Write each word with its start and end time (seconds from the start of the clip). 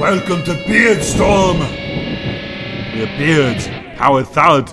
Welcome 0.00 0.42
to 0.44 0.54
Beardstorm! 0.66 1.58
Your 2.96 3.06
beards, 3.18 3.66
how 3.66 4.16
a 4.16 4.24
thud. 4.24 4.72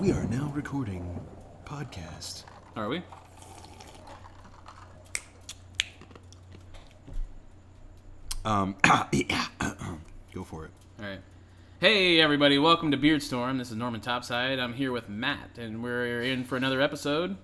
We 0.00 0.10
are 0.10 0.24
now 0.24 0.50
recording 0.52 1.20
podcast. 1.64 2.42
Are 2.74 2.88
we? 2.88 3.04
Um, 8.44 8.74
yeah. 9.12 9.46
Go 10.34 10.42
for 10.42 10.64
it. 10.64 10.72
All 10.98 11.06
right. 11.06 11.20
Hey, 11.78 12.20
everybody. 12.20 12.58
Welcome 12.58 12.90
to 12.90 12.96
Beardstorm. 12.96 13.58
This 13.58 13.70
is 13.70 13.76
Norman 13.76 14.00
Topside. 14.00 14.58
I'm 14.58 14.74
here 14.74 14.90
with 14.90 15.08
Matt, 15.08 15.56
and 15.56 15.84
we're 15.84 16.20
in 16.20 16.42
for 16.42 16.56
another 16.56 16.80
episode. 16.80 17.36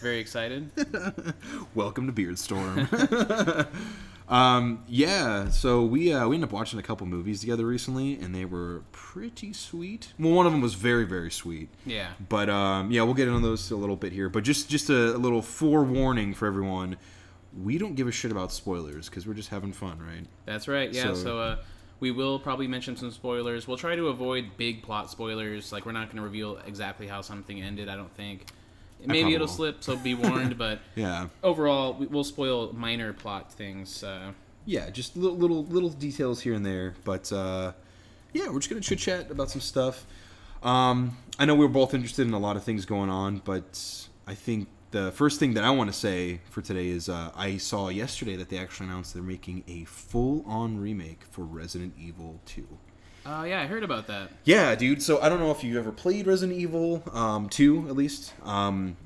Very 0.00 0.18
excited. 0.18 0.70
Welcome 1.74 2.06
to 2.06 2.12
Beardstorm. 2.12 3.66
um, 4.28 4.84
yeah, 4.88 5.48
so 5.48 5.84
we 5.84 6.12
uh, 6.12 6.28
we 6.28 6.36
ended 6.36 6.50
up 6.50 6.52
watching 6.52 6.78
a 6.78 6.82
couple 6.82 7.06
movies 7.06 7.40
together 7.40 7.64
recently, 7.64 8.14
and 8.20 8.34
they 8.34 8.44
were 8.44 8.82
pretty 8.92 9.52
sweet. 9.54 10.12
Well, 10.18 10.32
one 10.34 10.44
of 10.46 10.52
them 10.52 10.60
was 10.60 10.74
very 10.74 11.04
very 11.04 11.30
sweet. 11.30 11.70
Yeah. 11.86 12.08
But 12.28 12.50
um, 12.50 12.90
yeah, 12.90 13.02
we'll 13.02 13.14
get 13.14 13.26
into 13.28 13.40
those 13.40 13.70
a 13.70 13.76
little 13.76 13.96
bit 13.96 14.12
here. 14.12 14.28
But 14.28 14.44
just 14.44 14.68
just 14.68 14.90
a, 14.90 15.16
a 15.16 15.18
little 15.18 15.40
forewarning 15.40 16.34
for 16.34 16.46
everyone: 16.46 16.98
we 17.58 17.78
don't 17.78 17.94
give 17.94 18.06
a 18.06 18.12
shit 18.12 18.30
about 18.30 18.52
spoilers 18.52 19.08
because 19.08 19.26
we're 19.26 19.34
just 19.34 19.48
having 19.48 19.72
fun, 19.72 19.98
right? 19.98 20.26
That's 20.44 20.68
right. 20.68 20.92
Yeah. 20.92 21.04
So- 21.04 21.14
So, 21.14 21.40
uh, 21.40 21.56
we 22.00 22.10
will 22.10 22.38
probably 22.38 22.68
mention 22.68 22.94
some 22.98 23.10
spoilers. 23.10 23.66
We'll 23.66 23.78
try 23.78 23.96
to 23.96 24.08
avoid 24.08 24.58
big 24.58 24.82
plot 24.82 25.10
spoilers. 25.10 25.72
Like, 25.72 25.86
we're 25.86 25.92
not 25.92 26.08
going 26.08 26.18
to 26.18 26.22
reveal 26.22 26.58
exactly 26.66 27.06
how 27.06 27.22
something 27.22 27.62
ended, 27.62 27.88
I 27.88 27.96
don't 27.96 28.14
think. 28.14 28.44
Maybe 29.06 29.34
it'll 29.34 29.48
slip, 29.48 29.82
so 29.82 29.96
be 29.96 30.14
warned. 30.14 30.58
but 30.66 30.80
Yeah. 30.94 31.28
overall, 31.42 31.94
we- 31.94 32.06
we'll 32.06 32.24
spoil 32.24 32.72
minor 32.72 33.12
plot 33.12 33.52
things. 33.52 34.02
Uh, 34.02 34.32
yeah, 34.64 34.90
just 34.90 35.16
little 35.16 35.36
little 35.36 35.64
little 35.64 35.90
details 35.90 36.40
here 36.40 36.54
and 36.54 36.64
there. 36.66 36.94
But 37.04 37.32
uh, 37.32 37.72
yeah, 38.32 38.48
we're 38.48 38.58
just 38.58 38.68
gonna 38.68 38.80
chit 38.80 38.98
chat 38.98 39.30
about 39.30 39.50
some 39.50 39.60
stuff. 39.60 40.06
Um, 40.62 41.16
I 41.38 41.44
know 41.44 41.54
we 41.54 41.64
were 41.64 41.70
both 41.72 41.94
interested 41.94 42.26
in 42.26 42.32
a 42.32 42.38
lot 42.38 42.56
of 42.56 42.64
things 42.64 42.84
going 42.86 43.10
on, 43.10 43.42
but 43.44 44.06
I 44.26 44.34
think 44.34 44.68
the 44.90 45.12
first 45.12 45.38
thing 45.38 45.54
that 45.54 45.64
I 45.64 45.70
want 45.70 45.90
to 45.92 45.96
say 45.96 46.40
for 46.50 46.62
today 46.62 46.88
is 46.88 47.08
uh, 47.08 47.30
I 47.36 47.58
saw 47.58 47.88
yesterday 47.90 48.34
that 48.36 48.48
they 48.48 48.58
actually 48.58 48.86
announced 48.88 49.12
they're 49.14 49.22
making 49.22 49.62
a 49.68 49.84
full-on 49.84 50.78
remake 50.78 51.24
for 51.30 51.44
Resident 51.44 51.92
Evil 51.98 52.40
2. 52.46 52.66
Uh, 53.26 53.44
yeah, 53.44 53.60
I 53.60 53.66
heard 53.66 53.82
about 53.82 54.06
that. 54.06 54.30
Yeah, 54.44 54.74
dude. 54.74 55.02
So 55.02 55.20
I 55.20 55.28
don't 55.28 55.40
know 55.40 55.50
if 55.50 55.64
you 55.64 55.78
ever 55.78 55.92
played 55.92 56.26
Resident 56.26 56.58
Evil 56.58 57.02
um, 57.12 57.48
2, 57.48 57.88
at 57.88 57.96
least. 57.96 58.32
Um, 58.44 58.96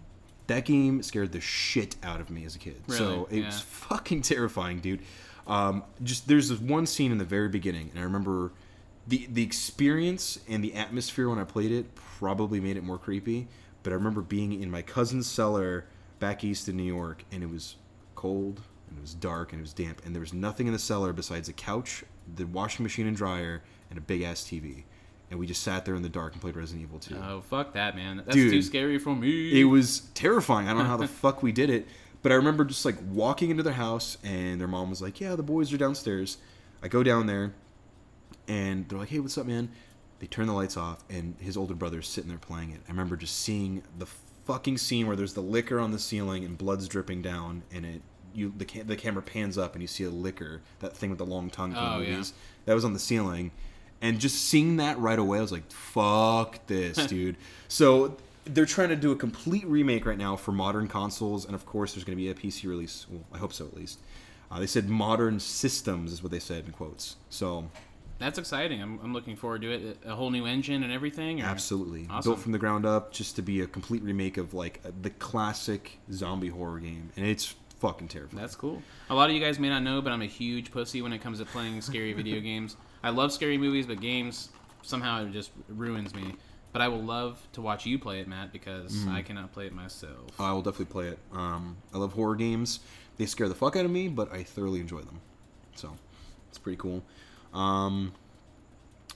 that 0.47 0.65
game 0.65 1.03
scared 1.03 1.33
the 1.33 1.41
shit 1.41 1.97
out 2.03 2.21
of 2.21 2.29
me 2.31 2.45
as 2.45 2.55
a 2.57 2.59
kid. 2.59 2.83
So 2.89 3.27
Really? 3.31 3.41
it 3.43 3.47
was 3.47 3.61
fucking 3.61 4.23
terrifying, 4.33 4.81
dude. 4.81 5.01
Um, 5.47 5.85
just 6.03 6.29
there's 6.29 6.49
this 6.49 6.61
one 6.61 6.87
scene 6.87 7.13
in 7.13 7.19
the 7.19 7.25
very 7.25 7.49
beginning, 7.49 7.91
and 7.91 7.99
I 7.99 8.03
remember 8.03 8.53
the 9.09 9.27
the 9.33 9.43
experience 9.43 10.39
and 10.49 10.63
the 10.63 10.75
atmosphere 10.75 11.29
when 11.29 11.39
I 11.39 11.45
played 11.45 11.73
it 11.73 11.95
probably 11.95 12.61
made 12.61 12.77
it 12.77 12.85
more 12.85 12.99
creepy. 12.99 13.49
But 13.83 13.93
I 13.93 13.97
remember 13.97 14.21
being 14.21 14.61
in 14.61 14.71
my 14.71 14.83
cousin's 14.83 15.27
cellar 15.27 15.87
back 16.19 16.45
east 16.45 16.69
in 16.69 16.77
New 16.77 16.83
York, 16.85 17.25
and 17.33 17.43
it 17.43 17.49
was 17.51 17.77
cold 18.15 18.61
and 18.91 18.99
it 18.99 19.03
was 19.03 19.15
dark 19.15 19.53
and 19.53 19.61
it 19.61 19.63
was 19.63 19.73
damp, 19.73 20.03
and 20.05 20.15
there 20.15 20.21
was 20.21 20.35
nothing 20.35 20.67
in 20.67 20.73
the 20.73 20.79
cellar 20.79 21.13
besides 21.13 21.49
a 21.49 21.53
couch, 21.53 22.05
the 22.37 22.45
washing 22.45 22.83
machine 22.83 23.07
and 23.07 23.17
dryer, 23.17 23.63
and 23.89 23.99
a 23.99 24.03
big 24.03 24.23
ass 24.23 24.43
TV. 24.43 24.85
And 25.31 25.39
we 25.39 25.47
just 25.47 25.63
sat 25.63 25.85
there 25.85 25.95
in 25.95 26.03
the 26.03 26.09
dark 26.09 26.33
and 26.33 26.43
played 26.43 26.57
Resident 26.57 26.83
Evil 26.83 26.99
2. 26.99 27.17
Oh, 27.17 27.41
fuck 27.49 27.73
that, 27.75 27.95
man. 27.95 28.19
That's 28.19 28.35
Dude. 28.35 28.51
too 28.51 28.63
scary 28.63 28.99
for 28.99 29.15
me. 29.15 29.61
It 29.61 29.65
was 29.65 30.01
terrifying. 30.15 30.67
I 30.67 30.73
don't 30.73 30.83
know 30.83 30.89
how 30.89 30.97
the 30.97 31.07
fuck 31.23 31.43
we 31.43 31.53
did 31.53 31.71
it, 31.71 31.87
but 32.23 32.33
I 32.33 32.35
remember 32.35 32.65
just 32.65 32.85
like 32.85 32.97
walking 33.09 33.51
into 33.51 33.63
their 33.63 33.73
house 33.73 34.19
and 34.25 34.61
their 34.61 34.69
mom 34.69 34.91
was 34.91 35.01
like, 35.01 35.21
"Yeah, 35.21 35.37
the 35.37 35.43
boys 35.43 35.73
are 35.73 35.79
downstairs." 35.79 36.39
I 36.83 36.89
go 36.89 37.03
down 37.03 37.27
there, 37.27 37.55
and 38.49 38.89
they're 38.89 38.99
like, 38.99 39.11
"Hey, 39.11 39.21
what's 39.21 39.39
up, 39.39 39.47
man?" 39.47 39.71
They 40.19 40.27
turn 40.27 40.47
the 40.49 40.53
lights 40.53 40.77
off, 40.77 41.05
and 41.09 41.37
his 41.41 41.57
older 41.57 41.75
brother's 41.75 42.09
sitting 42.09 42.29
there 42.29 42.39
playing 42.39 42.73
it. 42.73 42.81
I 42.87 42.91
remember 42.91 43.17
just 43.17 43.39
seeing 43.39 43.83
the 43.99 44.07
fucking 44.45 44.79
scene 44.79 45.07
where 45.07 45.17
there's 45.17 45.35
the 45.35 45.41
Licker 45.41 45.79
on 45.79 45.93
the 45.93 45.99
ceiling 45.99 46.45
and 46.45 46.59
blood's 46.59 46.89
dripping 46.89 47.23
down, 47.23 47.63
and 47.73 47.87
it 47.87 48.03
you 48.35 48.53
the 48.57 48.65
ca- 48.65 48.83
the 48.85 48.97
camera 48.97 49.23
pans 49.23 49.57
up 49.59 49.75
and 49.75 49.83
you 49.83 49.89
see 49.89 50.05
a 50.05 50.11
Licker, 50.11 50.61
that 50.81 50.97
thing 50.97 51.11
with 51.11 51.19
the 51.19 51.27
long 51.27 51.51
tongue 51.51 51.73
from 51.73 51.85
Oh, 51.85 51.99
the 52.01 52.07
yeah. 52.11 52.23
that 52.67 52.75
was 52.75 52.85
on 52.85 52.93
the 52.93 52.99
ceiling. 52.99 53.51
And 54.03 54.19
just 54.19 54.47
seeing 54.47 54.77
that 54.79 54.99
right 54.99 55.19
away, 55.19 55.39
I 55.39 55.43
was 55.43 55.53
like, 55.53 55.71
"Fuck 55.71 56.67
this, 56.67 56.97
dude!" 57.07 57.37
So 57.69 58.17
they're 58.45 58.65
trying 58.67 58.89
to 58.89 58.97
do 58.97 59.13
a 59.13 59.17
complete 59.17 59.67
remake 59.67 60.07
right 60.07 60.17
now 60.19 60.37
for 60.37 60.53
modern 60.53 60.89
consoles, 60.89 61.45
and 61.45 61.55
of 61.55 61.67
course, 61.67 61.93
there's 61.95 62.05
going 62.05 62.17
to 62.17 62.23
be 62.23 62.31
a 62.31 62.35
PC 62.35 62.67
release. 62.69 63.07
Well, 63.11 63.23
I 63.33 63.39
hope 63.39 63.53
so, 63.53 63.67
at 63.67 63.75
least. 63.77 63.99
Uh, 64.51 64.59
they 64.59 64.67
said 64.67 64.89
modern 64.89 65.39
systems 65.39 66.13
is 66.13 66.23
what 66.23 66.33
they 66.33 66.39
said 66.41 66.65
in 66.67 66.73
quotes. 66.73 67.17
So 67.29 67.69
That's 68.19 68.37
exciting. 68.39 68.83
I'm, 68.83 68.99
I'm 69.05 69.13
looking 69.13 69.37
forward 69.37 69.63
to 69.63 69.71
it. 69.71 69.99
A 70.05 70.15
whole 70.17 70.31
new 70.31 70.45
engine 70.47 70.83
and 70.83 70.93
everything. 70.93 71.41
Or? 71.41 71.45
absolutely 71.45 72.09
Awesome. 72.11 72.31
built 72.33 72.41
from 72.43 72.53
the 72.53 72.59
ground 72.59 72.85
up, 72.87 73.13
just 73.13 73.37
to 73.37 73.43
be 73.43 73.61
a 73.61 73.67
complete 73.67 74.03
remake 74.03 74.39
of 74.39 74.53
like 74.55 74.81
the 75.03 75.11
classic 75.11 75.99
zombie 76.11 76.49
horror 76.49 76.81
game, 76.81 77.11
and 77.17 77.27
it's 77.27 77.55
fucking 77.81 78.09
terrifying. 78.09 78.41
That's 78.41 78.55
cool. 78.55 78.83
A 79.09 79.15
lot 79.15 79.29
of 79.31 79.35
you 79.35 79.43
guys 79.43 79.59
may 79.59 79.69
not 79.69 79.83
know, 79.83 80.01
but 80.01 80.13
I'm 80.13 80.23
a 80.23 80.27
huge 80.27 80.71
pussy 80.71 81.03
when 81.03 81.13
it 81.13 81.21
comes 81.21 81.39
to 81.41 81.45
playing 81.45 81.81
scary 81.81 82.13
video 82.13 82.41
games. 82.51 82.77
I 83.03 83.11
love 83.11 83.33
scary 83.33 83.59
movies, 83.59 83.87
but 83.87 84.01
games 84.01 84.51
somehow 84.83 85.25
it 85.25 85.33
just 85.33 85.51
ruins 85.69 86.15
me. 86.15 86.35
But 86.73 86.83
I 86.83 86.89
will 86.89 87.03
love 87.03 87.41
to 87.55 87.61
watch 87.61 87.85
you 87.85 87.99
play 87.99 88.21
it, 88.21 88.29
Matt, 88.29 88.53
because 88.53 88.93
Mm-hmm. 88.93 89.11
I 89.11 89.23
cannot 89.23 89.53
play 89.53 89.67
it 89.67 89.73
myself. 89.75 90.39
I 90.41 90.53
will 90.53 90.63
definitely 90.63 90.87
play 90.93 91.09
it. 91.09 91.19
Um, 91.33 91.77
I 91.93 91.99
love 91.99 92.13
horror 92.13 92.37
games. 92.37 92.81
They 93.17 93.27
scare 93.27 93.49
the 93.49 93.55
fuck 93.57 93.75
out 93.77 93.85
of 93.85 93.91
me, 93.91 94.07
but 94.09 94.33
I 94.33 94.45
thoroughly 94.45 94.79
enjoy 94.81 95.01
them. 95.01 95.21
So 95.75 95.97
it's 96.49 96.59
pretty 96.59 96.77
cool. 96.77 97.03
Um, 97.53 98.13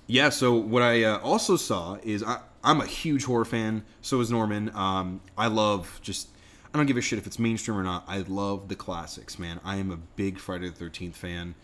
yeah. 0.09 0.31
So 0.31 0.55
what 0.55 0.83
I 0.83 1.05
uh, 1.05 1.19
also 1.21 1.57
saw 1.57 1.97
is 2.03 2.23
I, 2.25 2.41
I'm 2.65 2.81
a 2.81 2.87
huge 2.87 3.25
horror 3.25 3.45
fan. 3.45 3.85
So 4.01 4.21
is 4.21 4.31
Norman. 4.31 4.71
Um, 4.75 5.21
I 5.39 5.47
love 5.47 6.01
just. 6.03 6.29
I 6.75 6.77
don't 6.77 6.87
give 6.87 6.97
a 6.97 7.01
shit 7.01 7.21
if 7.21 7.27
it's 7.27 7.39
mainstream 7.39 7.79
or 7.79 7.85
not. 7.85 8.03
I 8.09 8.19
love 8.27 8.67
the 8.67 8.75
classics, 8.75 9.39
man. 9.39 9.61
I 9.65 9.77
am 9.77 9.93
a 9.93 9.97
big 9.97 10.41
Friday 10.41 10.69
the 10.69 10.75
Thirteenth 10.75 11.17
fan. 11.17 11.55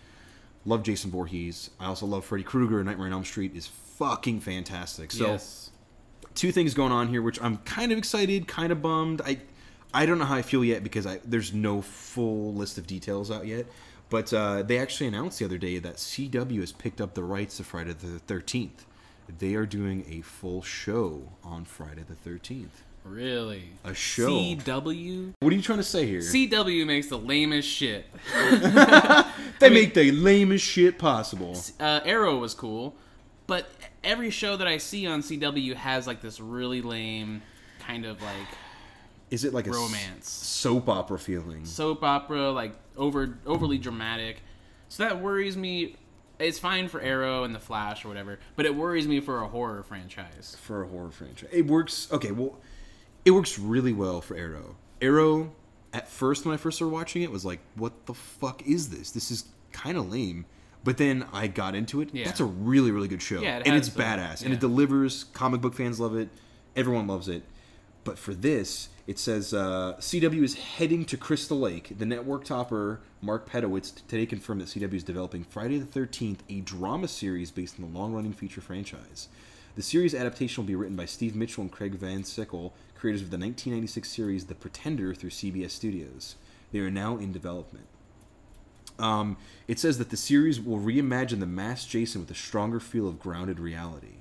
Love 0.65 0.85
Jason 0.85 1.11
Voorhees. 1.11 1.71
I 1.81 1.87
also 1.87 2.07
love 2.07 2.25
Freddy 2.25 2.45
Krueger. 2.45 2.85
Nightmare 2.85 3.09
on 3.09 3.13
Elm 3.15 3.25
Street 3.25 3.57
is 3.57 3.67
fucking 3.67 4.39
fantastic. 4.39 5.11
So 5.11 5.27
yes. 5.27 5.73
two 6.37 6.53
things 6.53 6.75
going 6.75 6.93
on 6.93 7.09
here, 7.09 7.23
which 7.23 7.43
I'm 7.43 7.57
kind 7.59 7.91
of 7.91 7.99
excited, 7.99 8.47
kind 8.47 8.71
of 8.71 8.83
bummed. 8.83 9.21
I 9.23 9.41
I 9.93 10.07
don't 10.07 10.21
know 10.21 10.27
how 10.27 10.37
I 10.37 10.43
feel 10.43 10.65
yet 10.65 10.85
because 10.85 11.09
I 11.09 11.19
there's 11.25 11.53
no 11.53 11.83
full 11.83 12.55
list 12.55 12.79
of 12.79 12.87
details 12.87 13.33
out 13.33 13.49
yet. 13.49 13.67
But 14.11 14.33
uh, 14.33 14.63
they 14.63 14.79
actually 14.79 15.09
announced 15.09 15.41
the 15.41 15.45
other 15.45 15.59
day 15.59 15.81
that 15.81 15.97
CW 15.97 16.61
has 16.61 16.71
picked 16.71 17.01
up 17.01 17.15
the 17.15 17.25
rights 17.25 17.57
to 17.57 17.65
Friday 17.65 17.95
the 17.95 18.21
13th. 18.33 18.85
They 19.39 19.55
are 19.55 19.67
doing 19.67 20.05
a 20.09 20.21
full 20.21 20.63
show 20.63 21.33
on 21.43 21.65
Friday 21.65 22.05
the 22.09 22.31
13th. 22.31 22.83
Really? 23.05 23.65
A 23.85 23.95
show. 23.95 24.29
CW? 24.31 25.33
What 25.41 25.53
are 25.53 25.57
you 25.57 25.63
trying 25.63 25.79
to 25.79 25.85
say 25.85 26.07
here? 26.07 26.21
CW 26.21 26.87
makes 26.87 27.09
the 27.09 27.19
lamest 27.19 27.69
shit. 27.69 28.05
they 29.59 29.71
make 29.71 29.95
the 29.95 30.13
lamest 30.13 30.65
shit 30.65 30.99
possible. 30.99 31.57
Uh, 31.79 32.01
Arrow 32.05 32.39
was 32.39 32.55
cool, 32.55 32.95
but 33.47 33.67
every 34.05 34.31
show 34.31 34.57
that 34.57 34.67
I 34.69 34.79
see 34.79 35.07
on 35.07 35.23
CW 35.23 35.75
has 35.75 36.07
like 36.07 36.21
this 36.21 36.41
really 36.41 36.83
lame 36.83 37.43
kind 37.81 38.05
of 38.05 38.21
like 38.23 38.47
Is 39.31 39.45
it 39.45 39.53
like 39.55 39.67
s- 39.67 39.75
Romance. 39.75 40.29
soap 40.29 40.89
opera 40.89 41.19
feeling? 41.19 41.65
soap 41.65 42.03
opera, 42.05 42.51
like 42.53 42.75
over 42.97 43.39
overly 43.47 43.79
dramatic. 43.79 44.43
So 44.89 45.05
that 45.05 45.21
worries 45.21 45.57
me. 45.57 45.97
It's 46.39 46.59
fine 46.59 46.89
for 46.89 47.01
Arrow 47.03 47.45
and 47.45 47.55
The 47.55 47.59
Flash 47.61 48.05
or 48.05 48.09
whatever, 48.09 48.39
but 48.57 48.65
it 48.65 48.75
worries 48.75 49.07
me 49.07 49.21
for 49.21 49.43
a 49.43 49.47
horror 49.49 49.83
franchise. 49.83 50.57
for 50.63 50.83
a 50.83 50.87
horror 50.89 51.11
franchise. 51.11 51.51
It 51.53 51.67
works. 51.67 52.09
Okay, 52.11 52.31
well, 52.33 52.59
it 53.25 53.33
works 53.33 53.59
really 53.59 53.93
well 53.93 54.21
for 54.21 54.37
Arrow. 54.37 54.77
Arrow, 55.01 55.53
at 55.93 56.09
first 56.09 56.45
when 56.45 56.55
I 56.55 56.57
first 56.57 56.77
started 56.77 56.93
watching 56.93 57.23
it, 57.23 57.31
was 57.31 57.45
like, 57.45 57.61
"What 57.75 58.07
the 58.07 58.15
fuck 58.15 58.67
is 58.67 58.91
this? 58.91 59.11
This 59.11 59.31
is 59.31 59.45
kind 59.73 59.97
of 59.97 60.11
lame." 60.11 60.47
But 60.83 60.97
then 60.97 61.27
I 61.33 61.47
got 61.47 61.75
into 61.75 62.01
it. 62.01 62.09
Yeah. 62.13 62.25
That's 62.25 62.41
a 62.41 62.45
really, 62.45 62.91
really 62.91 63.09
good 63.09 63.21
show, 63.21 63.43
Yeah, 63.43 63.59
it 63.59 63.67
and 63.67 63.77
it's 63.77 63.91
badass, 63.91 64.43
and 64.45 64.53
it 64.55 64.61
delivers. 64.61 65.25
Comic 65.25 65.61
book 65.61 65.75
fans 65.75 66.01
love 66.01 66.17
it. 66.17 66.31
Everyone 66.75 67.07
loves 67.07 67.29
it. 67.29 67.43
But 68.03 68.19
for 68.19 68.33
this, 68.33 68.89
it 69.07 69.19
says 69.19 69.53
uh, 69.53 69.97
CW 69.99 70.43
is 70.43 70.55
heading 70.55 71.05
to 71.07 71.19
Crystal 71.19 71.59
Lake. 71.59 71.99
The 71.99 72.07
network 72.07 72.45
topper 72.45 73.01
Mark 73.21 73.47
Pedowitz 73.49 73.95
today 73.95 74.25
confirmed 74.25 74.63
that 74.63 74.69
CW 74.69 74.95
is 74.95 75.05
developing 75.05 75.45
Friday 75.45 75.79
the 75.79 76.01
13th, 76.01 76.39
a 76.49 76.61
drama 76.61 77.09
series 77.09 77.51
based 77.51 77.79
on 77.79 77.93
the 77.93 77.99
long-running 77.99 78.33
feature 78.33 78.63
franchise. 78.63 79.29
The 79.77 79.83
series 79.83 80.15
adaptation 80.15 80.63
will 80.63 80.69
be 80.69 80.75
written 80.75 80.97
by 80.97 81.05
Steve 81.05 81.37
Mitchell 81.37 81.63
and 81.63 81.71
Craig 81.71 81.95
Van 81.95 82.25
Sickle, 82.25 82.73
creators 83.01 83.23
of 83.23 83.31
the 83.31 83.39
1996 83.39 84.09
series 84.09 84.45
The 84.47 84.55
Pretender 84.55 85.15
through 85.15 85.31
CBS 85.31 85.71
Studios. 85.71 86.37
They 86.71 86.81
are 86.81 86.91
now 86.91 87.17
in 87.17 87.33
development. 87.33 87.87
Um, 88.99 89.39
it 89.67 89.79
says 89.79 89.97
that 89.99 90.11
the 90.11 90.17
series 90.17 90.61
will 90.61 90.79
reimagine 90.79 91.41
the 91.41 91.47
masked 91.47 91.89
Jason 91.91 92.21
with 92.21 92.31
a 92.31 92.35
stronger 92.35 92.79
feel 92.79 93.09
of 93.09 93.19
grounded 93.19 93.59
reality. 93.59 94.17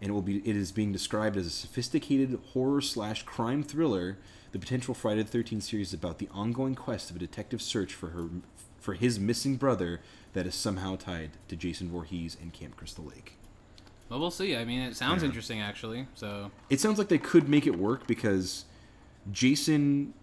and 0.00 0.10
it 0.10 0.12
will 0.12 0.22
be. 0.22 0.38
It 0.38 0.56
is 0.56 0.72
being 0.72 0.92
described 0.92 1.36
as 1.36 1.46
a 1.46 1.50
sophisticated 1.50 2.38
horror 2.52 2.80
slash 2.80 3.22
crime 3.22 3.62
thriller. 3.62 4.18
The 4.52 4.58
potential 4.58 4.94
Friday 4.94 5.22
the 5.22 5.28
Thirteenth 5.28 5.64
series 5.64 5.88
is 5.88 5.94
about 5.94 6.18
the 6.18 6.28
ongoing 6.32 6.74
quest 6.74 7.10
of 7.10 7.16
a 7.16 7.18
detective 7.18 7.62
search 7.62 7.94
for 7.94 8.08
her, 8.08 8.28
for 8.78 8.94
his 8.94 9.18
missing 9.18 9.56
brother 9.56 10.00
that 10.34 10.46
is 10.46 10.54
somehow 10.54 10.96
tied 10.96 11.30
to 11.48 11.56
Jason 11.56 11.90
Voorhees 11.90 12.36
and 12.40 12.52
Camp 12.52 12.76
Crystal 12.76 13.04
Lake. 13.04 13.36
Well, 14.08 14.20
we'll 14.20 14.30
see. 14.30 14.56
I 14.56 14.64
mean, 14.64 14.80
it 14.80 14.96
sounds 14.96 15.22
Yeah. 15.22 15.28
interesting 15.28 15.60
actually. 15.60 16.06
So 16.14 16.50
It 16.70 16.80
sounds 16.80 16.98
like 16.98 17.08
they 17.08 17.18
could 17.18 17.48
make 17.48 17.66
it 17.66 17.78
work 17.78 18.06
because 18.06 18.64
Jason. 19.32 20.14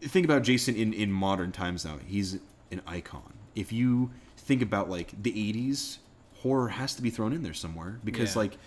Think 0.00 0.24
about 0.24 0.42
Jason 0.44 0.76
in 0.76 0.92
in 0.92 1.10
modern 1.10 1.50
times 1.50 1.84
now. 1.84 1.98
He's 2.06 2.38
an 2.70 2.82
icon. 2.86 3.32
If 3.56 3.72
you 3.72 4.10
think 4.36 4.62
about 4.62 4.88
like 4.88 5.20
the 5.20 5.32
'80s, 5.32 5.98
horror 6.42 6.68
has 6.68 6.94
to 6.94 7.02
be 7.02 7.10
thrown 7.10 7.32
in 7.32 7.42
there 7.42 7.54
somewhere 7.54 7.98
because 8.04 8.34
Yeah. 8.36 8.42
like 8.42 8.58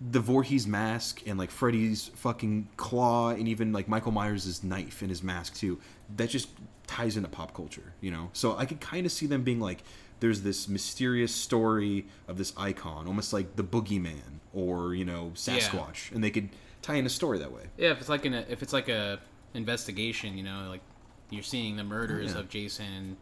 the 0.00 0.18
Voorhees 0.18 0.66
mask 0.66 1.22
and 1.26 1.38
like 1.38 1.52
Freddy's 1.52 2.08
fucking 2.16 2.68
claw 2.76 3.30
and 3.30 3.46
even 3.46 3.72
like 3.72 3.86
Michael 3.86 4.10
Myers' 4.10 4.64
knife 4.64 5.00
and 5.00 5.10
his 5.10 5.22
mask 5.22 5.54
too. 5.54 5.78
That 6.16 6.28
just 6.30 6.48
ties 6.88 7.16
into 7.16 7.28
pop 7.28 7.54
culture, 7.54 7.92
you 8.00 8.10
know. 8.10 8.30
So 8.32 8.56
I 8.58 8.66
could 8.66 8.80
kind 8.80 9.06
of 9.06 9.12
see 9.12 9.26
them 9.26 9.44
being 9.44 9.60
like, 9.60 9.84
there's 10.24 10.40
this 10.40 10.68
mysterious 10.68 11.34
story 11.34 12.06
of 12.28 12.38
this 12.38 12.54
icon, 12.56 13.06
almost 13.06 13.34
like 13.34 13.56
the 13.56 13.62
boogeyman 13.62 14.40
or 14.54 14.94
you 14.94 15.04
know 15.04 15.32
Sasquatch, 15.34 16.10
and 16.12 16.24
they 16.24 16.30
could 16.30 16.48
tie 16.80 16.94
in 16.94 17.04
a 17.04 17.10
story 17.10 17.38
that 17.38 17.52
way. 17.52 17.64
yeah, 17.76 17.90
if 17.90 18.00
it's 18.00 18.08
like 18.08 18.24
an 18.24 18.32
if 18.48 18.62
it's 18.62 18.72
like 18.72 18.88
a 18.88 19.18
investigation, 19.52 20.38
you 20.38 20.42
know, 20.42 20.66
like 20.70 20.80
you're 21.28 21.42
seeing 21.42 21.76
the 21.76 21.84
murders 21.84 22.32
Yeah. 22.32 22.40
of 22.40 22.48
Jason 22.48 23.18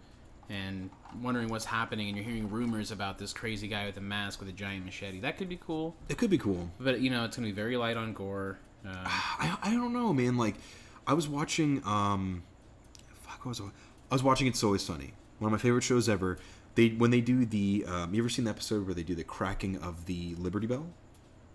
and 0.48 0.90
wondering 1.20 1.48
what's 1.48 1.64
happening, 1.64 2.06
and 2.08 2.16
you're 2.16 2.24
hearing 2.24 2.48
rumors 2.48 2.92
about 2.92 3.18
this 3.18 3.32
crazy 3.32 3.66
guy 3.66 3.86
with 3.86 3.96
a 3.96 4.00
mask 4.00 4.38
with 4.38 4.48
a 4.48 4.52
giant 4.52 4.84
machete. 4.84 5.18
That 5.20 5.36
could 5.38 5.48
be 5.48 5.56
cool, 5.60 5.96
It 6.08 6.18
could 6.18 6.30
be 6.30 6.38
cool. 6.38 6.70
but 6.78 7.00
you 7.00 7.10
know, 7.10 7.24
it's 7.24 7.36
gonna 7.36 7.48
be 7.48 7.52
very 7.52 7.76
light 7.76 7.96
on 7.96 8.12
gore. 8.12 8.58
Um, 8.84 8.92
I, 8.96 9.56
I 9.60 9.70
don't 9.72 9.92
know, 9.92 10.12
man. 10.12 10.36
Like, 10.36 10.54
I 11.06 11.14
was 11.14 11.28
watching, 11.28 11.82
um, 11.84 12.44
fuck, 13.22 13.44
what 13.44 13.50
was 13.50 13.60
I? 13.60 13.64
I 14.10 14.14
was 14.14 14.22
watching 14.22 14.46
It's 14.46 14.62
Always 14.62 14.82
Sunny, 14.82 15.14
one 15.40 15.48
of 15.48 15.52
my 15.52 15.58
favorite 15.62 15.82
shows 15.82 16.08
ever. 16.08 16.38
They 16.74 16.88
when 16.88 17.10
they 17.10 17.20
do 17.20 17.44
the, 17.44 17.84
um, 17.86 18.14
you 18.14 18.22
ever 18.22 18.28
seen 18.28 18.44
the 18.46 18.50
episode 18.50 18.86
where 18.86 18.94
they 18.94 19.02
do 19.02 19.14
the 19.14 19.24
cracking 19.24 19.76
of 19.78 20.06
the 20.06 20.34
Liberty 20.36 20.66
Bell? 20.66 20.86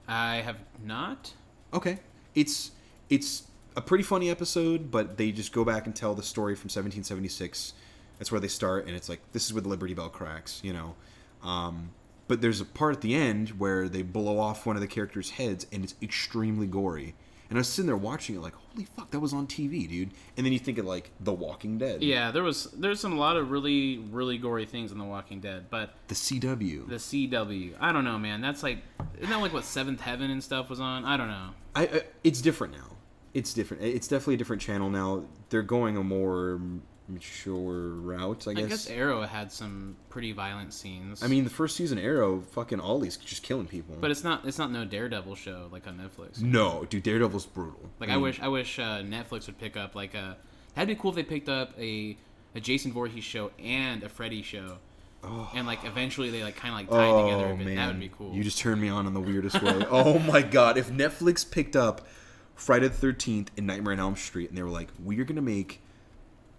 I 0.07 0.37
have 0.37 0.59
not. 0.83 1.33
Okay, 1.73 1.99
it's 2.35 2.71
it's 3.09 3.43
a 3.75 3.81
pretty 3.81 4.03
funny 4.03 4.29
episode, 4.29 4.91
but 4.91 5.17
they 5.17 5.31
just 5.31 5.51
go 5.51 5.63
back 5.65 5.85
and 5.85 5.95
tell 5.95 6.15
the 6.15 6.23
story 6.23 6.55
from 6.55 6.65
1776. 6.65 7.73
That's 8.17 8.31
where 8.31 8.41
they 8.41 8.47
start, 8.47 8.87
and 8.87 8.95
it's 8.95 9.09
like 9.09 9.21
this 9.33 9.45
is 9.45 9.53
where 9.53 9.61
the 9.61 9.69
Liberty 9.69 9.93
Bell 9.93 10.09
cracks, 10.09 10.59
you 10.63 10.73
know. 10.73 10.95
Um, 11.43 11.91
but 12.27 12.41
there's 12.41 12.61
a 12.61 12.65
part 12.65 12.95
at 12.95 13.01
the 13.01 13.15
end 13.15 13.49
where 13.59 13.87
they 13.87 14.01
blow 14.01 14.39
off 14.39 14.65
one 14.65 14.75
of 14.75 14.81
the 14.81 14.87
characters' 14.87 15.31
heads, 15.31 15.65
and 15.71 15.83
it's 15.83 15.95
extremely 16.01 16.67
gory. 16.67 17.15
And 17.49 17.57
I 17.57 17.61
was 17.61 17.67
sitting 17.69 17.87
there 17.87 17.95
watching 17.97 18.35
it, 18.35 18.41
like, 18.41 18.53
holy 18.53 18.85
fuck, 18.85 19.11
that 19.11 19.19
was 19.19 19.33
on 19.33 19.47
TV, 19.47 19.87
dude. 19.87 20.11
And 20.35 20.45
then 20.45 20.53
you 20.53 20.59
think 20.59 20.77
of 20.77 20.85
like 20.85 21.11
The 21.19 21.33
Walking 21.33 21.77
Dead, 21.77 22.03
Yeah, 22.03 22.31
there 22.31 22.43
was 22.43 22.65
there's 22.73 22.99
some 22.99 23.13
a 23.13 23.19
lot 23.19 23.37
of 23.37 23.51
really 23.51 23.99
really 24.11 24.37
gory 24.37 24.65
things 24.65 24.91
in 24.91 24.97
The 24.97 25.05
Walking 25.05 25.39
Dead, 25.39 25.65
but 25.69 25.93
the 26.07 26.15
CW. 26.15 26.87
the 26.87 26.95
CW, 26.95 27.73
I 27.79 27.91
don't 27.91 28.03
know, 28.03 28.17
man. 28.19 28.41
That's 28.41 28.63
like 28.63 28.79
isn't 29.17 29.29
that 29.29 29.37
like 29.41 29.53
what 29.53 29.63
Seventh 29.63 30.01
Heaven 30.01 30.29
and 30.31 30.43
stuff 30.43 30.69
was 30.69 30.79
on? 30.79 31.05
I 31.05 31.17
don't 31.17 31.29
know. 31.29 31.49
I, 31.75 31.83
I 31.83 32.01
it's 32.23 32.41
different 32.41 32.73
now. 32.73 32.91
It's 33.33 33.53
different. 33.53 33.83
It's 33.83 34.07
definitely 34.07 34.33
a 34.35 34.37
different 34.37 34.61
channel 34.61 34.89
now. 34.89 35.23
They're 35.49 35.61
going 35.61 35.95
a 35.95 36.03
more 36.03 36.59
mature 37.09 37.89
route, 37.89 38.47
I 38.47 38.51
I 38.51 38.53
guess. 38.53 38.69
guess 38.69 38.89
Arrow 38.89 39.21
had 39.23 39.51
some 39.51 39.95
pretty 40.09 40.31
violent 40.31 40.73
scenes. 40.73 41.23
I 41.23 41.27
mean, 41.27 41.43
the 41.43 41.49
first 41.49 41.75
season 41.75 41.97
Arrow, 41.97 42.41
fucking 42.41 42.79
Ollie's 42.79 43.17
just 43.17 43.43
killing 43.43 43.67
people. 43.67 43.95
but 43.99 44.11
it's 44.11 44.23
not 44.23 44.45
it's 44.45 44.57
not 44.57 44.71
no 44.71 44.85
Daredevil 44.85 45.35
show 45.35 45.67
like 45.71 45.87
on 45.87 45.97
Netflix. 45.97 46.41
no, 46.41 46.85
dude, 46.89 47.03
Daredevil's 47.03 47.45
brutal. 47.45 47.89
Like 47.99 48.09
I 48.09 48.17
wish 48.17 48.39
I 48.41 48.47
wish 48.47 48.79
uh, 48.79 49.01
Netflix 49.01 49.47
would 49.47 49.57
pick 49.59 49.77
up 49.77 49.95
like 49.95 50.13
a 50.15 50.37
that'd 50.75 50.87
be 50.87 50.99
cool 50.99 51.11
if 51.11 51.15
they 51.15 51.23
picked 51.23 51.49
up 51.49 51.73
a 51.79 52.17
a 52.55 52.59
Jason 52.59 52.91
Voorhees 52.91 53.23
show 53.23 53.51
and 53.63 54.03
a 54.03 54.09
Freddy 54.09 54.41
show. 54.41 54.77
Oh. 55.23 55.49
And 55.55 55.65
like 55.67 55.83
eventually 55.83 56.29
they 56.29 56.43
like 56.43 56.55
kind 56.55 56.73
of 56.73 56.79
like 56.79 56.89
tied 56.89 57.23
together 57.23 57.51
a 57.51 57.55
bit. 57.55 57.75
That 57.75 57.87
would 57.87 57.99
be 57.99 58.09
cool. 58.09 58.29
Oh, 58.31 58.35
You 58.35 58.43
just 58.43 58.59
turned 58.59 58.79
me 58.79 58.87
on 58.89 59.07
in 59.07 59.13
the 59.13 59.19
weirdest 59.19 59.61
way. 59.61 59.83
oh 59.89 60.19
my 60.19 60.41
god! 60.41 60.77
If 60.77 60.89
Netflix 60.91 61.49
picked 61.49 61.75
up 61.75 62.07
Friday 62.55 62.87
the 62.87 62.93
Thirteenth 62.93 63.51
and 63.57 63.65
Nightmare 63.67 63.93
on 63.93 63.99
Elm 63.99 64.15
Street, 64.15 64.49
and 64.49 64.57
they 64.57 64.61
were 64.63 64.69
like, 64.69 64.89
"We 65.03 65.19
are 65.19 65.23
gonna 65.23 65.41
make 65.41 65.81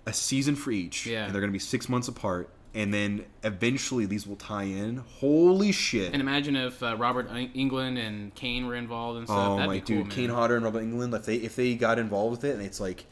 a 0.08 0.12
season 0.12 0.55
for 0.56 0.70
each, 0.70 1.06
Yeah. 1.06 1.25
and 1.26 1.34
they're 1.34 1.40
gonna 1.40 1.52
be 1.52 1.58
six 1.58 1.88
months 1.88 2.08
apart, 2.08 2.49
and 2.75 2.93
then 2.93 3.25
eventually 3.44 4.06
these 4.06 4.26
will 4.26 4.37
tie 4.37 4.64
in." 4.64 4.99
Holy 5.20 5.72
shit! 5.72 6.12
and 6.12 6.20
imagine 6.20 6.56
if 6.56 6.82
uh, 6.82 6.96
Robert 6.96 7.28
Englund 7.31 7.99
and 7.99 8.34
Kane 8.34 8.66
were 8.66 8.75
involved 8.75 9.19
and 9.19 9.26
stuff. 9.28 9.38
Oh 9.38 9.55
That'd 9.56 9.69
my 9.69 9.75
be 9.75 9.81
cool, 9.94 10.02
dude. 10.05 10.10
Kane 10.12 10.31
Hodder 10.31 10.56
and 10.56 10.64
Robert 10.64 10.82
Englund. 10.82 11.14
If 11.14 11.26
they 11.26 11.37
if 11.37 11.56
they 11.56 11.75
got 11.75 11.99
involved 11.99 12.31
with 12.43 12.44
it, 12.50 12.55
and 12.55 12.62
it's 12.64 12.81
like, 12.81 13.05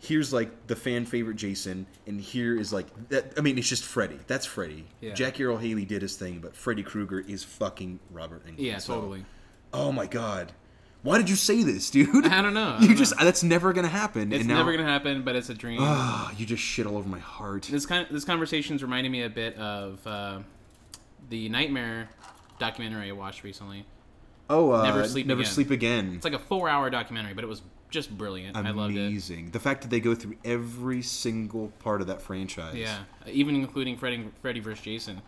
here's 0.00 0.32
like 0.32 0.66
the 0.66 0.76
fan 0.76 1.06
favorite 1.06 1.36
Jason, 1.36 1.86
and 2.06 2.20
here 2.20 2.58
is 2.58 2.72
like 2.72 2.86
that. 3.08 3.32
I 3.36 3.40
mean, 3.40 3.56
it's 3.58 3.68
just 3.68 3.84
Freddy. 3.84 4.18
That's 4.26 4.46
Freddy. 4.46 4.84
Yeah. 5.00 5.14
Jackie 5.14 5.44
Earle 5.44 5.58
Haley 5.58 5.84
did 5.84 6.02
his 6.02 6.16
thing, 6.16 6.40
but 6.40 6.54
Freddy 6.56 6.82
Krueger 6.82 7.20
is 7.20 7.42
fucking 7.44 8.00
Robert 8.10 8.46
Englund. 8.46 8.54
Yeah, 8.58 8.78
So- 8.78 8.94
totally. 8.96 9.24
Oh 9.72 9.90
my 9.90 10.06
god, 10.06 10.52
why 11.04 11.18
did 11.18 11.30
you 11.30 11.36
say 11.36 11.62
this, 11.62 11.88
dude? 11.92 12.26
I 12.26 12.42
don't 12.42 12.54
know. 12.54 12.76
I 12.78 12.80
You 12.80 12.88
don't 12.88 12.96
just 12.96 13.16
know. 13.16 13.24
that's 13.24 13.42
never 13.44 13.72
gonna 13.72 13.86
happen. 13.88 14.32
It's 14.32 14.44
now, 14.44 14.56
never 14.56 14.72
gonna 14.76 14.88
happen, 14.90 15.22
but 15.22 15.36
it's 15.36 15.48
a 15.50 15.54
dream. 15.54 15.78
Ah, 15.80 16.32
you 16.36 16.44
just 16.44 16.62
shit 16.62 16.86
all 16.86 16.96
over 16.96 17.08
my 17.08 17.20
heart. 17.20 17.68
this 17.70 17.86
kind 17.86 18.04
of, 18.06 18.12
this 18.12 18.24
conversation's 18.24 18.82
reminding 18.82 19.12
me 19.12 19.22
a 19.22 19.30
bit 19.30 19.56
of 19.56 20.04
uh, 20.06 20.40
the 21.30 21.48
Nightmare 21.48 22.08
documentary 22.58 23.08
I 23.08 23.12
watched 23.12 23.44
recently. 23.44 23.84
Oh, 24.50 24.72
uh, 24.72 24.82
Never 24.82 25.06
Sleep 25.06 25.26
never 25.26 25.40
Again. 25.40 25.52
sleep 25.52 25.70
again. 25.70 26.12
It's 26.16 26.24
like 26.24 26.34
a 26.34 26.38
four-hour 26.38 26.90
documentary, 26.90 27.32
but 27.32 27.44
it 27.44 27.46
was 27.46 27.62
just 27.90 28.16
brilliant. 28.16 28.56
I 28.56 28.70
loved 28.72 28.94
it. 28.96 29.06
Amazing. 29.06 29.50
The 29.52 29.60
fact 29.60 29.82
that 29.82 29.88
they 29.90 30.00
go 30.00 30.14
through 30.14 30.36
every 30.44 31.00
single 31.00 31.68
part 31.78 32.00
of 32.02 32.08
that 32.08 32.20
franchise. 32.20 32.74
Yeah, 32.76 32.98
even 33.26 33.54
including 33.54 33.96
Freddy, 33.96 34.28
Freddy 34.42 34.60
vs. 34.60 34.84
Jason. 34.84 35.22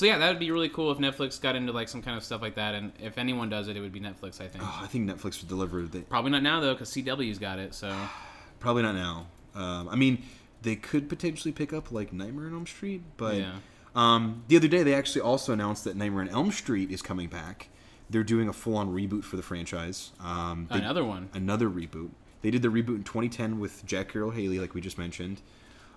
So 0.00 0.06
yeah, 0.06 0.16
that 0.16 0.30
would 0.30 0.38
be 0.38 0.50
really 0.50 0.70
cool 0.70 0.90
if 0.90 0.96
Netflix 0.96 1.38
got 1.38 1.56
into 1.56 1.72
like 1.72 1.86
some 1.86 2.00
kind 2.00 2.16
of 2.16 2.24
stuff 2.24 2.40
like 2.40 2.54
that, 2.54 2.74
and 2.74 2.90
if 2.98 3.18
anyone 3.18 3.50
does 3.50 3.68
it, 3.68 3.76
it 3.76 3.80
would 3.80 3.92
be 3.92 4.00
Netflix. 4.00 4.40
I 4.40 4.48
think. 4.48 4.64
Oh, 4.66 4.80
I 4.82 4.86
think 4.86 5.06
Netflix 5.06 5.42
would 5.42 5.48
deliver. 5.50 5.82
The, 5.82 6.00
Probably 6.00 6.30
not 6.30 6.42
now 6.42 6.58
though, 6.58 6.72
because 6.72 6.88
CW's 6.90 7.38
got 7.38 7.58
it. 7.58 7.74
So 7.74 7.94
Probably 8.60 8.80
not 8.82 8.94
now. 8.94 9.26
Um, 9.54 9.90
I 9.90 9.96
mean, 9.96 10.22
they 10.62 10.74
could 10.74 11.10
potentially 11.10 11.52
pick 11.52 11.74
up 11.74 11.92
like 11.92 12.14
Nightmare 12.14 12.46
on 12.46 12.54
Elm 12.54 12.66
Street, 12.66 13.02
but 13.18 13.34
Yeah. 13.36 13.52
um, 13.94 14.42
the 14.48 14.56
other 14.56 14.68
day 14.68 14.82
they 14.82 14.94
actually 14.94 15.20
also 15.20 15.52
announced 15.52 15.84
that 15.84 15.96
Nightmare 15.96 16.22
on 16.22 16.28
Elm 16.30 16.50
Street 16.50 16.90
is 16.90 17.02
coming 17.02 17.28
back. 17.28 17.68
They're 18.08 18.24
doing 18.24 18.48
a 18.48 18.54
full-on 18.54 18.94
reboot 18.94 19.24
for 19.24 19.36
the 19.36 19.42
franchise. 19.42 20.12
Um, 20.18 20.66
they- 20.70 20.78
another 20.78 21.04
one. 21.04 21.28
another 21.34 21.68
reboot. 21.68 22.08
They 22.40 22.50
did 22.50 22.62
the 22.62 22.68
reboot 22.68 22.96
in 22.96 23.04
2010 23.04 23.60
with 23.60 23.84
Jack 23.84 24.16
Earle 24.16 24.30
Haley, 24.30 24.58
like 24.60 24.72
we 24.72 24.80
just 24.80 24.96
mentioned, 24.96 25.42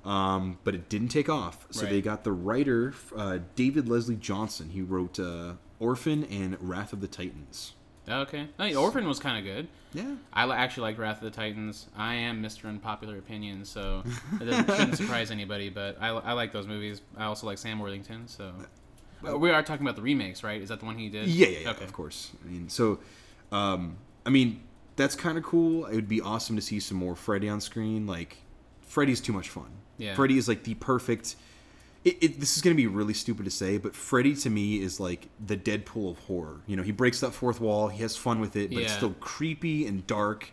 um, 0.05 0.57
but 0.63 0.75
it 0.75 0.89
didn't 0.89 1.09
take 1.09 1.29
off. 1.29 1.65
So 1.71 1.85
they 1.85 2.01
got 2.01 2.23
the 2.23 2.31
writer 2.31 2.93
uh, 3.15 3.39
David 3.55 3.87
Leslie 3.87 4.15
Johnson. 4.15 4.69
He 4.69 4.81
wrote 4.81 5.19
uh, 5.19 5.53
Orphan 5.79 6.23
and 6.25 6.57
Wrath 6.61 6.93
of 6.93 7.01
the 7.01 7.07
Titans. 7.07 7.73
Okay. 8.07 8.47
I 8.59 8.67
mean, 8.67 8.75
Orphan 8.75 9.07
was 9.07 9.19
kind 9.19 9.37
of 9.37 9.43
good. 9.45 9.67
Yeah, 9.93 10.15
I 10.33 10.43
actually 10.55 10.83
like 10.83 10.97
Wrath 10.97 11.17
of 11.17 11.23
the 11.23 11.31
Titans. 11.31 11.87
I 11.95 12.15
am 12.15 12.41
Mr. 12.43 12.65
Unpopular 12.65 13.17
Opinion, 13.17 13.63
so 13.63 14.03
it 14.41 14.65
shouldn't 14.65 14.97
surprise 14.97 15.29
anybody. 15.31 15.69
But 15.69 15.97
I, 16.01 16.07
I 16.09 16.33
like 16.33 16.51
those 16.51 16.67
movies. 16.67 17.01
I 17.15 17.25
also 17.25 17.45
like 17.47 17.59
Sam 17.59 17.79
Worthington. 17.79 18.27
So 18.27 18.51
Uh, 19.25 19.37
we 19.37 19.51
are 19.51 19.63
talking 19.63 19.85
about 19.85 19.95
the 19.95 20.01
remakes, 20.01 20.43
right? 20.43 20.61
Is 20.61 20.69
that 20.69 20.79
the 20.79 20.85
one 20.85 20.97
he 20.97 21.09
did? 21.09 21.27
Yeah, 21.27 21.47
yeah, 21.47 21.59
yeah 21.59 21.69
Okay. 21.71 21.85
of 21.85 21.93
course. 21.93 22.31
I 22.43 22.49
mean, 22.51 22.67
so, 22.69 22.99
um, 23.53 23.97
I 24.25 24.31
mean, 24.31 24.61
that's 24.97 25.15
kind 25.15 25.37
of 25.37 25.43
cool. 25.45 25.85
It 25.85 25.95
would 25.95 26.09
be 26.09 26.19
awesome 26.19 26.55
to 26.57 26.61
see 26.61 26.79
some 26.81 26.97
more 26.97 27.15
Freddy 27.15 27.47
on 27.47 27.61
screen. 27.61 28.05
Like, 28.05 28.37
Freddy's 28.81 29.21
too 29.21 29.31
much 29.31 29.49
fun. 29.49 29.71
Yeah. 30.03 30.15
Freddy 30.15 30.37
is 30.37 30.47
like 30.47 30.63
the 30.63 30.73
perfect. 30.75 31.35
It, 32.03 32.17
it, 32.21 32.39
this 32.41 32.57
is 32.57 32.61
going 32.61 32.75
to 32.75 32.81
be 32.81 32.87
really 32.87 33.13
stupid 33.13 33.45
to 33.45 33.51
say, 33.51 33.77
but 33.77 33.95
Freddy 33.95 34.35
to 34.35 34.49
me 34.49 34.81
is 34.81 34.99
like 34.99 35.29
the 35.45 35.55
Deadpool 35.55 36.11
of 36.11 36.19
horror. 36.19 36.57
You 36.67 36.75
know, 36.75 36.83
he 36.83 36.91
breaks 36.91 37.21
that 37.21 37.31
fourth 37.33 37.61
wall, 37.61 37.87
he 37.87 38.01
has 38.01 38.17
fun 38.17 38.41
with 38.41 38.55
it, 38.57 38.71
but 38.73 38.83
it's 38.83 38.91
still 38.93 39.15
creepy 39.21 39.87
and 39.87 40.05
dark, 40.05 40.51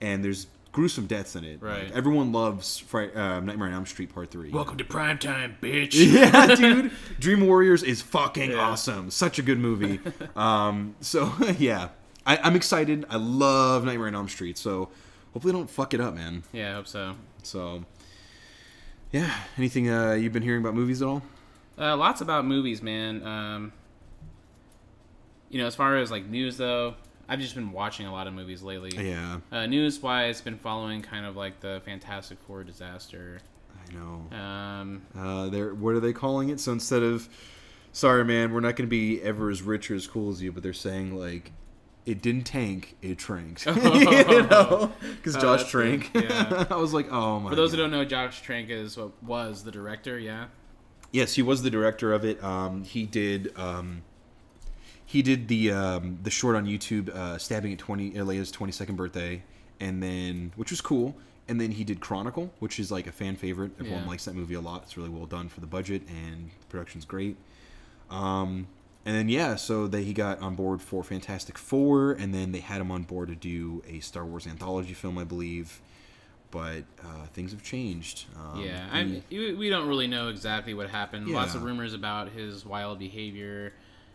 and 0.00 0.24
there's 0.24 0.48
gruesome 0.72 1.06
deaths 1.06 1.36
in 1.36 1.44
it. 1.44 1.62
Right. 1.62 1.84
Like, 1.84 1.92
everyone 1.92 2.32
loves 2.32 2.78
Fri- 2.78 3.12
uh, 3.14 3.38
Nightmare 3.38 3.68
on 3.68 3.74
Elm 3.74 3.86
Street 3.86 4.12
Part 4.12 4.32
3. 4.32 4.50
Welcome 4.50 4.78
to 4.78 4.84
primetime, 4.84 5.54
bitch. 5.60 5.94
Yeah, 6.12 6.54
dude. 6.56 6.90
Dream 7.20 7.46
Warriors 7.46 7.84
is 7.84 8.02
fucking 8.02 8.50
Yeah. 8.50 8.56
awesome. 8.58 9.10
Such 9.12 9.38
a 9.38 9.42
good 9.42 9.58
movie. 9.60 10.00
Um, 10.36 10.96
so 11.00 11.32
yeah, 11.58 11.90
I, 12.26 12.36
I'm 12.38 12.56
excited. 12.56 13.04
I 13.08 13.16
love 13.16 13.84
Nightmare 13.84 14.08
on 14.08 14.14
Elm 14.16 14.28
Street. 14.28 14.58
So 14.58 14.88
hopefully, 15.32 15.52
they 15.52 15.58
don't 15.58 15.70
fuck 15.70 15.94
it 15.94 16.00
up, 16.00 16.14
man. 16.14 16.42
Yeah, 16.52 16.70
I 16.70 16.74
hope 16.74 16.86
so. 16.88 17.14
So 17.44 17.84
yeah, 19.12 19.34
anything 19.58 19.90
uh, 19.90 20.12
you've 20.12 20.32
been 20.32 20.42
hearing 20.42 20.60
about 20.60 20.74
movies 20.74 21.02
at 21.02 21.08
all? 21.08 21.22
Uh, 21.78 21.96
lots 21.96 22.20
about 22.20 22.44
movies, 22.44 22.82
man. 22.82 23.22
Um, 23.26 23.72
you 25.48 25.58
know, 25.60 25.66
as 25.66 25.74
far 25.74 25.96
as 25.96 26.10
like 26.10 26.26
news 26.26 26.56
though, 26.56 26.94
I've 27.28 27.40
just 27.40 27.54
been 27.54 27.72
watching 27.72 28.06
a 28.06 28.12
lot 28.12 28.26
of 28.26 28.34
movies 28.34 28.62
lately. 28.62 28.90
Yeah, 29.08 29.40
Uh, 29.52 29.66
news 29.66 30.00
wise, 30.00 30.40
been 30.40 30.58
following 30.58 31.02
kind 31.02 31.24
of 31.26 31.36
like 31.36 31.60
the 31.60 31.80
Fantastic 31.84 32.38
Four 32.46 32.64
disaster. 32.64 33.40
I 33.88 33.94
know. 33.94 34.36
Um, 34.36 35.02
Uh, 35.16 35.48
they're 35.48 35.74
what 35.74 35.94
are 35.94 36.00
they 36.00 36.12
calling 36.12 36.48
it? 36.50 36.60
So 36.60 36.72
instead 36.72 37.02
of 37.02 37.28
sorry, 37.92 38.24
man, 38.24 38.52
we're 38.52 38.60
not 38.60 38.76
going 38.76 38.86
to 38.88 38.90
be 38.90 39.20
ever 39.22 39.50
as 39.50 39.62
rich 39.62 39.90
or 39.90 39.94
as 39.94 40.06
cool 40.06 40.30
as 40.30 40.42
you, 40.42 40.52
but 40.52 40.62
they're 40.62 40.72
saying 40.72 41.16
like 41.16 41.52
it 42.06 42.22
didn't 42.22 42.44
tank, 42.44 42.96
it 43.02 43.18
tranked. 43.18 43.66
You 43.76 44.42
know, 44.46 44.92
because 45.00 45.36
Oh, 45.36 45.40
Josh 45.40 45.70
Trank. 45.70 46.12
good. 46.12 46.24
Yeah. 46.30 46.64
I 46.70 46.76
was 46.76 46.92
like, 46.94 47.10
oh 47.12 47.40
my. 47.40 47.50
For 47.50 47.56
those 47.56 47.70
God. 47.70 47.76
who 47.76 47.82
don't 47.84 47.90
know, 47.90 48.04
Josh 48.04 48.42
Trank 48.42 48.70
is 48.70 48.96
what 48.96 49.10
was 49.22 49.64
the 49.64 49.70
director. 49.70 50.18
Yeah. 50.18 50.46
Yes, 51.12 51.34
he 51.34 51.42
was 51.42 51.62
the 51.62 51.70
director 51.70 52.12
of 52.12 52.24
it. 52.24 52.42
Um, 52.42 52.84
he 52.84 53.04
did. 53.06 53.52
Um, 53.58 54.02
he 55.04 55.22
did 55.22 55.48
the 55.48 55.72
um, 55.72 56.18
the 56.22 56.30
short 56.30 56.54
on 56.54 56.66
YouTube, 56.66 57.08
uh, 57.08 57.36
stabbing 57.36 57.72
at 57.72 57.78
twenty 57.80 58.12
Leia's 58.12 58.50
twenty 58.52 58.72
second 58.72 58.94
birthday, 58.96 59.42
and 59.80 60.00
then 60.02 60.52
which 60.56 60.70
was 60.70 60.80
cool. 60.80 61.16
And 61.48 61.60
then 61.60 61.72
he 61.72 61.82
did 61.82 61.98
Chronicle, 61.98 62.52
which 62.60 62.78
is 62.78 62.92
like 62.92 63.08
a 63.08 63.12
fan 63.12 63.34
favorite. 63.34 63.72
Everyone 63.80 64.02
Yeah. 64.04 64.08
likes 64.08 64.24
that 64.26 64.36
movie 64.36 64.54
a 64.54 64.60
lot. 64.60 64.82
It's 64.84 64.96
really 64.96 65.08
well 65.08 65.26
done 65.26 65.48
for 65.48 65.58
the 65.58 65.66
budget, 65.66 66.02
and 66.08 66.50
the 66.60 66.66
production's 66.68 67.04
great. 67.04 67.36
Um, 68.08 68.68
and 69.10 69.18
then 69.18 69.28
yeah, 69.28 69.56
so 69.56 69.88
they 69.88 70.04
he 70.04 70.12
got 70.12 70.40
on 70.40 70.54
board 70.54 70.80
for 70.80 71.02
Fantastic 71.02 71.58
Four, 71.58 72.12
and 72.12 72.32
then 72.32 72.52
they 72.52 72.60
had 72.60 72.80
him 72.80 72.92
on 72.92 73.02
board 73.02 73.28
to 73.30 73.34
do 73.34 73.82
a 73.88 73.98
Star 73.98 74.24
Wars 74.24 74.46
anthology 74.46 74.94
film, 74.94 75.18
I 75.18 75.24
believe. 75.24 75.80
But 76.52 76.84
uh, 77.02 77.26
things 77.32 77.50
have 77.50 77.60
changed. 77.60 78.26
Um, 78.36 78.60
Yeah, 78.60 78.86
mean, 79.02 79.24
we 79.58 79.68
don't 79.68 79.88
really 79.88 80.06
know 80.06 80.28
exactly 80.28 80.74
what 80.74 80.88
happened. 80.90 81.26
Yeah. 81.26 81.34
Lots 81.34 81.56
of 81.56 81.64
rumors 81.64 81.92
about 81.92 82.28
his 82.28 82.64
wild 82.64 83.00
behavior 83.00 83.72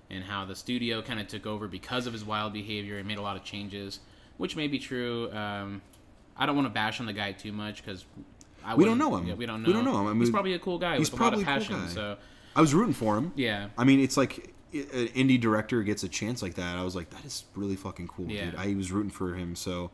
and 0.09 0.23
how 0.23 0.45
the 0.45 0.55
studio 0.55 1.01
kind 1.01 1.19
of 1.19 1.27
took 1.27 1.45
over 1.45 1.67
because 1.67 2.07
of 2.07 2.13
his 2.13 2.23
wild 2.23 2.53
behavior 2.53 2.97
and 2.97 3.05
made 3.05 3.17
a 3.17 3.21
lot 3.21 3.35
of 3.35 3.43
changes, 3.43 3.99
which 4.37 4.55
may 4.55 4.69
be 4.69 4.79
true. 4.79 5.29
Um, 5.33 5.81
I 6.37 6.45
don't 6.45 6.55
want 6.55 6.67
to 6.67 6.73
bash 6.73 7.01
on 7.01 7.05
the 7.05 7.13
guy 7.13 7.33
too 7.33 7.51
much 7.51 7.83
because 7.83 8.05
We 8.77 8.85
don't 8.85 8.97
know 8.97 9.13
him. 9.17 9.27
Yeah, 9.27 9.33
we 9.33 9.45
don't 9.45 9.61
know. 9.61 9.67
We 9.67 9.73
don't 9.73 9.83
know 9.83 10.07
him. 10.07 10.15
I 10.15 10.19
he's 10.19 10.29
probably 10.29 10.53
a 10.53 10.59
cool 10.59 10.77
guy 10.77 10.97
he's 10.97 11.11
with 11.11 11.19
a 11.19 11.23
lot 11.23 11.33
of 11.33 11.43
probably 11.43 11.65
a 11.65 11.67
cool 11.67 11.79
guy. 11.79 11.87
So 11.87 12.17
I 12.55 12.61
was 12.61 12.73
rooting 12.73 12.93
for 12.93 13.17
him. 13.17 13.33
yeah, 13.35 13.67
I 13.77 13.83
mean, 13.83 13.99
it's 13.99 14.15
like 14.15 14.54
an 14.81 15.07
indie 15.09 15.39
director 15.39 15.81
gets 15.83 16.03
a 16.03 16.09
chance 16.09 16.41
like 16.41 16.55
that. 16.55 16.77
I 16.77 16.83
was 16.83 16.95
like, 16.95 17.09
that 17.11 17.23
is 17.25 17.43
really 17.55 17.75
fucking 17.75 18.07
cool, 18.07 18.29
Yeah. 18.29 18.45
dude. 18.51 18.55
I 18.55 18.73
was 18.75 18.91
rooting 18.91 19.11
for 19.11 19.33
him. 19.35 19.55
So 19.55 19.91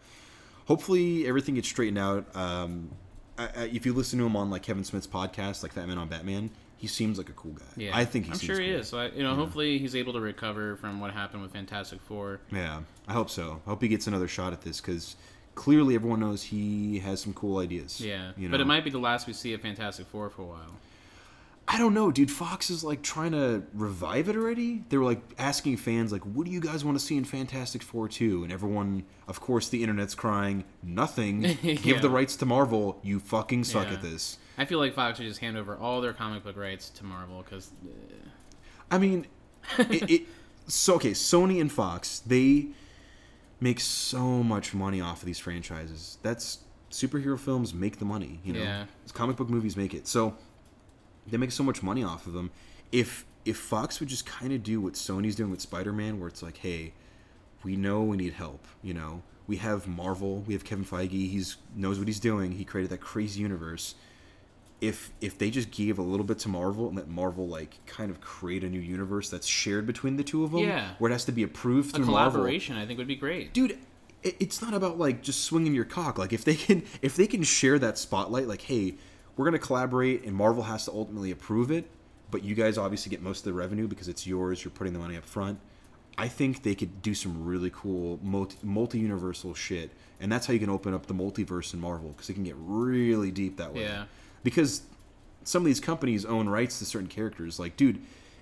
hopefully 0.65 1.27
everything 1.27 1.55
gets 1.55 1.67
straightened 1.67 1.97
out. 1.99 2.33
Um, 2.35 2.91
I, 3.37 3.43
I, 3.55 3.63
if 3.73 3.85
you 3.85 3.93
listen 3.93 4.19
to 4.19 4.25
him 4.25 4.35
on 4.35 4.49
like 4.49 4.63
Kevin 4.63 4.83
Smith's 4.83 5.07
podcast, 5.07 5.63
like 5.63 5.73
Fat 5.73 5.87
Man 5.87 5.97
on 5.97 6.07
Batman, 6.07 6.49
he 6.77 6.87
seems 6.87 7.17
like 7.17 7.29
a 7.29 7.33
cool 7.33 7.51
guy. 7.53 7.65
yeah, 7.77 7.91
I 7.95 8.05
think 8.05 8.25
he 8.25 8.31
I'm 8.31 8.39
sure 8.39 8.59
he 8.59 8.67
cool. 8.71 8.79
is. 8.79 8.89
So 8.89 8.97
I, 8.99 9.07
you 9.09 9.21
know, 9.23 9.35
hopefully 9.35 9.77
he's 9.77 9.95
able 9.95 10.13
to 10.13 10.19
recover 10.19 10.75
from 10.77 10.99
what 10.99 11.11
happened 11.11 11.43
with 11.43 11.53
Fantastic 11.53 12.01
Four. 12.01 12.39
Yeah, 12.51 12.81
I 13.07 13.13
hope 13.13 13.29
so. 13.29 13.61
I 13.65 13.69
hope 13.69 13.81
he 13.83 13.87
gets 13.87 14.07
another 14.07 14.27
shot 14.27 14.51
at 14.51 14.61
this 14.61 14.81
because 14.81 15.15
clearly 15.53 15.93
everyone 15.95 16.19
knows 16.21 16.41
he 16.41 16.97
has 16.99 17.21
some 17.21 17.33
cool 17.33 17.59
ideas. 17.59 18.01
Yeah, 18.01 18.31
you 18.35 18.47
know? 18.47 18.51
but 18.51 18.61
it 18.61 18.65
might 18.65 18.83
be 18.83 18.89
the 18.89 18.97
last 18.99 19.27
we 19.27 19.33
see 19.33 19.53
of 19.53 19.61
Fantastic 19.61 20.07
Four 20.07 20.29
for 20.31 20.41
a 20.41 20.45
while. 20.45 20.73
I 21.73 21.77
don't 21.77 21.93
know, 21.93 22.11
dude. 22.11 22.29
Fox 22.29 22.69
is 22.69 22.83
like 22.83 23.01
trying 23.01 23.31
to 23.31 23.63
revive 23.73 24.27
it 24.27 24.35
already. 24.35 24.83
They 24.89 24.97
were 24.97 25.05
like 25.05 25.21
asking 25.39 25.77
fans, 25.77 26.11
like, 26.11 26.23
"What 26.23 26.45
do 26.45 26.51
you 26.51 26.59
guys 26.59 26.83
want 26.83 26.99
to 26.99 27.03
see 27.05 27.15
in 27.15 27.23
Fantastic 27.23 27.81
Four 27.81 28.09
2? 28.09 28.43
And 28.43 28.51
everyone, 28.51 29.03
of 29.29 29.39
course, 29.39 29.69
the 29.69 29.81
internet's 29.81 30.13
crying, 30.13 30.65
"Nothing. 30.83 31.43
Yeah. 31.43 31.53
Give 31.75 32.01
the 32.01 32.09
rights 32.09 32.35
to 32.37 32.45
Marvel. 32.45 32.99
You 33.03 33.19
fucking 33.21 33.63
suck 33.63 33.87
Yeah. 33.87 33.93
at 33.93 34.01
this." 34.01 34.37
I 34.57 34.65
feel 34.65 34.79
like 34.79 34.93
Fox 34.93 35.17
should 35.17 35.27
just 35.27 35.39
hand 35.39 35.55
over 35.55 35.77
all 35.77 36.01
their 36.01 36.11
comic 36.11 36.43
book 36.43 36.57
rights 36.57 36.89
to 36.89 37.05
Marvel 37.05 37.41
because 37.41 37.71
I 38.91 38.97
mean, 38.97 39.27
uh. 39.79 39.85
it, 39.89 40.11
it. 40.11 40.21
So 40.67 40.95
okay, 40.95 41.11
Sony 41.11 41.61
and 41.61 41.71
Fox, 41.71 42.19
they 42.19 42.67
make 43.61 43.79
so 43.79 44.43
much 44.43 44.73
money 44.73 44.99
off 44.99 45.21
of 45.21 45.25
these 45.25 45.39
franchises. 45.39 46.17
That's 46.21 46.59
superhero 46.91 47.39
films 47.39 47.73
make 47.73 47.97
the 47.99 48.05
money. 48.05 48.41
You 48.43 48.53
know, 48.53 48.59
Yeah. 48.61 48.85
comic 49.13 49.37
book 49.37 49.49
movies 49.49 49.77
make 49.77 49.93
it. 49.93 50.05
So 50.07 50.35
they 51.31 51.37
make 51.37 51.51
so 51.51 51.63
much 51.63 51.81
money 51.81 52.03
off 52.03 52.27
of 52.27 52.33
them. 52.33 52.51
If 52.91 53.25
if 53.43 53.57
Fox 53.57 53.99
would 53.99 54.09
just 54.09 54.25
kind 54.25 54.53
of 54.53 54.61
do 54.61 54.79
what 54.79 54.93
Sony's 54.93 55.35
doing 55.35 55.49
with 55.49 55.61
Spider-Man, 55.61 56.19
where 56.19 56.27
it's 56.29 56.43
like, 56.43 56.57
hey, 56.57 56.93
we 57.63 57.75
know 57.75 58.03
we 58.03 58.17
need 58.17 58.33
help. 58.33 58.65
You 58.83 58.93
know, 58.93 59.23
we 59.47 59.57
have 59.57 59.87
Marvel, 59.87 60.43
we 60.45 60.53
have 60.53 60.63
Kevin 60.63 60.85
Feige. 60.85 61.09
He's 61.31 61.57
knows 61.75 61.97
what 61.97 62.07
he's 62.07 62.19
doing. 62.19 62.51
He 62.51 62.63
created 62.65 62.91
that 62.91 62.99
crazy 63.01 63.41
universe. 63.41 63.95
If 64.79 65.11
if 65.21 65.37
they 65.37 65.51
just 65.51 65.69
gave 65.69 65.99
a 65.99 66.01
little 66.01 66.25
bit 66.25 66.39
to 66.39 66.49
Marvel 66.49 66.87
and 66.87 66.95
let 66.97 67.07
Marvel 67.07 67.47
like 67.47 67.77
kind 67.85 68.09
of 68.09 68.19
create 68.19 68.63
a 68.63 68.69
new 68.69 68.79
universe 68.79 69.29
that's 69.29 69.45
shared 69.47 69.85
between 69.85 70.17
the 70.17 70.23
two 70.23 70.43
of 70.43 70.51
them, 70.51 70.61
Yeah. 70.61 70.93
where 70.97 71.09
it 71.11 71.13
has 71.13 71.25
to 71.25 71.31
be 71.31 71.43
approved 71.43 71.89
a 71.91 71.97
through 71.97 72.05
Marvel, 72.07 72.31
collaboration 72.31 72.77
I 72.77 72.85
think 72.87 72.97
would 72.97 73.07
be 73.07 73.15
great. 73.15 73.53
dude 73.53 73.77
it- 74.23 74.35
it's 74.39 74.59
not 74.61 74.73
about 74.75 74.97
like 74.99 75.21
just 75.23 75.41
swinging 75.43 75.73
your 75.75 75.85
cock 75.85 76.17
like 76.17 76.33
if 76.33 76.43
they 76.45 76.55
can 76.55 76.81
if 77.03 77.15
they 77.15 77.25
can 77.27 77.41
share 77.43 77.77
that 77.79 77.97
spotlight 77.99 78.47
like 78.47 78.61
hey 78.63 78.95
we're 79.37 79.45
going 79.45 79.59
to 79.59 79.65
collaborate 79.65 80.23
and 80.23 80.33
marvel 80.35 80.63
has 80.63 80.85
to 80.85 80.91
ultimately 80.91 81.31
approve 81.31 81.71
it 81.71 81.89
but 82.29 82.43
you 82.43 82.55
guys 82.55 82.77
obviously 82.77 83.09
get 83.09 83.21
most 83.21 83.39
of 83.39 83.45
the 83.45 83.53
revenue 83.53 83.87
because 83.87 84.07
it's 84.07 84.25
yours 84.27 84.63
you're 84.63 84.71
putting 84.71 84.93
the 84.93 84.99
money 84.99 85.15
up 85.17 85.25
front 85.25 85.59
i 86.17 86.27
think 86.27 86.63
they 86.63 86.75
could 86.75 87.01
do 87.01 87.13
some 87.13 87.45
really 87.45 87.71
cool 87.73 88.19
multi- 88.21 88.57
multi-universal 88.63 89.53
shit 89.53 89.91
and 90.19 90.31
that's 90.31 90.45
how 90.45 90.53
you 90.53 90.59
can 90.59 90.69
open 90.69 90.93
up 90.93 91.05
the 91.07 91.13
multiverse 91.13 91.73
in 91.73 91.79
marvel 91.79 92.09
because 92.09 92.29
it 92.29 92.33
can 92.33 92.43
get 92.43 92.55
really 92.57 93.31
deep 93.31 93.57
that 93.57 93.73
way 93.73 93.83
Yeah. 93.83 94.05
because 94.43 94.81
some 95.43 95.63
of 95.63 95.65
these 95.65 95.79
companies 95.79 96.23
own 96.23 96.47
rights 96.47 96.77
to 96.77 96.85
certain 96.85 97.07
characters. 97.07 97.57
Like, 97.59 97.75
dude, 97.75 97.99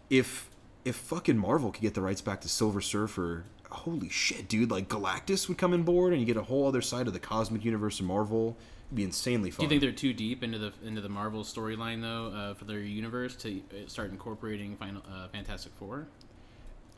if 0.09 0.49
if 0.83 0.97
fucking 0.97 1.37
Marvel 1.37 1.71
could 1.71 1.81
get 1.81 1.93
the 1.93 2.01
rights 2.01 2.19
back 2.19 2.41
to 2.41 2.49
Silver 2.49 2.81
Surfer, 2.81 3.45
holy 3.69 4.09
shit, 4.09 4.49
dude! 4.49 4.69
Like 4.69 4.89
Galactus 4.89 5.47
would 5.47 5.57
come 5.57 5.71
on 5.71 5.83
board, 5.83 6.11
and 6.11 6.19
you 6.19 6.25
get 6.25 6.35
a 6.35 6.43
whole 6.43 6.67
other 6.67 6.81
side 6.81 7.07
of 7.07 7.13
the 7.13 7.19
cosmic 7.19 7.63
universe 7.63 8.01
in 8.01 8.05
Marvel. 8.05 8.57
Be 8.91 9.03
insanely 9.03 9.51
fun. 9.51 9.59
Do 9.59 9.63
you 9.65 9.69
think 9.69 9.81
they're 9.81 9.91
too 9.91 10.13
deep 10.13 10.43
into 10.43 10.57
the 10.57 10.73
into 10.83 10.99
the 10.99 11.09
Marvel 11.09 11.43
storyline 11.43 12.01
though 12.01 12.35
uh, 12.35 12.53
for 12.55 12.65
their 12.65 12.79
universe 12.79 13.35
to 13.37 13.59
uh, 13.59 13.87
start 13.87 14.09
incorporating 14.09 14.75
Final 14.77 15.03
uh, 15.07 15.27
Fantastic 15.27 15.73
Four? 15.75 16.07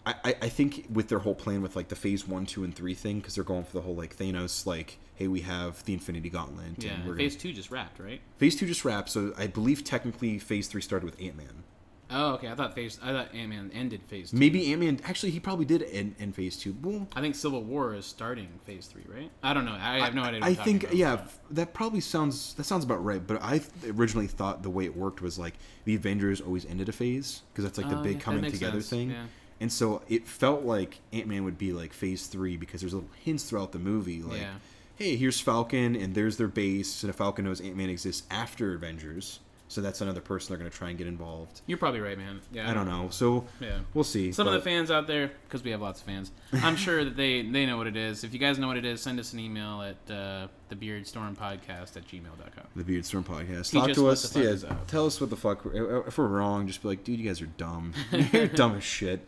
I, 0.06 0.16
I 0.24 0.36
I 0.44 0.50
think 0.50 0.88
with 0.90 1.10
their 1.10 1.20
whole 1.20 1.36
plan 1.36 1.62
with 1.62 1.76
like 1.76 1.90
the 1.90 1.98
Phase 1.98 2.26
One, 2.26 2.46
Two, 2.46 2.64
and 2.64 2.74
Three 2.74 2.94
thing, 2.94 3.20
because 3.20 3.36
they're 3.36 3.44
going 3.44 3.66
for 3.66 3.74
the 3.74 3.82
whole 3.82 3.96
like 3.96 4.18
Thanos, 4.18 4.66
like, 4.66 5.00
hey, 5.16 5.28
we 5.28 5.42
have 5.42 5.84
the 5.84 5.94
Infinity 5.94 6.30
Gauntlet. 6.30 6.82
Yeah, 6.82 6.94
and 6.94 7.06
we're 7.06 7.18
Phase 7.18 7.36
gonna... 7.36 7.42
Two 7.42 7.54
just 7.54 7.72
wrapped, 7.72 8.00
right? 8.00 8.22
Phase 8.38 8.56
Two 8.56 8.68
just 8.68 8.86
wrapped, 8.86 9.10
so 9.10 9.34
I 9.38 9.48
believe 9.48 9.84
technically 9.84 10.40
Phase 10.40 10.68
Three 10.70 10.82
started 10.82 11.06
with 11.06 11.22
Ant 11.22 11.36
Man. 11.36 11.64
Oh, 12.12 12.34
okay. 12.34 12.50
I 12.50 12.56
thought 12.56 12.76
Phase 12.76 13.00
I 13.02 13.12
thought 13.12 13.34
Ant 13.34 13.50
Man 13.50 13.72
ended 13.74 14.02
Phase 14.04 14.32
Two. 14.32 14.38
Maybe 14.38 14.72
Ant 14.72 14.82
Man. 14.82 15.00
Actually, 15.06 15.32
he 15.32 15.40
probably 15.40 15.66
did 15.66 15.84
end, 15.84 16.16
end 16.20 16.36
Phase 16.36 16.58
Two. 16.58 16.76
Well, 16.82 17.08
I 17.16 17.22
think 17.22 17.36
Civil 17.36 17.64
War 17.64 17.94
is 17.96 18.06
starting 18.06 18.48
Phase 18.66 18.88
Three, 18.88 19.04
right? 19.08 19.32
I 19.42 19.54
don't 19.54 19.66
know. 19.66 19.78
I 19.80 20.00
have 20.00 20.14
no 20.14 20.24
idea. 20.24 20.42
What 20.42 20.50
I 20.50 20.54
think 20.54 20.84
about, 20.84 20.96
yeah, 20.96 21.22
that 21.52 21.74
probably 21.74 22.02
sounds 22.02 22.54
that 22.56 22.66
sounds 22.66 22.84
about 22.84 23.04
right. 23.04 23.26
But 23.26 23.42
I 23.42 23.62
originally 23.88 24.28
thought 24.28 24.62
the 24.64 24.70
way 24.70 24.86
it 24.86 24.96
worked 24.96 25.22
was 25.22 25.40
like 25.40 25.54
the 25.86 25.96
Avengers 25.96 26.42
always 26.42 26.66
ended 26.66 26.90
a 26.90 26.92
phase 26.92 27.42
because 27.54 27.64
that's 27.64 27.78
like 27.78 27.90
the 27.90 28.00
Oh, 28.00 28.04
big 28.04 28.16
yeah, 28.18 28.22
coming 28.22 28.52
together 28.52 28.74
sense, 28.82 28.90
thing. 28.90 29.10
yeah. 29.12 29.26
And 29.62 29.72
so 29.72 30.02
it 30.10 30.28
felt 30.28 30.64
like 30.64 31.00
Ant 31.14 31.28
Man 31.28 31.44
would 31.44 31.58
be 31.58 31.72
like 31.72 31.94
Phase 31.94 32.28
Three 32.28 32.58
because 32.58 32.82
there's 32.82 32.94
little 32.94 33.10
hints 33.24 33.44
throughout 33.44 33.72
the 33.72 33.80
movie, 33.80 34.22
like, 34.24 34.42
Yeah. 34.42 34.54
hey, 34.96 35.16
here's 35.16 35.40
Falcon 35.40 35.96
and 35.96 36.16
there's 36.16 36.38
their 36.38 36.48
base, 36.48 37.04
and 37.04 37.10
a 37.12 37.14
Falcon 37.14 37.46
knows 37.46 37.62
Ant 37.62 37.76
Man 37.78 37.88
exists 37.90 38.24
after 38.32 38.74
Avengers, 38.74 39.40
so 39.72 39.80
that's 39.80 40.02
another 40.02 40.20
person 40.20 40.50
they're 40.52 40.58
gonna 40.58 40.70
try 40.70 40.90
and 40.90 40.98
get 40.98 41.08
involved. 41.08 41.62
You're 41.66 41.78
probably 41.78 42.02
right, 42.02 42.18
man. 42.18 42.42
Yeah, 42.52 42.70
I 42.70 42.74
don't 42.74 42.90
know, 42.90 43.08
so 43.10 43.46
Yeah. 43.62 43.80
we'll 43.94 44.04
see. 44.04 44.34
Some 44.34 44.46
of 44.46 44.52
the 44.52 44.60
fans 44.60 44.92
out 44.92 45.08
there, 45.08 45.32
because 45.48 45.64
we 45.64 45.72
have 45.72 45.82
lots 45.82 46.02
of 46.02 46.06
fans, 46.06 46.30
I'm 46.54 46.76
sure 46.76 47.06
that 47.06 47.16
they, 47.16 47.42
they 47.42 47.66
know 47.66 47.78
what 47.78 47.88
it 47.88 47.96
is. 47.96 48.26
If 48.26 48.34
you 48.34 48.40
guys 48.40 48.60
know 48.60 48.68
what 48.68 48.76
it 48.76 48.84
is, 48.84 49.00
send 49.02 49.18
us 49.18 49.32
an 49.32 49.40
email 49.40 49.82
at 49.82 50.14
uh, 50.14 50.48
the 50.68 50.76
Beard 50.76 51.08
Storm 51.08 51.38
Podcast 51.38 51.96
at 51.96 52.06
gmail.com. 52.06 52.66
The 52.76 52.84
Beard 52.84 53.06
Storm 53.06 53.24
podcast. 53.24 53.72
Talk 53.72 53.94
to 53.94 54.10
us. 54.10 54.36
yeah, 54.36 54.76
tell 54.88 55.06
us 55.06 55.22
what 55.22 55.30
the 55.30 55.38
fuck. 55.38 55.66
If 55.74 56.18
we're 56.18 56.28
wrong, 56.28 56.68
just 56.68 56.82
be 56.82 56.90
like, 56.90 57.06
dude, 57.06 57.18
you 57.18 57.26
guys 57.26 57.42
are 57.42 57.46
dumb. 57.46 57.94
You're 58.34 58.48
dumb 58.48 58.76
as 58.76 58.84
shit. 58.84 59.26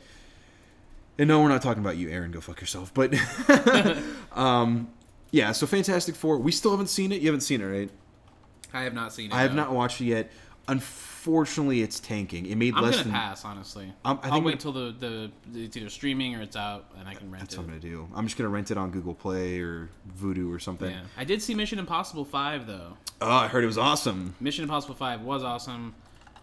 And 1.17 1.29
no, 1.29 1.41
we're 1.41 1.47
not 1.47 1.61
talking 1.61 1.81
about 1.81 1.95
you, 1.95 2.09
Aaron. 2.09 2.31
Go 2.31 2.41
fuck 2.41 2.59
yourself. 2.59 2.93
But, 2.93 3.13
um, 4.33 4.89
yeah. 5.31 5.53
So 5.53 5.67
Fantastic 5.67 6.15
Four. 6.15 6.37
We 6.39 6.51
still 6.51 6.71
haven't 6.71 6.87
seen 6.87 7.11
it. 7.13 7.21
You 7.21 7.27
haven't 7.27 7.41
seen 7.41 7.61
it, 7.61 7.65
right? 7.65 7.89
I 8.73 8.81
have 8.83 8.93
not 8.93 9.13
seen 9.13 9.31
it. 9.31 9.33
I 9.35 9.41
have 9.41 9.53
no. 9.55 9.63
not 9.63 9.71
watched 9.73 10.01
it 10.01 10.05
yet. 10.05 10.31
Unfortunately, 10.67 11.81
it's 11.81 11.99
tanking. 11.99 12.45
It 12.45 12.55
made 12.55 12.73
I'm 12.75 12.83
less 12.83 12.93
gonna 12.95 13.03
than. 13.05 13.13
pass, 13.13 13.43
honestly. 13.45 13.91
Um, 14.05 14.19
I 14.23 14.29
I'll 14.29 14.41
wait 14.41 14.59
till 14.59 14.71
the, 14.71 14.95
the 14.97 15.31
it's 15.53 15.75
either 15.75 15.89
streaming 15.89 16.35
or 16.35 16.41
it's 16.41 16.55
out 16.55 16.85
and 16.97 17.07
I 17.07 17.13
can 17.15 17.29
rent 17.29 17.41
That's 17.43 17.55
it. 17.55 17.57
what 17.57 17.63
I'm 17.63 17.69
gonna 17.69 17.81
do. 17.81 18.07
I'm 18.15 18.25
just 18.25 18.37
gonna 18.37 18.49
rent 18.49 18.71
it 18.71 18.77
on 18.77 18.89
Google 18.91 19.13
Play 19.13 19.59
or 19.59 19.89
Vudu 20.19 20.53
or 20.53 20.59
something. 20.59 20.89
Yeah, 20.89 21.01
I 21.17 21.25
did 21.25 21.41
see 21.41 21.53
Mission 21.53 21.79
Impossible 21.79 22.23
Five 22.25 22.65
though. 22.65 22.97
Oh, 23.21 23.29
I 23.29 23.47
heard 23.47 23.63
it 23.63 23.67
was 23.67 23.77
awesome. 23.77 24.35
Mission 24.39 24.63
Impossible 24.63 24.95
Five 24.95 25.21
was 25.21 25.43
awesome. 25.43 25.93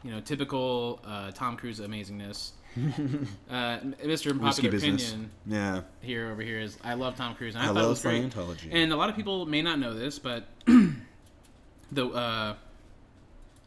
You 0.02 0.12
know, 0.12 0.20
typical 0.20 1.00
uh, 1.04 1.30
Tom 1.32 1.56
Cruise 1.56 1.80
amazingness. 1.80 2.52
uh, 3.50 3.78
Mr. 4.04 4.30
Unpopular. 4.30 4.76
Opinion 4.76 5.30
Yeah. 5.46 5.82
here 6.00 6.30
over 6.30 6.40
here 6.40 6.60
is 6.60 6.78
I 6.84 6.94
love 6.94 7.16
Tom 7.16 7.34
Cruise. 7.34 7.54
And 7.54 7.62
I, 7.62 7.66
I 7.66 7.68
thought 7.68 7.76
it 7.78 7.80
love 7.80 7.90
was 7.90 8.02
great. 8.02 8.22
Scientology. 8.30 8.68
And 8.70 8.92
a 8.92 8.96
lot 8.96 9.10
of 9.10 9.16
people 9.16 9.44
may 9.46 9.60
not 9.60 9.78
know 9.78 9.92
this, 9.92 10.18
but 10.18 10.44
the 11.92 12.06
uh, 12.06 12.54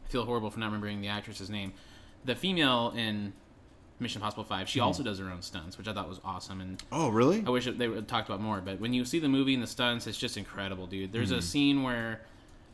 I 0.06 0.10
feel 0.10 0.26
horrible 0.26 0.50
for 0.50 0.60
not 0.60 0.68
remembering 0.68 1.02
the 1.02 1.08
actress's 1.08 1.50
name. 1.50 1.74
The 2.26 2.36
female 2.36 2.94
in 2.96 3.34
Mission 4.00 4.22
Impossible 4.22 4.44
Five, 4.44 4.68
Hmm. 4.68 4.72
she 4.72 4.80
also 4.80 5.04
does 5.04 5.20
her 5.20 5.30
own 5.30 5.42
stunts, 5.42 5.78
which 5.78 5.88
I 5.88 5.94
thought 5.94 6.08
was 6.10 6.20
awesome. 6.24 6.62
And 6.62 6.82
Oh, 6.92 7.10
really? 7.10 7.44
I 7.46 7.50
wish 7.50 7.66
they 7.66 7.88
would 7.88 8.08
talked 8.08 8.30
about 8.30 8.42
more. 8.42 8.62
But 8.62 8.80
when 8.80 8.94
you 8.94 9.06
see 9.06 9.20
the 9.20 9.30
movie 9.30 9.54
and 9.54 9.64
the 9.64 9.68
stunts, 9.68 10.08
it's 10.08 10.18
just 10.18 10.38
incredible, 10.38 10.88
dude. 10.88 11.12
There's 11.12 11.30
Mm-hmm. 11.30 11.40
a 11.40 11.42
scene 11.42 11.84
where 11.84 12.22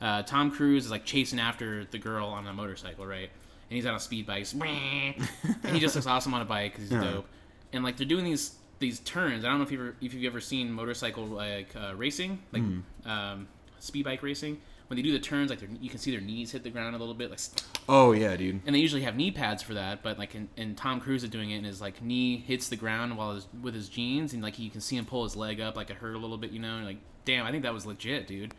uh, 0.01 0.23
Tom 0.23 0.51
Cruise 0.51 0.85
is 0.85 0.91
like 0.91 1.05
chasing 1.05 1.39
after 1.39 1.85
the 1.85 1.97
girl 1.97 2.27
on 2.27 2.47
a 2.47 2.53
motorcycle, 2.53 3.05
right? 3.05 3.29
And 3.69 3.75
he's 3.75 3.85
on 3.85 3.95
a 3.95 3.99
speed 3.99 4.25
bike, 4.25 4.47
and 4.53 5.73
he 5.73 5.79
just 5.79 5.93
looks 5.95 6.07
awesome 6.07 6.33
on 6.33 6.41
a 6.41 6.45
bike 6.45 6.71
because 6.73 6.89
he's 6.89 6.91
Yeah. 6.99 7.11
dope. 7.11 7.27
And 7.73 7.83
like 7.83 7.97
they're 7.97 8.07
doing 8.07 8.25
these 8.25 8.55
these 8.79 8.99
turns. 9.01 9.43
I 9.43 9.49
don't 9.49 9.57
know 9.57 9.63
if 9.65 9.71
you 9.73 9.79
ever, 9.79 9.95
if 9.99 10.13
you've 10.13 10.23
ever 10.31 10.39
seen 10.39 10.71
motorcycle 10.71 11.25
like 11.25 11.75
uh, 11.75 11.93
racing, 11.95 12.39
like 12.53 12.63
Hmm. 12.63 12.79
um, 13.05 13.47
speed 13.79 14.05
bike 14.05 14.23
racing. 14.23 14.61
When 14.89 14.97
they 14.97 15.03
do 15.03 15.11
the 15.11 15.19
turns, 15.19 15.51
like 15.51 15.61
you 15.79 15.89
can 15.89 15.99
see 15.99 16.09
their 16.09 16.19
knees 16.19 16.51
hit 16.51 16.63
the 16.63 16.71
ground 16.71 16.95
a 16.95 16.99
little 16.99 17.13
bit, 17.13 17.29
like, 17.29 17.39
Oh 17.87 18.11
yeah, 18.11 18.35
dude. 18.35 18.61
and 18.65 18.75
they 18.75 18.79
usually 18.79 19.03
have 19.03 19.15
knee 19.15 19.29
pads 19.29 19.61
for 19.61 19.75
that. 19.75 20.01
But 20.01 20.17
like, 20.17 20.33
in, 20.33 20.49
and 20.57 20.75
Tom 20.75 20.99
Cruise 20.99 21.23
is 21.23 21.29
doing 21.29 21.51
it, 21.51 21.57
and 21.57 21.65
his 21.65 21.79
like 21.79 22.01
knee 22.01 22.37
hits 22.37 22.69
the 22.69 22.75
ground 22.75 23.15
while 23.15 23.35
his, 23.35 23.47
with 23.61 23.75
his 23.75 23.87
jeans, 23.87 24.33
and 24.33 24.41
like 24.41 24.57
you 24.57 24.71
can 24.71 24.81
see 24.81 24.97
him 24.97 25.05
pull 25.05 25.23
his 25.23 25.35
leg 25.35 25.61
up, 25.61 25.75
like 25.75 25.91
it 25.91 25.97
hurt 25.97 26.15
a 26.15 26.17
little 26.17 26.37
bit, 26.37 26.49
you 26.51 26.59
know. 26.59 26.77
And 26.77 26.85
like, 26.85 26.97
damn, 27.23 27.45
I 27.45 27.51
think 27.51 27.63
that 27.63 27.73
was 27.73 27.85
legit, 27.85 28.25
dude. 28.25 28.55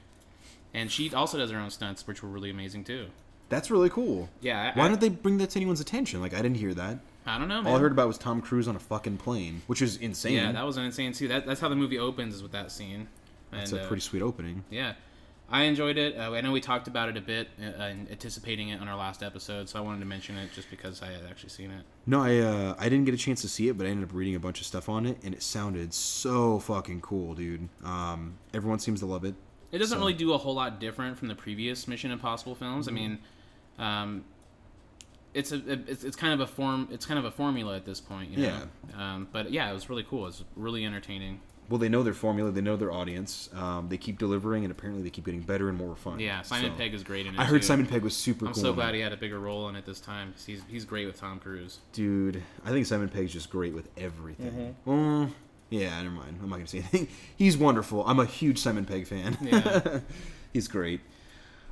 And 0.72 0.90
she 0.90 1.12
also 1.12 1.36
does 1.36 1.50
her 1.50 1.58
own 1.58 1.70
stunts, 1.70 2.06
which 2.06 2.22
were 2.22 2.28
really 2.28 2.50
amazing 2.50 2.84
too. 2.84 3.08
That's 3.48 3.68
really 3.68 3.90
cool. 3.90 4.28
Yeah, 4.40 4.72
I, 4.72 4.78
Why 4.78 4.84
I, 4.84 4.88
don't 4.88 5.00
they 5.00 5.08
bring 5.08 5.38
that 5.38 5.50
to 5.50 5.58
anyone's 5.58 5.80
attention? 5.80 6.20
Like 6.20 6.32
I 6.32 6.42
didn't 6.42 6.58
hear 6.58 6.72
that. 6.74 7.00
I 7.26 7.38
don't 7.38 7.48
know, 7.48 7.60
man. 7.62 7.72
All 7.72 7.76
I 7.76 7.80
heard 7.80 7.92
about 7.92 8.06
was 8.06 8.16
Tom 8.18 8.40
Cruise 8.40 8.68
on 8.68 8.76
a 8.76 8.80
fucking 8.80 9.18
plane, 9.18 9.62
which 9.66 9.82
is 9.82 9.96
insane. 9.96 10.34
yeah, 10.34 10.52
that 10.52 10.64
was 10.64 10.76
insane 10.76 11.12
too. 11.12 11.26
That, 11.28 11.44
that's 11.44 11.60
how 11.60 11.68
the 11.68 11.76
movie 11.76 11.98
opens 11.98 12.34
is 12.36 12.42
with 12.42 12.52
that 12.52 12.70
scene. 12.70 13.08
And, 13.52 13.60
That's 13.60 13.72
a 13.72 13.82
uh, 13.82 13.88
pretty 13.88 14.00
sweet 14.02 14.22
opening. 14.22 14.62
Yeah, 14.70 14.92
I 15.52 15.62
enjoyed 15.62 15.98
it. 15.98 16.16
Uh, 16.16 16.30
I 16.32 16.40
know 16.42 16.52
we 16.52 16.60
talked 16.60 16.86
about 16.86 17.08
it 17.08 17.16
a 17.16 17.20
bit, 17.20 17.48
uh, 17.60 17.82
and 17.82 18.08
anticipating 18.10 18.68
it 18.68 18.80
on 18.80 18.86
our 18.86 18.96
last 18.96 19.22
episode, 19.22 19.68
so 19.68 19.78
I 19.78 19.82
wanted 19.82 19.98
to 20.00 20.06
mention 20.06 20.36
it 20.36 20.52
just 20.54 20.70
because 20.70 21.02
I 21.02 21.06
had 21.06 21.22
actually 21.28 21.48
seen 21.48 21.72
it. 21.72 21.82
No, 22.06 22.22
I 22.22 22.38
uh, 22.38 22.74
I 22.78 22.88
didn't 22.88 23.04
get 23.04 23.14
a 23.14 23.18
chance 23.18 23.40
to 23.42 23.48
see 23.48 23.66
it, 23.68 23.76
but 23.76 23.86
I 23.86 23.90
ended 23.90 24.08
up 24.08 24.14
reading 24.14 24.36
a 24.36 24.40
bunch 24.40 24.60
of 24.60 24.66
stuff 24.66 24.88
on 24.88 25.06
it, 25.06 25.18
and 25.24 25.34
it 25.34 25.42
sounded 25.42 25.92
so 25.92 26.60
fucking 26.60 27.00
cool, 27.00 27.34
dude. 27.34 27.68
Um, 27.82 28.38
everyone 28.54 28.78
seems 28.78 29.00
to 29.00 29.06
love 29.06 29.24
it. 29.24 29.34
It 29.72 29.78
doesn't 29.78 29.96
So- 29.96 30.00
really 30.00 30.14
do 30.14 30.32
a 30.34 30.38
whole 30.38 30.54
lot 30.54 30.78
different 30.78 31.18
from 31.18 31.28
the 31.28 31.34
previous 31.34 31.88
Mission 31.88 32.10
Impossible 32.12 32.54
films. 32.54 32.86
Mm-hmm. 32.86 32.96
I 32.96 33.00
mean, 33.00 33.18
um, 33.78 34.24
it's 35.34 35.52
a 35.52 35.56
it's, 35.88 36.04
it's 36.04 36.16
kind 36.16 36.32
of 36.32 36.40
a 36.40 36.46
form 36.46 36.88
it's 36.90 37.06
kind 37.06 37.18
of 37.18 37.24
a 37.24 37.30
formula 37.30 37.76
at 37.76 37.84
this 37.84 38.00
point. 38.00 38.30
You 38.30 38.36
know? 38.46 38.62
Yeah. 38.92 39.14
Um, 39.14 39.28
but 39.32 39.50
yeah, 39.52 39.70
it 39.70 39.74
was 39.74 39.88
really 39.90 40.04
cool. 40.04 40.24
It 40.24 40.26
was 40.26 40.44
really 40.56 40.84
entertaining. 40.84 41.40
Well, 41.70 41.78
they 41.78 41.88
know 41.88 42.02
their 42.02 42.12
formula, 42.14 42.50
they 42.50 42.60
know 42.60 42.76
their 42.76 42.92
audience. 42.92 43.48
Um, 43.54 43.88
they 43.88 43.96
keep 43.96 44.18
delivering, 44.18 44.64
and 44.64 44.72
apparently 44.72 45.02
they 45.02 45.08
keep 45.10 45.24
getting 45.24 45.40
better 45.40 45.68
and 45.70 45.78
more 45.78 45.88
refined. 45.90 46.20
Yeah, 46.20 46.42
Simon 46.42 46.72
So- 46.72 46.76
Pegg 46.76 46.92
is 46.92 47.02
great 47.04 47.24
in 47.26 47.34
it. 47.34 47.38
I 47.40 47.44
heard 47.44 47.62
too. 47.62 47.68
Simon 47.68 47.86
Pegg 47.86 48.02
was 48.02 48.14
super 48.16 48.40
cool. 48.40 48.48
I'm 48.48 48.54
cool. 48.54 48.62
so 48.64 48.72
glad 48.74 48.90
it. 48.94 48.96
he 48.96 49.00
had 49.02 49.12
a 49.12 49.16
bigger 49.16 49.38
role 49.38 49.68
in 49.68 49.76
it 49.76 49.86
this 49.86 50.00
time 50.00 50.32
'cause 50.32 50.44
he's 50.44 50.62
he's 50.68 50.84
great 50.84 51.06
with 51.06 51.18
Tom 51.18 51.38
Cruise. 51.38 51.78
Dude, 51.92 52.42
I 52.64 52.70
think 52.70 52.84
Simon 52.86 53.08
Pegg's 53.08 53.32
just 53.32 53.48
great 53.50 53.72
with 53.72 53.88
everything. 53.96 54.74
Mm-hmm. 54.84 54.90
Well, 54.90 55.30
yeah, 55.70 56.02
never 56.02 56.14
mind. 56.14 56.38
I'm 56.42 56.50
not 56.50 56.56
gonna 56.56 56.66
say 56.66 56.78
anything. 56.78 57.06
He's 57.36 57.56
wonderful. 57.56 58.04
I'm 58.04 58.18
a 58.18 58.26
huge 58.26 58.58
Simon 58.58 58.84
Pegg 58.84 59.06
fan. 59.06 59.38
Yeah. 59.40 60.00
He's 60.52 60.66
great. 60.66 61.00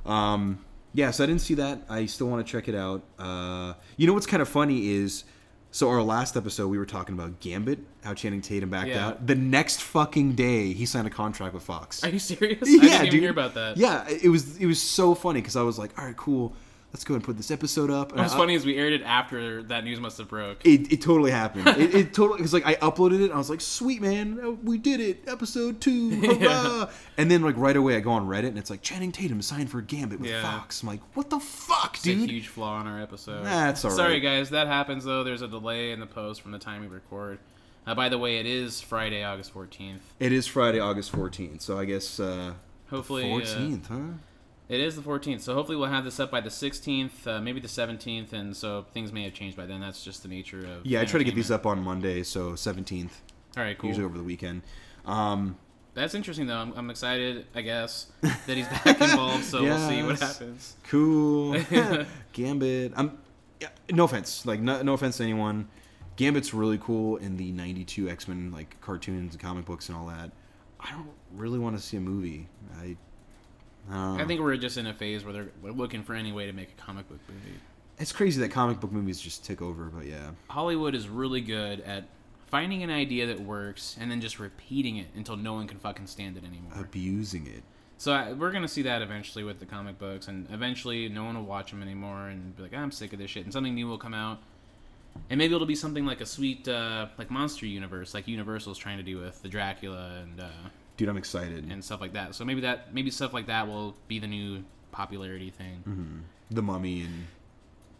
Um, 0.05 0.63
yeah, 0.93 1.11
so 1.11 1.23
I 1.23 1.27
didn't 1.27 1.41
see 1.41 1.55
that. 1.55 1.81
I 1.89 2.05
still 2.05 2.27
want 2.27 2.45
to 2.45 2.49
check 2.49 2.67
it 2.69 2.75
out. 2.75 3.03
Uh, 3.19 3.73
you 3.97 4.07
know 4.07 4.13
what's 4.13 4.25
kind 4.25 4.41
of 4.41 4.47
funny 4.47 4.87
is, 4.89 5.25
so 5.71 5.89
our 5.89 6.01
last 6.01 6.35
episode 6.35 6.67
we 6.69 6.77
were 6.77 6.85
talking 6.85 7.13
about 7.15 7.39
Gambit, 7.39 7.79
how 8.03 8.13
Channing 8.13 8.41
Tatum 8.41 8.69
backed 8.69 8.89
Yeah. 8.89 9.07
out. 9.07 9.27
The 9.27 9.35
next 9.35 9.81
fucking 9.81 10.33
day, 10.33 10.73
he 10.73 10.85
signed 10.85 11.05
a 11.07 11.11
contract 11.11 11.53
with 11.53 11.63
Fox. 11.63 12.03
Are 12.03 12.09
you 12.09 12.19
serious? 12.19 12.61
I 12.67 12.71
yeah, 12.71 12.79
didn't 12.79 12.93
even 12.93 13.09
dude. 13.11 13.21
hear 13.21 13.31
about 13.31 13.53
that. 13.53 13.77
Yeah, 13.77 14.07
it 14.09 14.29
was 14.29 14.57
it 14.57 14.65
was 14.65 14.81
so 14.81 15.13
funny 15.15 15.41
because 15.41 15.55
I 15.55 15.61
was 15.61 15.77
like, 15.77 15.97
all 15.99 16.05
right, 16.05 16.17
cool. 16.17 16.53
Let's 16.91 17.03
go 17.03 17.13
and 17.13 17.23
put 17.23 17.37
this 17.37 17.51
episode 17.51 17.91
up. 17.91 18.15
What's 18.15 18.33
funny 18.33 18.55
is 18.55 18.65
we 18.65 18.75
aired 18.75 18.93
it 18.93 19.03
after 19.03 19.61
that 19.63 19.83
news 19.83 19.99
must 19.99 20.17
have 20.17 20.27
broke. 20.27 20.65
it, 20.65 20.91
it 20.91 21.01
totally 21.03 21.29
happened. 21.29 21.67
It, 21.67 21.93
it 21.93 22.13
totally 22.15 22.37
because 22.37 22.51
like 22.51 22.65
I 22.65 22.75
uploaded 22.75 23.19
it. 23.21 23.25
And 23.25 23.33
I 23.33 23.37
was 23.37 23.47
like, 23.49 23.61
"Sweet 23.61 24.01
man, 24.01 24.39
uh, 24.43 24.51
we 24.51 24.79
did 24.79 24.99
it, 24.99 25.23
episode 25.27 25.81
two, 25.81 26.09
hurrah!" 26.39 26.89
And 27.17 27.29
then 27.29 27.43
like 27.43 27.57
right 27.57 27.75
away, 27.75 27.95
I 27.95 27.99
go 27.99 28.09
on 28.11 28.27
Reddit 28.27 28.47
and 28.47 28.57
it's 28.57 28.71
like 28.71 28.81
Channing 28.81 29.11
Tatum 29.11 29.39
signed 29.43 29.69
for 29.69 29.81
Gambit 29.81 30.19
with 30.19 30.31
Yeah. 30.31 30.41
Fox. 30.41 30.81
I'm 30.81 30.87
like, 30.89 31.01
"What 31.13 31.29
the 31.29 31.39
fuck, 31.39 31.93
It's 31.97 32.07
a 32.07 32.15
dude?" 32.15 32.29
huge 32.31 32.47
flaw 32.47 32.81
in 32.81 32.87
our 32.87 32.99
episode. 32.99 33.43
That's 33.45 33.85
all 33.85 33.91
Sorry, 33.91 34.13
right. 34.13 34.23
guys. 34.23 34.49
That 34.49 34.65
happens 34.65 35.03
though. 35.05 35.23
There's 35.23 35.43
a 35.43 35.47
delay 35.47 35.91
in 35.91 35.99
the 35.99 36.07
post 36.07 36.41
from 36.41 36.51
the 36.53 36.59
time 36.59 36.81
we 36.81 36.87
record. 36.87 37.37
Uh, 37.85 37.93
by 37.93 38.09
the 38.09 38.17
way, 38.17 38.37
it 38.37 38.45
is 38.47 38.81
Friday, 38.81 39.23
August 39.23 39.53
14th. 39.53 39.99
It 40.19 40.31
is 40.31 40.47
Friday, 40.47 40.79
August 40.79 41.11
14th, 41.11 41.61
so 41.61 41.77
I 41.77 41.85
guess 41.85 42.19
uh, 42.19 42.53
Hopefully, 42.89 43.31
uh, 43.31 43.37
14th, 43.37 43.87
huh? 43.87 43.97
It 44.69 44.79
is 44.79 44.95
the 44.95 45.01
14th. 45.01 45.41
So 45.41 45.53
hopefully, 45.55 45.75
we'll 45.77 45.89
have 45.89 46.05
this 46.05 46.19
up 46.19 46.29
by 46.31 46.39
the 46.41 46.49
16th, 46.49 47.27
uh, 47.27 47.41
maybe 47.41 47.59
the 47.59 47.67
17th, 47.67 48.31
and 48.33 48.55
so 48.55 48.85
things 48.93 49.11
may 49.11 49.23
have 49.23 49.33
changed 49.33 49.57
by 49.57 49.65
then. 49.65 49.81
That's 49.81 50.03
just 50.03 50.21
the 50.21 50.29
nature 50.29 50.59
of. 50.59 50.85
Yeah, 50.85 51.01
I 51.01 51.05
try 51.05 51.17
to 51.17 51.23
get 51.23 51.35
these 51.35 51.51
up 51.51 51.65
on 51.65 51.83
Monday, 51.83 52.23
so 52.23 52.51
17th, 52.51 53.09
All 53.57 53.63
right, 53.63 53.77
cool. 53.77 53.87
usually 53.89 54.05
over 54.05 54.17
the 54.17 54.23
weekend. 54.23 54.61
Um, 55.05 55.57
That's 55.95 56.13
interesting 56.13 56.45
though. 56.45 56.57
I'm, 56.57 56.71
I'm 56.77 56.89
excited. 56.89 57.47
I 57.55 57.61
guess 57.61 58.07
that 58.21 58.55
he's 58.55 58.67
back 58.67 59.01
involved. 59.01 59.43
So 59.45 59.63
we'll 59.63 59.89
see 59.89 60.03
what 60.03 60.19
happens. 60.19 60.75
cool, 60.87 61.59
Gambit. 62.33 62.93
I'm 62.95 63.17
yeah, 63.59 63.69
no 63.91 64.03
offense, 64.05 64.45
like 64.45 64.59
no, 64.61 64.81
no 64.83 64.93
offense 64.93 65.17
to 65.17 65.23
anyone. 65.23 65.67
Gambit's 66.15 66.53
really 66.53 66.77
cool 66.77 67.17
in 67.17 67.37
the 67.37 67.51
'92 67.51 68.07
X-Men 68.09 68.51
like 68.51 68.79
cartoons 68.81 69.33
and 69.33 69.41
comic 69.41 69.65
books 69.65 69.89
and 69.89 69.97
all 69.97 70.05
that. 70.07 70.31
I 70.79 70.91
don't 70.91 71.09
really 71.33 71.59
want 71.59 71.75
to 71.77 71.81
see 71.83 71.97
a 71.97 72.01
movie. 72.01 72.47
I, 72.79 72.95
I, 73.91 74.21
I 74.21 74.25
think 74.25 74.41
we're 74.41 74.55
just 74.57 74.77
in 74.77 74.87
a 74.87 74.93
phase 74.93 75.23
where 75.23 75.33
they're 75.33 75.49
they're 75.63 75.71
looking 75.71 76.03
for 76.03 76.13
any 76.13 76.31
way 76.31 76.45
to 76.45 76.53
make 76.53 76.69
a 76.77 76.81
comic 76.81 77.07
book 77.09 77.19
movie. 77.27 77.57
it's 77.97 78.11
crazy 78.11 78.39
that 78.41 78.49
comic 78.51 78.79
book 78.79 78.91
movies 78.91 79.19
just 79.19 79.45
took 79.45 79.61
over, 79.61 79.85
but 79.85 80.05
yeah, 80.05 80.31
Hollywood 80.49 80.95
is 80.95 81.07
really 81.07 81.41
good 81.41 81.81
at 81.81 82.05
finding 82.47 82.81
an 82.83 82.89
idea 82.89 83.27
that 83.27 83.39
works 83.39 83.95
and 83.99 84.09
then 84.09 84.21
just 84.21 84.39
repeating 84.39 84.97
it 84.97 85.07
until 85.15 85.37
no 85.37 85.53
one 85.53 85.67
can 85.67 85.77
fucking 85.77 86.07
stand 86.07 86.35
it 86.37 86.43
anymore. 86.43 86.71
abusing 86.79 87.45
it. 87.47 87.61
So 87.97 88.13
I, 88.13 88.33
we're 88.33 88.51
gonna 88.51 88.67
see 88.67 88.83
that 88.83 89.01
eventually 89.01 89.43
with 89.43 89.59
the 89.59 89.65
comic 89.65 89.99
books, 89.99 90.27
and 90.29 90.47
eventually 90.51 91.09
no 91.09 91.23
one 91.25 91.35
will 91.35 91.43
watch 91.45 91.71
them 91.71 91.81
anymore 91.81 92.27
and 92.29 92.55
be 92.55 92.63
like, 92.63 92.73
"I'm 92.73 92.91
sick 92.91 93.11
of 93.13 93.19
this 93.19 93.29
shit," 93.31 93.43
and 93.43 93.51
something 93.53 93.75
new 93.75 93.87
will 93.87 93.97
come 93.97 94.13
out. 94.13 94.39
And 95.29 95.37
maybe 95.37 95.53
it'll 95.53 95.67
be 95.67 95.75
something 95.75 96.05
like 96.05 96.21
a 96.21 96.25
sweet, 96.25 96.67
uh, 96.67 97.07
like 97.17 97.29
monster 97.29 97.65
universe, 97.65 98.13
like 98.13 98.27
Universal's 98.27 98.77
trying 98.77 98.97
to 98.97 99.03
do 99.03 99.17
with 99.17 99.41
the 99.41 99.49
Dracula 99.49 100.21
and 100.21 100.39
uh, 100.39 100.49
Dude, 100.99 101.07
I'm 101.09 101.17
excited. 101.17 101.63
and 101.71 101.83
stuff 101.83 102.01
like 102.01 102.11
that. 102.13 102.35
So 102.35 102.43
maybe 102.45 102.59
that, 102.61 102.93
maybe 102.93 103.09
stuff 103.09 103.33
like 103.33 103.47
that 103.47 103.67
will 103.67 103.95
be 104.09 104.19
the 104.19 104.27
new 104.27 104.63
popularity 104.91 105.49
thing. 105.49 105.83
Mm-hmm. 105.87 106.19
the 106.51 106.61
Mummy 106.61 107.05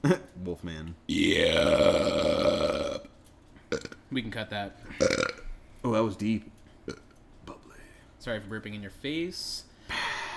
and 0.03 0.19
Wolfman. 0.43 0.95
Yeah. 1.07 2.97
We 4.11 4.21
can 4.21 4.31
cut 4.31 4.49
that. 4.49 4.79
Oh, 5.83 5.91
that 5.93 6.03
was 6.03 6.15
deep. 6.17 6.51
Bubbly. 7.45 7.77
Sorry 8.19 8.39
for 8.41 8.47
burping 8.59 8.75
in 8.75 8.81
your 8.81 8.91
face. 8.91 9.63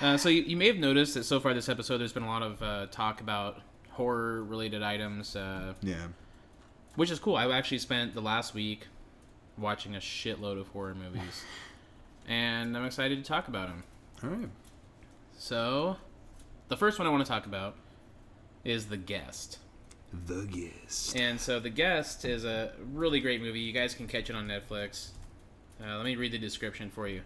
Uh, 0.00 0.16
so 0.16 0.28
you, 0.28 0.42
you 0.42 0.56
may 0.56 0.66
have 0.68 0.76
noticed 0.76 1.14
that 1.14 1.24
so 1.24 1.40
far 1.40 1.54
this 1.54 1.68
episode, 1.68 1.98
there's 1.98 2.12
been 2.12 2.22
a 2.22 2.28
lot 2.28 2.42
of 2.42 2.62
uh, 2.62 2.86
talk 2.90 3.20
about 3.20 3.60
horror-related 3.90 4.82
items, 4.82 5.34
uh, 5.36 5.74
Yeah. 5.82 6.06
which 6.96 7.10
is 7.10 7.18
cool. 7.18 7.36
I 7.36 7.50
actually 7.50 7.78
spent 7.78 8.14
the 8.14 8.22
last 8.22 8.54
week 8.54 8.86
watching 9.58 9.94
a 9.96 9.98
shitload 10.00 10.60
of 10.60 10.68
horror 10.68 10.94
movies, 10.94 11.44
and 12.28 12.76
I'm 12.76 12.84
excited 12.84 13.22
to 13.22 13.28
talk 13.28 13.48
about 13.48 13.68
them. 13.68 13.84
All 14.22 14.30
right. 14.30 14.48
So, 15.36 15.96
the 16.68 16.76
first 16.76 16.98
one 16.98 17.08
I 17.08 17.10
want 17.10 17.24
to 17.24 17.30
talk 17.30 17.46
about 17.46 17.76
is 18.64 18.86
The 18.86 18.96
Guest. 18.96 19.58
The 20.26 20.44
Guest. 20.44 21.16
And 21.16 21.40
so, 21.40 21.58
The 21.58 21.70
Guest 21.70 22.24
is 22.24 22.44
a 22.44 22.72
really 22.92 23.20
great 23.20 23.40
movie. 23.40 23.60
You 23.60 23.72
guys 23.72 23.94
can 23.94 24.06
catch 24.06 24.30
it 24.30 24.36
on 24.36 24.46
Netflix. 24.46 25.10
Uh, 25.82 25.96
let 25.96 26.04
me 26.04 26.16
read 26.16 26.32
the 26.32 26.38
description 26.38 26.90
for 26.90 27.08
you. 27.08 27.22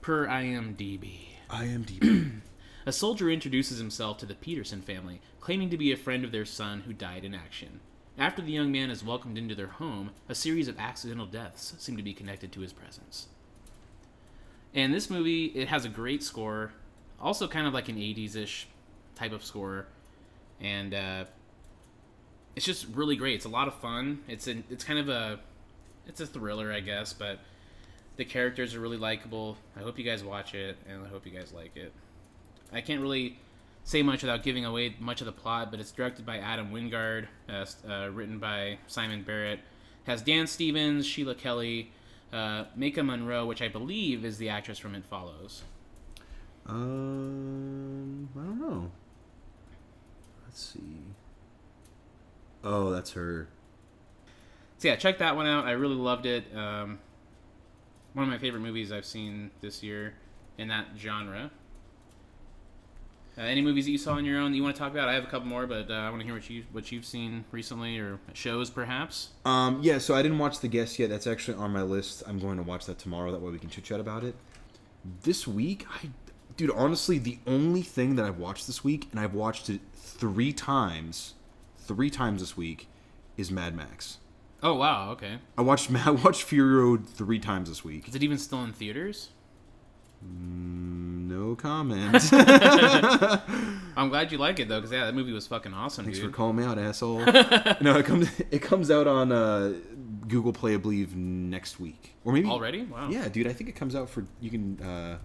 Per 0.00 0.26
IMDb. 0.26 1.20
IMDb. 1.50 2.40
A 2.86 2.92
soldier 2.92 3.28
introduces 3.28 3.78
himself 3.78 4.16
to 4.18 4.26
the 4.26 4.34
Peterson 4.34 4.80
family, 4.80 5.20
claiming 5.40 5.68
to 5.70 5.76
be 5.76 5.92
a 5.92 5.96
friend 5.96 6.24
of 6.24 6.32
their 6.32 6.46
son 6.46 6.80
who 6.86 6.92
died 6.94 7.22
in 7.22 7.34
action. 7.34 7.80
After 8.16 8.40
the 8.40 8.52
young 8.52 8.72
man 8.72 8.90
is 8.90 9.04
welcomed 9.04 9.36
into 9.36 9.54
their 9.54 9.66
home, 9.66 10.10
a 10.28 10.34
series 10.34 10.68
of 10.68 10.78
accidental 10.78 11.26
deaths 11.26 11.74
seem 11.78 11.96
to 11.98 12.02
be 12.02 12.14
connected 12.14 12.50
to 12.52 12.60
his 12.60 12.72
presence. 12.72 13.28
And 14.74 14.92
this 14.92 15.10
movie, 15.10 15.46
it 15.46 15.68
has 15.68 15.84
a 15.84 15.88
great 15.88 16.22
score, 16.22 16.72
also 17.20 17.48
kind 17.48 17.66
of 17.66 17.74
like 17.74 17.88
an 17.88 17.96
80s 17.96 18.36
ish 18.36 18.68
type 19.14 19.32
of 19.32 19.44
score. 19.44 19.86
And 20.60 20.94
uh, 20.94 21.24
it's 22.54 22.66
just 22.66 22.86
really 22.94 23.16
great. 23.16 23.36
It's 23.36 23.44
a 23.44 23.50
lot 23.50 23.68
of 23.68 23.74
fun. 23.74 24.20
It's 24.28 24.46
an, 24.46 24.64
it's 24.70 24.84
kind 24.84 24.98
of 24.98 25.08
a 25.08 25.40
it's 26.06 26.20
a 26.20 26.26
thriller, 26.26 26.72
I 26.72 26.80
guess, 26.80 27.12
but 27.12 27.38
the 28.16 28.24
characters 28.24 28.74
are 28.74 28.80
really 28.80 28.96
likable. 28.96 29.56
I 29.76 29.80
hope 29.80 29.98
you 29.98 30.04
guys 30.04 30.24
watch 30.24 30.54
it, 30.54 30.76
and 30.88 31.04
I 31.04 31.08
hope 31.08 31.26
you 31.26 31.32
guys 31.32 31.52
like 31.52 31.76
it. 31.76 31.92
I 32.72 32.80
can't 32.80 33.00
really 33.00 33.38
say 33.84 34.02
much 34.02 34.22
without 34.22 34.42
giving 34.42 34.64
away 34.64 34.96
much 34.98 35.20
of 35.20 35.26
the 35.26 35.32
plot, 35.32 35.70
but 35.70 35.80
it's 35.80 35.92
directed 35.92 36.26
by 36.26 36.38
Adam 36.38 36.72
Wingard, 36.72 37.26
uh, 37.48 37.64
uh, 37.88 38.10
written 38.10 38.38
by 38.38 38.78
Simon 38.86 39.22
Barrett, 39.22 39.60
has 40.04 40.20
Dan 40.22 40.46
Stevens, 40.46 41.06
Sheila 41.06 41.34
Kelley, 41.34 41.92
uh, 42.32 42.64
Maika 42.78 43.04
Monroe, 43.04 43.46
which 43.46 43.62
I 43.62 43.68
believe 43.68 44.24
is 44.24 44.38
the 44.38 44.48
actress 44.48 44.78
from 44.78 44.94
It 44.94 45.04
Follows. 45.04 45.62
um, 46.66 48.28
I 48.36 48.40
don't 48.40 48.60
know. 48.60 48.90
Let's 50.44 50.60
see. 50.62 51.00
Oh, 52.64 52.90
that's 52.90 53.12
her. 53.12 53.48
So 54.78 54.88
yeah, 54.88 54.96
check 54.96 55.18
that 55.18 55.36
one 55.36 55.46
out. 55.46 55.64
I 55.66 55.72
really 55.72 55.94
loved 55.96 56.26
it. 56.26 56.44
Um, 56.54 56.98
one 58.12 58.24
of 58.24 58.30
my 58.30 58.38
favorite 58.38 58.60
movies 58.60 58.92
I've 58.92 59.04
seen 59.04 59.50
this 59.60 59.82
year 59.82 60.14
in 60.56 60.68
that 60.68 60.86
genre. 60.96 61.50
Uh, 63.38 63.42
any 63.42 63.62
movies 63.62 63.84
that 63.84 63.92
you 63.92 63.98
saw 63.98 64.14
on 64.14 64.24
your 64.24 64.40
own 64.40 64.50
that 64.50 64.56
you 64.56 64.62
want 64.64 64.74
to 64.74 64.78
talk 64.80 64.90
about? 64.90 65.08
I 65.08 65.14
have 65.14 65.22
a 65.22 65.28
couple 65.28 65.46
more, 65.46 65.66
but 65.66 65.88
uh, 65.90 65.94
I 65.94 66.10
want 66.10 66.20
to 66.20 66.26
hear 66.26 66.34
what 66.34 66.50
you 66.50 66.64
what 66.72 66.90
you've 66.90 67.04
seen 67.04 67.44
recently 67.52 67.98
or 67.98 68.18
shows 68.32 68.68
perhaps. 68.68 69.28
Um, 69.44 69.78
yeah, 69.80 69.98
so 69.98 70.14
I 70.14 70.22
didn't 70.22 70.38
watch 70.38 70.58
The 70.58 70.66
Guest 70.66 70.98
yet. 70.98 71.08
That's 71.08 71.26
actually 71.26 71.56
on 71.56 71.72
my 71.72 71.82
list. 71.82 72.24
I'm 72.26 72.40
going 72.40 72.56
to 72.56 72.64
watch 72.64 72.86
that 72.86 72.98
tomorrow. 72.98 73.30
That 73.30 73.40
way 73.40 73.52
we 73.52 73.58
can 73.60 73.70
chit 73.70 73.84
chat 73.84 74.00
about 74.00 74.24
it. 74.24 74.34
This 75.22 75.46
week, 75.46 75.86
I, 75.88 76.08
dude, 76.56 76.72
honestly, 76.72 77.18
the 77.18 77.38
only 77.46 77.82
thing 77.82 78.16
that 78.16 78.24
I've 78.24 78.38
watched 78.38 78.66
this 78.66 78.82
week, 78.82 79.06
and 79.12 79.20
I've 79.20 79.34
watched 79.34 79.70
it 79.70 79.80
three 79.94 80.52
times, 80.52 81.34
three 81.78 82.10
times 82.10 82.40
this 82.40 82.56
week, 82.56 82.88
is 83.36 83.52
Mad 83.52 83.76
Max. 83.76 84.18
Oh 84.64 84.74
wow, 84.74 85.12
okay. 85.12 85.38
I 85.56 85.62
watched 85.62 85.92
I 86.06 86.10
watched 86.10 86.42
Fury 86.42 86.74
Road 86.74 87.08
three 87.08 87.38
times 87.38 87.68
this 87.68 87.84
week. 87.84 88.08
Is 88.08 88.16
it 88.16 88.22
even 88.24 88.38
still 88.38 88.64
in 88.64 88.72
theaters? 88.72 89.28
No 90.20 91.54
comment. 91.54 92.32
I'm 93.96 94.08
glad 94.08 94.32
you 94.32 94.38
like 94.38 94.60
it 94.60 94.68
though, 94.68 94.78
because 94.78 94.92
yeah, 94.92 95.06
that 95.06 95.14
movie 95.14 95.32
was 95.32 95.46
fucking 95.46 95.74
awesome, 95.74 96.04
Thanks 96.04 96.18
dude. 96.18 96.30
for 96.30 96.36
calling 96.36 96.56
me 96.56 96.64
out, 96.64 96.78
asshole. 96.78 97.18
no, 97.80 97.96
it 97.96 98.06
comes 98.06 98.28
it 98.50 98.60
comes 98.60 98.90
out 98.90 99.06
on 99.06 99.32
uh, 99.32 99.74
Google 100.26 100.52
Play, 100.52 100.74
I 100.74 100.76
believe, 100.78 101.16
next 101.16 101.80
week, 101.80 102.14
or 102.24 102.32
maybe 102.32 102.48
Already? 102.48 102.84
Wow. 102.84 103.08
Yeah, 103.10 103.28
dude, 103.28 103.46
I 103.46 103.52
think 103.52 103.70
it 103.70 103.76
comes 103.76 103.94
out 103.94 104.08
for 104.08 104.24
you 104.40 104.50
can 104.50 104.80
uh, 104.80 105.18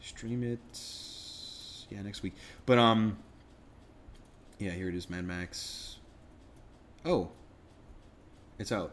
stream 0.00 0.42
it. 0.42 0.60
Yeah, 1.90 2.02
next 2.02 2.22
week. 2.22 2.34
But 2.66 2.78
um, 2.78 3.18
yeah, 4.58 4.70
here 4.70 4.88
it 4.88 4.94
is, 4.94 5.10
Mad 5.10 5.24
Max. 5.24 5.96
Oh, 7.04 7.30
it's 8.58 8.72
out. 8.72 8.92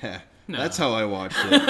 Heh. 0.00 0.20
No. 0.48 0.58
That's 0.58 0.76
how 0.76 0.92
I 0.92 1.04
watched 1.04 1.36
it. 1.38 1.52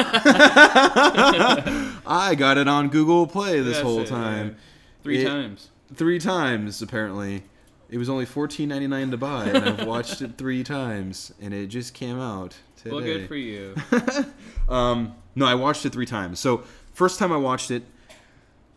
I 2.06 2.34
got 2.36 2.56
it 2.58 2.68
on 2.68 2.88
Google 2.88 3.26
Play 3.26 3.60
this 3.60 3.74
That's 3.76 3.82
whole 3.82 4.00
it, 4.00 4.06
time. 4.08 4.48
yeah. 4.48 4.54
Three 5.02 5.22
It- 5.22 5.26
times. 5.28 5.68
Three 5.94 6.18
times 6.18 6.80
apparently. 6.80 7.42
It 7.90 7.98
was 7.98 8.08
only 8.08 8.24
fourteen 8.24 8.70
ninety 8.70 8.86
nine 8.86 9.10
to 9.10 9.18
buy, 9.18 9.48
and 9.48 9.58
I've 9.68 9.86
watched 9.86 10.22
it 10.22 10.38
three 10.38 10.64
times, 10.78 11.34
and 11.42 11.52
it 11.52 11.66
just 11.66 11.92
came 11.92 12.18
out 12.18 12.56
today. 12.76 12.90
Well, 12.90 13.00
good 13.04 13.28
for 13.28 13.36
you. 13.36 13.74
Um, 14.68 15.14
no, 15.34 15.44
I 15.44 15.54
watched 15.54 15.84
it 15.84 15.92
three 15.92 16.06
times. 16.06 16.38
So 16.40 16.62
first 16.94 17.18
time 17.18 17.30
I 17.32 17.36
watched 17.36 17.70
it, 17.70 17.82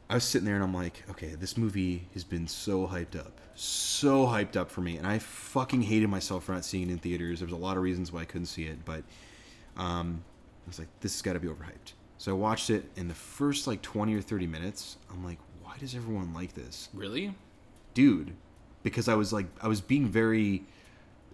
I 0.10 0.16
was 0.16 0.26
sitting 0.26 0.46
there 0.46 0.56
and 0.56 0.64
I'm 0.64 0.74
like, 0.74 1.04
okay, 1.12 1.36
this 1.36 1.56
movie 1.58 2.08
has 2.14 2.24
been 2.26 2.48
so 2.48 2.88
hyped 2.88 3.18
up, 3.18 3.40
so 3.56 4.26
hyped 4.26 4.58
up 4.58 4.70
for 4.70 4.82
me, 4.82 4.98
and 4.98 5.08
I 5.08 5.20
fucking 5.20 5.84
hated 5.84 6.10
myself 6.10 6.44
for 6.46 6.52
not 6.54 6.66
seeing 6.66 6.90
it 6.90 6.94
in 6.94 6.98
theaters. 6.98 7.40
There 7.40 7.46
was 7.46 7.54
a 7.54 7.58
lot 7.58 7.78
of 7.78 7.84
reasons 7.84 8.12
why 8.12 8.22
I 8.22 8.26
couldn't 8.26 8.48
see 8.48 8.66
it, 8.66 8.84
but 8.84 9.04
um, 9.78 10.24
I 10.66 10.70
was 10.70 10.80
like, 10.80 10.88
this 11.02 11.14
has 11.14 11.22
got 11.22 11.34
to 11.34 11.40
be 11.40 11.48
overhyped. 11.48 11.94
So 12.18 12.32
I 12.32 12.36
watched 12.36 12.70
it, 12.70 12.86
in 12.96 13.08
the 13.08 13.14
first 13.14 13.68
like 13.68 13.82
20 13.82 14.14
or 14.16 14.22
30 14.22 14.48
minutes, 14.48 14.98
I'm 15.12 15.24
like, 15.24 15.38
why 15.62 15.76
does 15.78 15.94
everyone 15.96 16.34
like 16.34 16.54
this, 16.54 16.90
Really? 16.94 17.34
dude? 17.94 18.34
Because 18.84 19.08
I 19.10 19.16
was 19.16 19.34
like, 19.34 19.48
I 19.62 19.68
was 19.68 19.82
being 19.82 20.08
very 20.08 20.64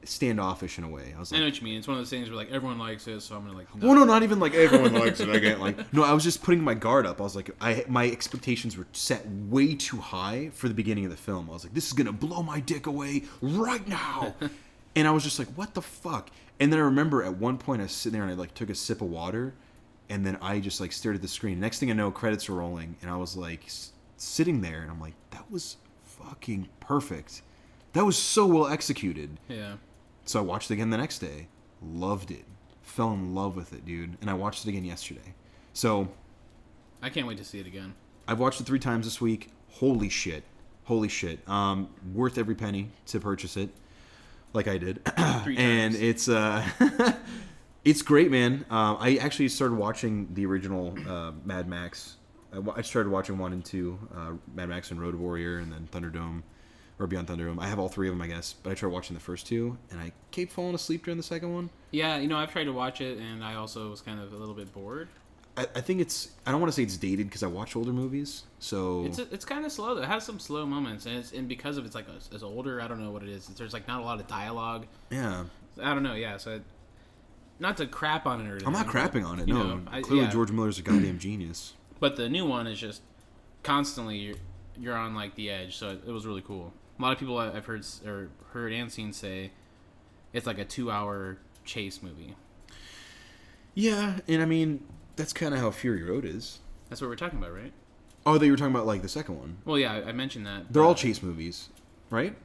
standoffish 0.04 0.78
in 0.78 0.84
a 0.84 0.90
way. 0.90 1.14
I 1.16 1.20
was 1.20 1.32
like, 1.32 1.38
I 1.38 1.42
know 1.42 1.48
what 1.48 1.58
you 1.60 1.64
mean. 1.64 1.78
It's 1.78 1.88
one 1.88 1.98
of 1.98 2.00
those 2.00 2.10
things 2.10 2.30
where 2.30 2.38
like 2.38 2.50
everyone 2.52 2.80
likes 2.80 3.08
it, 3.08 3.22
so 3.22 3.36
I'm 3.36 3.46
gonna 3.46 3.58
like. 3.58 3.68
well, 3.80 3.94
no, 3.94 4.04
not 4.04 4.24
even 4.24 4.40
like 4.40 4.54
everyone 4.56 4.94
likes 4.94 5.20
it. 5.20 5.30
I 5.30 5.38
get 5.40 5.60
like 5.60 5.94
no. 5.94 6.04
I 6.04 6.14
was 6.14 6.24
just 6.24 6.42
putting 6.42 6.64
my 6.64 6.74
guard 6.74 7.06
up. 7.06 7.20
I 7.20 7.24
was 7.24 7.36
like, 7.36 7.52
I 7.62 7.86
my 7.88 8.10
expectations 8.10 8.78
were 8.78 8.88
set 8.94 9.28
way 9.30 9.76
too 9.76 9.98
high 9.98 10.50
for 10.54 10.68
the 10.68 10.74
beginning 10.74 11.06
of 11.06 11.12
the 11.12 11.18
film. 11.18 11.50
I 11.50 11.54
was 11.54 11.64
like, 11.64 11.74
this 11.74 11.86
is 11.88 11.94
gonna 11.94 12.14
blow 12.14 12.42
my 12.42 12.60
dick 12.60 12.88
away 12.88 13.24
right 13.42 13.88
now, 13.88 14.34
and 14.96 15.08
I 15.08 15.12
was 15.12 15.24
just 15.24 15.38
like, 15.38 15.50
what 15.50 15.74
the 15.74 15.82
fuck? 15.82 16.30
And 16.62 16.72
then 16.72 16.80
I 16.80 16.84
remember 16.84 17.24
at 17.24 17.36
one 17.36 17.58
point 17.58 17.82
I 17.82 17.86
was 17.86 17.92
sitting 17.92 18.14
there 18.14 18.22
and 18.24 18.32
I 18.32 18.36
like 18.36 18.54
took 18.54 18.70
a 18.70 18.76
sip 18.76 19.02
of 19.02 19.10
water, 19.10 19.54
and 20.10 20.26
then 20.26 20.38
I 20.42 20.60
just 20.60 20.80
like 20.80 20.92
stared 20.92 21.16
at 21.16 21.22
the 21.22 21.28
screen. 21.28 21.60
Next 21.60 21.80
thing 21.80 21.90
I 21.90 21.94
know, 21.94 22.12
credits 22.12 22.48
were 22.48 22.56
rolling, 22.58 22.96
and 23.02 23.10
I 23.10 23.16
was 23.18 23.36
like 23.36 23.66
s- 23.66 23.92
sitting 24.18 24.62
there, 24.62 24.82
and 24.84 24.92
I'm 24.92 25.00
like, 25.02 25.16
that 25.32 25.50
was 25.52 25.78
fucking 26.04 26.70
perfect. 26.80 27.42
That 27.94 28.06
was 28.06 28.16
so 28.18 28.46
well 28.46 28.68
executed. 28.68 29.40
Yeah. 29.50 29.74
So 30.26 30.40
I 30.40 30.44
watched 30.44 30.70
it 30.70 30.76
again 30.76 30.92
the 30.92 30.98
next 30.98 31.20
day. 31.20 31.48
Loved 31.82 32.30
it. 32.30 32.46
Fell 32.84 33.12
in 33.12 33.34
love 33.34 33.56
with 33.56 33.74
it, 33.74 33.84
dude. 33.84 34.18
And 34.22 34.30
I 34.30 34.34
watched 34.34 34.66
it 34.66 34.70
again 34.70 34.86
yesterday. 34.86 35.34
So 35.74 36.10
I 37.02 37.10
can't 37.10 37.26
wait 37.26 37.40
to 37.40 37.44
see 37.44 37.60
it 37.60 37.66
again. 37.66 37.96
I've 38.28 38.40
watched 38.40 38.62
it 38.62 38.66
three 38.68 38.80
times 38.80 39.08
this 39.08 39.20
week. 39.20 39.50
Holy 39.70 40.10
shit. 40.10 40.44
Holy 40.84 41.08
shit. 41.08 41.40
Um, 41.50 41.90
worth 42.14 42.38
every 42.38 42.54
penny 42.56 42.90
to 43.08 43.20
purchase 43.20 43.58
it. 43.58 43.70
Like 44.54 44.68
I 44.68 44.78
did. 44.78 45.02
And 45.58 45.96
it's 45.96 46.30
uh 46.30 46.68
it's 47.84 48.02
great, 48.02 48.30
man. 48.30 48.66
Um, 48.70 48.98
I 49.00 49.16
actually 49.16 49.48
started 49.50 49.76
watching 49.76 50.34
the 50.34 50.46
original 50.46 50.96
uh, 51.08 51.32
Mad 51.44 51.68
Max. 51.68 52.18
I, 52.54 52.60
I 52.76 52.82
started 52.82 53.10
watching 53.10 53.38
one 53.38 53.54
and 53.54 53.64
two, 53.66 53.98
uh, 54.16 54.34
Mad 54.54 54.70
Max 54.70 54.92
and 54.92 55.02
Road 55.02 55.16
Warrior, 55.16 55.58
and 55.60 55.72
then 55.72 55.88
Thunderdome, 55.92 56.44
or 57.00 57.08
Beyond 57.08 57.28
Thunderdome. 57.28 57.60
I 57.60 57.68
have 57.68 57.80
all 57.80 57.90
three 57.90 58.08
of 58.08 58.14
them, 58.14 58.22
I 58.22 58.28
guess. 58.28 58.54
But 58.54 58.72
I 58.72 58.74
tried 58.76 58.92
watching 58.92 59.16
the 59.16 59.22
first 59.22 59.48
two, 59.48 59.78
and 59.90 60.00
I 60.00 60.12
kept 60.32 60.52
falling 60.52 60.76
asleep 60.76 61.06
during 61.06 61.18
the 61.18 61.24
second 61.24 61.54
one. 61.54 61.70
Yeah, 61.92 62.18
you 62.18 62.28
know, 62.28 62.38
I've 62.38 62.52
tried 62.52 62.66
to 62.66 62.74
watch 62.74 63.02
it, 63.02 63.18
and 63.18 63.44
I 63.44 63.56
also 63.56 63.90
was 63.90 64.02
kind 64.02 64.20
of 64.20 64.32
a 64.34 64.38
little 64.38 64.56
bit 64.56 64.72
bored. 64.74 65.10
I, 65.58 65.64
I 65.76 65.82
think 65.82 66.00
it's. 66.00 66.30
I 66.46 66.52
don't 66.52 66.62
want 66.62 66.72
to 66.72 66.76
say 66.76 66.84
it's 66.84 66.98
dated 66.98 67.28
because 67.28 67.44
I 67.44 67.48
watch 67.48 67.76
older 67.76 67.92
movies, 67.92 68.44
so 68.60 69.04
It's 69.06 69.20
it's 69.20 69.46
kind 69.46 69.66
of 69.66 69.72
slow. 69.72 69.96
though. 69.96 70.02
It 70.02 70.08
has 70.08 70.24
some 70.26 70.40
slow 70.40 70.66
moments, 70.66 71.06
and 71.06 71.18
it's 71.18 71.32
and 71.34 71.48
because 71.48 71.78
of 71.78 71.86
it's 71.86 71.96
like 71.96 72.06
it's 72.32 72.44
older. 72.44 72.82
I 72.82 72.88
don't 72.88 73.04
know 73.04 73.12
what 73.12 73.24
it 73.24 73.30
is. 73.30 73.48
There's 73.48 73.74
like 73.74 73.88
not 73.88 74.02
a 74.02 74.04
lot 74.04 74.20
of 74.20 74.28
dialogue. 74.28 74.86
yeah. 75.10 75.44
I 75.82 75.94
don't 75.94 76.04
know. 76.04 76.16
Yeah, 76.16 76.36
so 76.38 76.56
it, 76.56 76.64
not 77.60 77.78
to 77.78 77.88
crap 77.88 78.26
on 78.26 78.42
it 78.42 78.48
or 78.48 78.52
anything. 78.52 78.68
I'm 78.68 78.74
not 78.74 78.88
but, 78.88 78.96
crapping 78.96 79.26
on 79.26 79.40
it. 79.40 79.48
No, 79.48 79.64
know, 79.64 79.82
I- 79.90 80.02
clearly 80.02 80.26
yeah. 80.26 80.32
George 80.32 80.52
Miller's 80.52 80.80
a 80.80 80.82
goddamn 80.82 81.20
genius. 81.20 81.74
But 82.02 82.16
the 82.16 82.28
new 82.30 82.48
one 82.48 82.66
is 82.66 82.80
just 82.80 83.04
constantly 83.62 84.18
you're, 84.18 84.36
you're 84.76 84.96
on 84.98 85.14
like 85.14 85.36
the 85.36 85.52
edge. 85.52 85.78
So 85.78 85.90
it, 85.90 86.02
it 86.08 86.12
was 86.12 86.26
really 86.26 86.42
cool. 86.42 86.74
A 86.98 87.02
lot 87.02 87.12
of 87.14 87.20
people 87.20 87.38
I've 87.38 87.64
heard 87.66 87.86
or 88.06 88.30
heard 88.54 88.74
and 88.74 88.92
seen 88.92 89.14
say 89.14 89.52
it's 90.34 90.48
like 90.48 90.58
a 90.58 90.66
two-hour 90.66 91.38
chase 91.64 92.02
movie. 92.02 92.34
Yeah, 93.76 94.18
and 94.28 94.42
I 94.42 94.46
mean 94.46 94.84
that's 95.22 95.34
kind 95.34 95.54
of 95.54 95.60
how 95.60 95.70
Fury 95.70 96.02
Road 96.02 96.26
is. 96.26 96.60
That's 96.90 97.00
what 97.00 97.10
we're 97.10 97.16
talking 97.16 97.38
about, 97.38 97.54
right? 97.54 97.72
Oh, 98.26 98.38
that 98.40 98.46
you 98.46 98.52
were 98.52 98.58
talking 98.58 98.74
about 98.74 98.88
like 98.88 99.04
the 99.04 99.08
second 99.10 99.38
one. 99.38 99.58
Well, 99.66 99.78
yeah, 99.78 99.94
I, 99.94 100.10
I 100.10 100.12
mentioned 100.14 100.48
that. 100.48 100.74
They're 100.74 100.84
all 100.84 100.96
chase 100.96 101.22
movies, 101.22 101.70
right? 102.10 102.36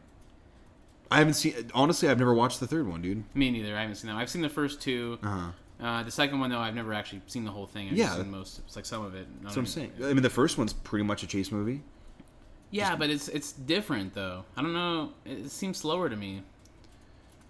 I 1.11 1.19
haven't 1.19 1.35
seen. 1.35 1.55
Honestly, 1.73 2.09
I've 2.09 2.19
never 2.19 2.35
watched 2.35 2.61
the 2.61 2.67
third 2.67 2.87
one, 2.87 3.01
dude. 3.01 3.25
Me 3.35 3.51
neither. 3.51 3.75
I 3.77 3.81
haven't 3.81 3.97
seen 3.97 4.09
them. 4.09 4.17
I've 4.19 4.29
seen 4.29 4.43
the 4.43 4.49
first 4.51 4.81
two. 4.83 5.19
Uh 5.23 5.29
huh. 5.29 5.51
Uh, 5.87 6.03
the 6.03 6.11
second 6.11 6.39
one 6.41 6.51
though, 6.51 6.59
I've 6.59 6.75
never 6.75 6.93
actually 6.93 7.23
seen 7.27 7.45
the 7.45 7.51
whole 7.51 7.67
thing. 7.67 7.89
I've 7.89 7.95
Yeah. 7.97 8.07
just 8.07 8.19
seen 8.19 8.31
most. 8.31 8.59
It's 8.67 8.77
like 8.77 8.85
some 8.87 9.05
of 9.05 9.15
it. 9.15 9.27
That's 9.43 9.57
what 9.57 9.63
I'm 9.63 9.67
saying. 9.67 9.93
I 10.03 10.13
mean, 10.13 10.23
the 10.23 10.31
first 10.31 10.59
one's 10.59 10.73
pretty 10.73 11.05
much 11.05 11.23
a 11.23 11.27
chase 11.27 11.51
movie. 11.51 11.83
Yeah, 12.71 12.95
but 12.97 13.09
it's 13.11 13.29
it's 13.29 13.53
different 13.53 14.13
though. 14.13 14.45
I 14.57 14.63
don't 14.63 14.73
know. 14.75 15.13
It 15.25 15.51
seems 15.51 15.79
slower 15.79 16.09
to 16.11 16.17
me. 16.17 16.43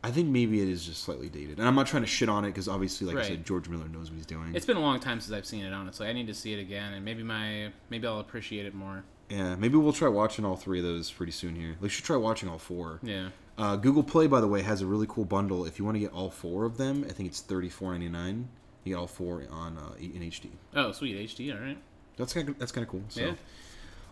I 0.06 0.12
think 0.12 0.28
maybe 0.28 0.62
it 0.62 0.68
is 0.68 0.86
just 0.86 1.02
slightly 1.02 1.28
dated, 1.28 1.58
and 1.58 1.66
I'm 1.66 1.74
not 1.74 1.88
trying 1.88 2.04
to 2.04 2.06
shit 2.06 2.28
on 2.28 2.44
it 2.44 2.48
because 2.48 2.68
obviously, 2.68 3.08
like 3.08 3.16
I 3.24 3.26
said, 3.28 3.44
George 3.44 3.68
Miller 3.68 3.88
knows 3.88 4.08
what 4.08 4.16
he's 4.16 4.24
doing. 4.26 4.54
It's 4.54 4.64
been 4.64 4.76
a 4.76 4.80
long 4.80 5.00
time 5.00 5.20
since 5.20 5.36
I've 5.36 5.44
seen 5.44 5.64
it. 5.64 5.72
Honestly, 5.72 6.06
I 6.06 6.12
need 6.12 6.28
to 6.28 6.34
see 6.34 6.52
it 6.52 6.60
again, 6.60 6.92
and 6.92 7.04
maybe 7.04 7.24
my 7.24 7.72
maybe 7.90 8.06
I'll 8.06 8.20
appreciate 8.20 8.66
it 8.66 8.74
more. 8.74 9.02
yeah, 9.30 9.56
maybe 9.56 9.76
we'll 9.76 9.92
try 9.92 10.06
watching 10.06 10.44
all 10.44 10.54
three 10.56 10.78
of 10.78 10.84
those 10.84 11.10
pretty 11.10 11.32
soon 11.32 11.56
here. 11.56 11.76
We 11.80 11.88
should 11.88 12.04
try 12.04 12.16
watching 12.16 12.48
all 12.48 12.58
four. 12.58 13.00
Yeah. 13.02 13.30
Uh, 13.58 13.74
Google 13.74 14.04
Play, 14.04 14.28
by 14.28 14.40
the 14.40 14.46
way, 14.46 14.62
has 14.62 14.80
a 14.80 14.86
really 14.86 15.06
cool 15.08 15.24
bundle. 15.24 15.64
If 15.64 15.78
you 15.80 15.84
want 15.84 15.96
to 15.96 16.00
get 16.00 16.12
all 16.12 16.30
four 16.30 16.66
of 16.66 16.76
them, 16.76 17.04
I 17.08 17.12
think 17.12 17.28
it's 17.28 17.40
thirty 17.40 17.68
four 17.68 17.90
ninety 17.90 18.08
nine. 18.08 18.48
You 18.84 18.94
get 18.94 19.00
all 19.00 19.08
four 19.08 19.42
on 19.50 19.76
uh, 19.76 19.94
in 19.98 20.20
HD. 20.20 20.50
Oh, 20.76 20.92
sweet 20.92 21.16
HD. 21.28 21.52
All 21.52 21.60
right. 21.60 21.78
That's 22.16 22.32
kind 22.32 22.48
of 22.48 22.58
that's 22.60 22.70
kind 22.70 22.84
of 22.86 22.90
cool. 22.92 23.02
So. 23.08 23.22
Yeah. 23.22 23.32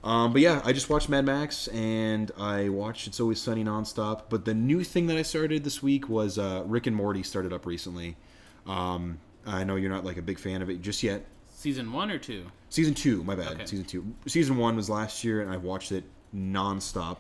Um, 0.05 0.35
but 0.35 0.43
yeah, 0.43 0.61
I 0.65 0.75
just 0.75 0.91
watched 0.91 1.09
Mad 1.09 1.25
Max 1.25 1.67
and 1.69 2.31
I 2.39 2.69
watched 2.69 3.07
It's 3.07 3.21
Always 3.21 3.41
Sunny 3.41 3.65
nonstop. 3.65 4.25
But 4.29 4.45
the 4.45 4.53
new 4.53 4.85
thing 4.85 5.07
that 5.07 5.17
I 5.17 5.23
started 5.23 5.65
this 5.65 5.83
week 5.83 6.11
was 6.11 6.39
uh, 6.39 6.63
Rick 6.67 6.87
and 6.87 6.95
Morty 6.95 7.23
started 7.23 7.55
up 7.55 7.65
recently. 7.65 8.17
Um, 8.67 9.19
I 9.47 9.65
know 9.65 9.77
you're 9.77 9.91
not 9.91 10.05
like 10.05 10.19
a 10.19 10.23
big 10.23 10.39
fan 10.39 10.61
of 10.61 10.69
it 10.69 10.83
just 10.83 11.03
yet. 11.03 11.25
Season 11.49 11.91
one 11.91 12.11
or 12.11 12.19
two? 12.19 12.45
Season 12.69 12.93
two, 12.93 13.25
my 13.25 13.35
bad. 13.35 13.53
Okay. 13.53 13.65
Season 13.65 13.87
two. 13.87 14.15
Season 14.27 14.59
one 14.59 14.77
was 14.77 14.91
last 14.91 15.25
year, 15.25 15.41
and 15.41 15.51
I 15.51 15.57
watched 15.57 15.91
it 15.91 16.05
nonstop. 16.37 17.17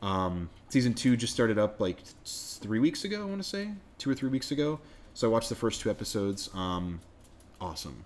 Um, 0.00 0.48
season 0.68 0.94
two 0.94 1.16
just 1.16 1.32
started 1.32 1.58
up 1.58 1.80
like 1.80 1.98
three 2.24 2.78
weeks 2.78 3.04
ago. 3.04 3.22
I 3.22 3.24
want 3.24 3.42
to 3.42 3.48
say 3.48 3.70
two 3.98 4.10
or 4.10 4.14
three 4.14 4.28
weeks 4.28 4.52
ago. 4.52 4.78
So 5.14 5.28
I 5.28 5.30
watched 5.32 5.48
the 5.48 5.54
first 5.56 5.80
two 5.80 5.90
episodes. 5.90 6.50
Um, 6.54 7.00
awesome. 7.60 8.04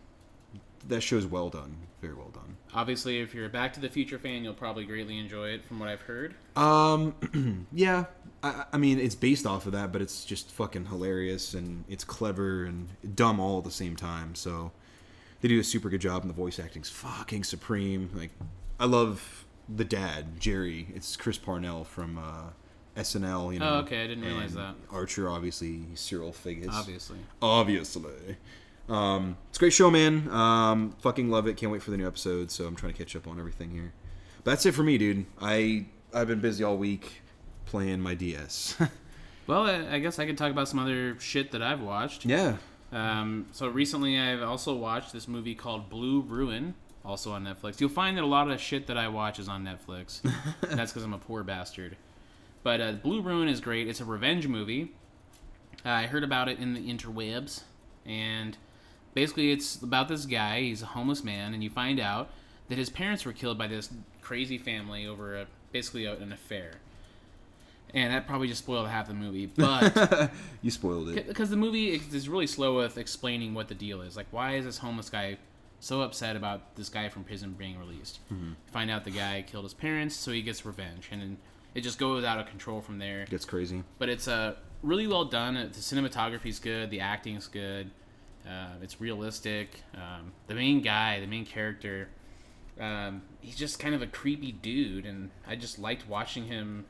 That 0.89 1.03
show's 1.03 1.27
well 1.27 1.51
done. 1.51 1.77
Very 2.01 2.15
well 2.15 2.29
done. 2.29 2.57
Obviously, 2.75 3.21
if 3.21 3.35
you're 3.35 3.47
a 3.47 3.51
Back 3.51 3.73
to 3.75 3.81
the 3.81 3.89
Future 3.89 4.19
fan, 4.19 4.45
you'll 4.45 4.55
probably 4.55 4.85
greatly 4.85 5.19
enjoy 5.19 5.49
it, 5.49 5.65
from 5.65 5.79
what 5.79 5.89
I've 5.89 6.03
heard. 6.03 6.35
Um, 6.55 7.67
yeah. 7.73 8.05
I, 8.43 8.65
I 8.75 8.77
mean, 8.77 9.01
it's 9.01 9.15
based 9.15 9.47
off 9.47 9.67
of 9.67 9.73
that, 9.73 9.93
but 9.93 10.03
it's 10.03 10.25
just 10.25 10.51
fucking 10.53 10.87
hilarious 10.87 11.55
and 11.55 11.85
it's 11.89 12.05
clever 12.05 12.65
and 12.65 12.89
dumb 13.15 13.41
all 13.41 13.59
at 13.59 13.65
the 13.65 13.71
same 13.71 13.97
time. 13.97 14.35
So 14.35 14.73
they 15.41 15.49
do 15.49 15.59
a 15.59 15.65
super 15.65 15.89
good 15.89 16.01
job, 16.01 16.23
and 16.23 16.31
the 16.31 16.35
voice 16.35 16.59
acting's 16.59 16.91
fucking 16.91 17.45
supreme. 17.45 18.11
Like, 18.15 18.31
I 18.79 18.85
love 18.85 19.47
the 19.75 19.85
dad, 19.85 20.39
Jerry. 20.41 20.89
It's 20.95 21.17
Chris 21.17 21.39
Parnell 21.39 21.85
from 21.85 22.19
uh, 22.19 22.51
SNL. 23.01 23.55
You 23.55 23.61
know. 23.61 23.71
Oh, 23.71 23.79
okay, 23.79 24.05
I 24.05 24.07
didn't 24.07 24.25
realize 24.25 24.55
that. 24.55 24.75
Archer, 24.91 25.29
obviously, 25.29 25.83
Cyril 25.95 26.33
Figgis. 26.33 26.73
Obviously. 26.73 27.19
Obviously. 27.41 28.37
Um, 28.89 29.37
it's 29.49 29.59
a 29.59 29.61
great 29.61 29.73
show, 29.73 29.91
man. 29.91 30.29
Um, 30.31 30.95
fucking 31.01 31.31
love 31.31 31.47
it. 31.47 31.57
Can't 31.57 31.73
wait 31.73 31.83
for 31.83 31.91
the 31.91 31.97
new 31.97 32.07
episode. 32.07 32.51
So 32.51 32.67
I'm 32.67 32.77
trying 32.77 32.93
to 32.93 32.99
catch 32.99 33.17
up 33.17 33.27
on 33.27 33.39
everything 33.39 33.71
here. 33.71 33.93
But 34.45 34.53
that's 34.53 34.67
it 34.67 34.73
for 34.73 34.83
me, 34.83 34.97
dude. 34.99 35.27
I 35.41 35.87
I've 36.15 36.29
been 36.29 36.41
busy 36.41 36.63
all 36.65 36.77
week 36.77 37.23
playing 37.65 38.01
my 38.01 38.15
DS. 38.15 38.77
Well, 39.47 39.63
I, 39.63 39.95
I 39.95 39.99
guess 40.01 40.19
I 40.19 40.27
could 40.27 40.37
talk 40.37 40.51
about 40.51 40.67
some 40.67 40.81
other 40.81 41.17
shit 41.21 41.53
that 41.53 41.63
I've 41.63 41.81
watched. 41.81 42.25
yeah. 42.27 42.57
Um, 42.91 43.47
so 43.53 43.69
recently, 43.69 44.19
I've 44.19 44.43
also 44.43 44.75
watched 44.75 45.13
this 45.13 45.29
movie 45.29 45.55
called 45.55 45.89
Blue 45.89 46.21
Ruin, 46.23 46.75
also 47.05 47.31
on 47.31 47.45
Netflix. 47.45 47.81
You'll 47.81 47.91
find 47.91 48.17
that 48.17 48.25
a 48.25 48.27
lot 48.27 48.51
of 48.51 48.61
shit 48.61 48.89
that 48.89 48.99
I 48.99 49.07
watch 49.07 49.39
is 49.39 49.49
on 49.49 49.65
Netflix. 49.65 50.21
that's 50.63 50.91
because 50.91 51.05
I'm 51.05 51.13
a 51.13 51.19
poor 51.19 51.45
bastard. 51.45 51.97
But 52.65 52.81
uh, 52.81 52.93
Blue 52.95 53.21
Ruin 53.23 53.47
is 53.47 53.61
great. 53.61 53.87
It's 53.87 54.01
a 54.01 54.05
revenge 54.05 54.49
movie. 54.49 54.93
Uh, 55.85 55.91
I 55.91 56.07
heard 56.07 56.25
about 56.25 56.49
it 56.49 56.59
in 56.59 56.75
the 56.75 56.81
interwebs, 56.81 57.63
and 58.05 58.57
basically, 59.17 59.51
it's 59.51 59.83
about 59.83 60.09
this 60.09 60.27
guy. 60.27 60.61
He's 60.61 60.83
a 60.83 60.87
homeless 60.87 61.25
man, 61.25 61.55
and 61.55 61.65
you 61.65 61.71
find 61.71 61.99
out 61.99 62.29
that 62.69 62.79
his 62.79 62.91
parents 62.91 63.25
were 63.25 63.33
killed 63.33 63.57
by 63.59 63.67
this 63.67 63.91
crazy 64.21 64.59
family 64.59 65.07
over 65.07 65.37
a, 65.37 65.47
basically 65.73 66.05
a, 66.05 66.15
an 66.17 66.33
affair. 66.33 66.75
And 67.95 68.13
that 68.13 68.27
probably 68.27 68.47
just 68.47 68.63
spoiled 68.63 68.89
half 68.89 69.09
the 69.09 69.15
movie, 69.15 69.47
but 69.57 70.31
you 70.63 70.71
spoiled 70.71 71.09
it. 71.09 71.27
because 71.27 71.51
the 71.51 71.57
movie 71.57 71.95
is 71.95 72.29
really 72.29 72.47
slow 72.47 72.77
with 72.77 72.99
explaining 72.99 73.55
what 73.55 73.69
the 73.69 73.75
deal 73.75 74.03
is. 74.03 74.17
Like, 74.17 74.27
why 74.31 74.57
is 74.57 74.67
this 74.67 74.79
homeless 74.79 75.09
guy 75.09 75.39
so 75.81 76.03
upset 76.03 76.37
about 76.37 76.77
this 76.77 76.91
guy 76.91 77.09
from 77.09 77.25
prison 77.25 77.55
being 77.59 77.79
released? 77.79 78.19
Find 78.71 78.91
out 78.91 79.05
the 79.05 79.11
guy 79.13 79.45
killed 79.47 79.65
his 79.65 79.75
parents, 79.75 80.15
so 80.15 80.31
he 80.31 80.43
gets 80.43 80.67
revenge, 80.67 81.09
and 81.11 81.23
then 81.23 81.37
it 81.75 81.81
just 81.81 81.99
goes 81.99 82.23
out 82.23 82.39
of 82.39 82.47
control 82.47 82.83
from 82.83 82.99
there. 82.99 83.25
Gets 83.31 83.47
crazy. 83.47 83.83
But 83.99 84.11
it's 84.11 84.29
uh, 84.29 84.57
really 84.83 85.07
well 85.07 85.25
done. 85.25 85.55
The 85.55 85.69
cinematography 85.81 86.47
is 86.47 86.59
good. 86.59 86.91
The 86.91 87.01
acting 87.01 87.37
is 87.37 87.47
good. 87.47 87.91
Uh, 88.49 88.75
it's 88.83 89.01
realistic. 89.01 89.83
Um, 89.95 90.33
the 90.47 90.55
main 90.55 90.81
guy, 90.81 91.21
the 91.21 91.27
main 91.27 91.45
character, 91.45 92.09
um, 92.81 93.23
he's 93.41 93.57
just 93.57 93.79
kind 93.79 93.95
of 93.95 94.03
a 94.03 94.07
creepy 94.07 94.53
dude, 94.53 95.07
and 95.07 95.31
I 95.47 95.57
just 95.57 95.79
liked 95.79 96.09
watching 96.09 96.45
him 96.47 96.85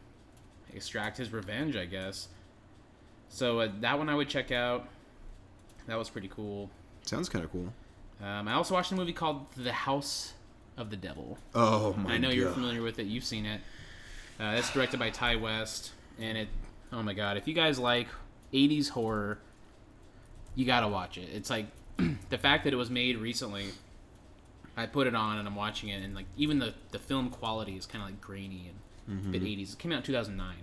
extract 0.74 1.16
his 1.16 1.32
revenge, 1.32 1.76
I 1.76 1.86
guess. 1.86 2.28
So 3.28 3.60
uh, 3.60 3.68
that 3.80 3.98
one 3.98 4.08
I 4.08 4.14
would 4.14 4.28
check 4.28 4.52
out. 4.52 4.88
That 5.86 5.96
was 5.96 6.10
pretty 6.10 6.28
cool. 6.28 6.70
Sounds 7.02 7.28
kind 7.28 7.44
of 7.44 7.52
cool. 7.52 7.72
Um, 8.22 8.48
I 8.48 8.54
also 8.54 8.74
watched 8.74 8.92
a 8.92 8.94
movie 8.94 9.12
called 9.12 9.46
The 9.56 9.72
House 9.72 10.32
of 10.76 10.90
the 10.90 10.96
Devil. 10.96 11.38
Oh 11.54 11.92
my 11.94 12.14
I 12.14 12.18
know 12.18 12.30
you're 12.30 12.50
familiar 12.50 12.82
with 12.82 12.98
it. 12.98 13.06
You've 13.06 13.24
seen 13.24 13.46
it. 13.46 13.60
Uh, 14.40 14.54
it's 14.58 14.70
directed 14.72 14.98
by 14.98 15.10
Ti 15.10 15.36
West, 15.36 15.92
and 16.18 16.36
it. 16.36 16.48
Oh 16.92 17.02
my 17.02 17.14
god! 17.14 17.36
If 17.36 17.48
you 17.48 17.54
guys 17.54 17.78
like 17.78 18.08
'80s 18.52 18.90
horror, 18.90 19.38
you 20.56 20.64
gotta 20.66 20.88
watch 20.88 21.16
it. 21.18 21.28
It's 21.32 21.50
like 21.50 21.66
the 22.30 22.38
fact 22.38 22.64
that 22.64 22.72
it 22.72 22.76
was 22.76 22.90
made 22.90 23.16
recently. 23.18 23.66
I 24.78 24.84
put 24.84 25.06
it 25.06 25.14
on 25.14 25.38
and 25.38 25.48
I'm 25.48 25.56
watching 25.56 25.88
it, 25.88 26.02
and 26.02 26.14
like 26.14 26.26
even 26.36 26.58
the 26.58 26.74
the 26.90 26.98
film 26.98 27.30
quality 27.30 27.76
is 27.76 27.86
kind 27.86 28.02
of 28.02 28.10
like 28.10 28.20
grainy 28.20 28.68
and 28.68 28.80
Mm-hmm. 29.18 29.30
bit 29.30 29.42
'80s. 29.44 29.72
It 29.74 29.78
came 29.78 29.92
out 29.92 29.98
in 29.98 30.02
2009, 30.02 30.54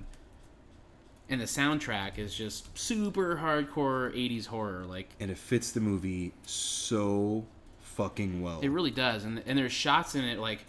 and 1.29 1.39
the 1.39 1.45
soundtrack 1.45 2.17
is 2.19 2.35
just 2.35 2.77
super 2.77 3.37
hardcore 3.37 4.13
'80s 4.13 4.47
horror. 4.47 4.83
Like 4.85 5.09
And 5.19 5.31
it 5.31 5.37
fits 5.37 5.71
the 5.71 5.79
movie 5.79 6.33
so 6.45 7.45
fucking 7.81 8.41
well. 8.41 8.59
It 8.61 8.67
really 8.69 8.91
does, 8.91 9.23
and 9.23 9.41
and 9.45 9.57
there's 9.57 9.71
shots 9.71 10.13
in 10.15 10.25
it 10.25 10.39
like 10.39 10.65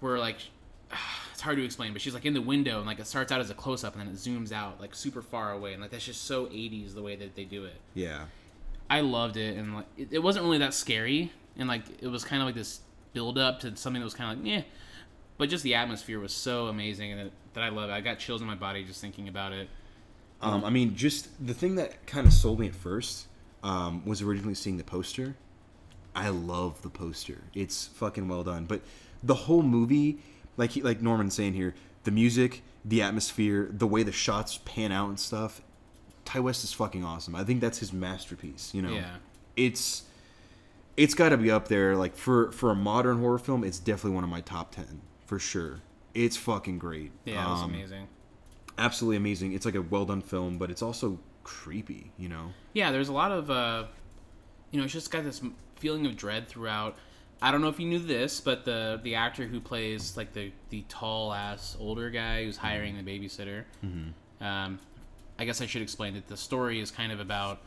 where 0.00 0.16
like 0.18 0.36
it's 1.32 1.40
hard 1.40 1.56
to 1.56 1.64
explain, 1.64 1.92
but 1.92 2.00
she's 2.00 2.14
like 2.14 2.24
in 2.24 2.34
the 2.34 2.40
window 2.40 2.78
and 2.78 2.86
like 2.86 3.00
it 3.00 3.06
starts 3.08 3.32
out 3.32 3.40
as 3.40 3.50
a 3.50 3.54
close 3.54 3.82
up 3.82 3.96
and 3.96 4.02
then 4.06 4.14
it 4.14 4.16
zooms 4.16 4.52
out 4.52 4.80
like 4.80 4.94
super 4.94 5.20
far 5.20 5.50
away, 5.52 5.72
and 5.72 5.82
like 5.82 5.90
that's 5.90 6.04
just 6.06 6.22
so 6.24 6.46
80s 6.46 6.94
the 6.94 7.02
way 7.02 7.16
that 7.16 7.34
they 7.34 7.44
do 7.44 7.64
it. 7.64 7.74
yeah. 7.94 8.26
I 8.90 9.00
loved 9.00 9.36
it, 9.36 9.56
and 9.56 9.74
like 9.76 9.86
it, 9.96 10.08
it 10.12 10.18
wasn't 10.20 10.44
really 10.44 10.58
that 10.58 10.74
scary, 10.74 11.32
and 11.56 11.68
like 11.68 11.82
it 12.00 12.08
was 12.08 12.24
kind 12.24 12.42
of 12.42 12.46
like 12.46 12.54
this 12.54 12.80
build 13.12 13.38
up 13.38 13.60
to 13.60 13.74
something 13.76 14.00
that 14.00 14.04
was 14.04 14.14
kind 14.14 14.32
of 14.32 14.38
like 14.38 14.46
yeah, 14.46 14.62
but 15.38 15.48
just 15.48 15.64
the 15.64 15.74
atmosphere 15.74 16.20
was 16.20 16.32
so 16.32 16.66
amazing 16.66 17.12
and 17.12 17.20
that, 17.20 17.32
that 17.54 17.64
I 17.64 17.68
love 17.70 17.90
it. 17.90 17.92
I 17.92 18.00
got 18.00 18.18
chills 18.18 18.40
in 18.40 18.46
my 18.46 18.54
body 18.54 18.84
just 18.84 19.00
thinking 19.00 19.28
about 19.28 19.52
it. 19.52 19.68
Um, 20.40 20.64
I 20.64 20.70
mean, 20.70 20.94
just 20.94 21.28
the 21.44 21.54
thing 21.54 21.76
that 21.76 22.06
kind 22.06 22.26
of 22.26 22.32
sold 22.32 22.60
me 22.60 22.68
at 22.68 22.74
first 22.74 23.26
um, 23.62 24.04
was 24.04 24.22
originally 24.22 24.54
seeing 24.54 24.76
the 24.76 24.84
poster. 24.84 25.36
I 26.14 26.28
love 26.28 26.82
the 26.82 26.90
poster. 26.90 27.38
It's 27.54 27.86
fucking 27.86 28.28
well 28.28 28.44
done. 28.44 28.66
But 28.66 28.82
the 29.22 29.34
whole 29.34 29.62
movie, 29.62 30.18
like 30.56 30.72
he, 30.72 30.82
like 30.82 31.00
Norman's 31.00 31.34
saying 31.34 31.54
here, 31.54 31.74
the 32.04 32.10
music, 32.10 32.62
the 32.84 33.02
atmosphere, 33.02 33.68
the 33.70 33.86
way 33.86 34.02
the 34.02 34.12
shots 34.12 34.58
pan 34.64 34.92
out 34.92 35.08
and 35.08 35.18
stuff. 35.18 35.60
Ti 36.30 36.40
West 36.40 36.64
is 36.64 36.72
fucking 36.72 37.04
awesome. 37.04 37.34
I 37.34 37.44
think 37.44 37.60
that's 37.60 37.78
his 37.78 37.92
masterpiece. 37.92 38.72
You 38.74 38.82
know, 38.82 38.92
Yeah. 38.92 39.16
it's 39.56 40.02
it's 40.96 41.14
got 41.14 41.28
to 41.30 41.36
be 41.36 41.50
up 41.50 41.68
there. 41.68 41.96
Like 41.96 42.16
for 42.16 42.52
for 42.52 42.70
a 42.70 42.74
modern 42.74 43.18
horror 43.20 43.38
film, 43.38 43.64
it's 43.64 43.78
definitely 43.78 44.12
one 44.16 44.24
of 44.24 44.30
my 44.30 44.40
top 44.40 44.72
ten 44.74 45.00
for 45.26 45.38
sure. 45.38 45.80
It's 46.14 46.36
fucking 46.36 46.78
great. 46.78 47.12
Yeah, 47.24 47.46
it 47.46 47.50
was 47.50 47.62
Um, 47.62 47.74
amazing. 47.74 48.08
absolutely 48.76 49.16
amazing. 49.16 49.52
It's 49.52 49.64
like 49.64 49.74
a 49.76 49.82
well 49.82 50.04
done 50.04 50.20
film, 50.22 50.58
but 50.58 50.70
it's 50.70 50.82
also 50.82 51.18
creepy. 51.44 52.10
You 52.18 52.28
know. 52.28 52.52
Yeah, 52.74 52.90
there's 52.92 53.08
a 53.08 53.12
lot 53.12 53.32
of, 53.32 53.50
uh, 53.50 53.84
you 54.70 54.78
know, 54.78 54.84
it's 54.84 54.92
just 54.92 55.10
got 55.10 55.24
this 55.24 55.40
feeling 55.76 56.04
of 56.06 56.16
dread 56.16 56.48
throughout. 56.48 56.96
I 57.40 57.52
don't 57.52 57.60
know 57.60 57.68
if 57.68 57.78
you 57.78 57.86
knew 57.86 58.00
this, 58.00 58.40
but 58.40 58.64
the 58.64 59.00
the 59.02 59.14
actor 59.14 59.46
who 59.46 59.60
plays 59.60 60.16
like 60.16 60.32
the 60.32 60.52
the 60.70 60.84
tall 60.88 61.32
ass 61.32 61.76
older 61.78 62.10
guy 62.10 62.44
who's 62.44 62.56
hiring 62.56 62.96
the 62.96 63.02
babysitter. 63.04 63.64
Um, 64.40 64.78
I 65.38 65.44
guess 65.44 65.60
I 65.60 65.66
should 65.66 65.82
explain 65.82 66.14
that 66.14 66.26
the 66.26 66.36
story 66.36 66.80
is 66.80 66.90
kind 66.90 67.12
of 67.12 67.20
about 67.20 67.60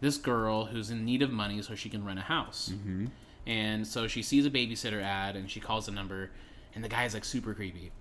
this 0.00 0.16
girl 0.18 0.66
who's 0.66 0.90
in 0.90 1.04
need 1.04 1.22
of 1.22 1.30
money 1.30 1.62
so 1.62 1.74
she 1.74 1.88
can 1.88 2.04
rent 2.04 2.18
a 2.18 2.22
house. 2.22 2.70
Mm-hmm. 2.72 3.06
And 3.46 3.86
so 3.86 4.06
she 4.06 4.22
sees 4.22 4.46
a 4.46 4.50
babysitter 4.50 5.02
ad 5.02 5.36
and 5.36 5.50
she 5.50 5.60
calls 5.60 5.86
the 5.86 5.92
number, 5.92 6.30
and 6.74 6.82
the 6.82 6.88
guy 6.88 7.04
is 7.04 7.14
like 7.14 7.24
super 7.24 7.54
creepy. 7.54 7.92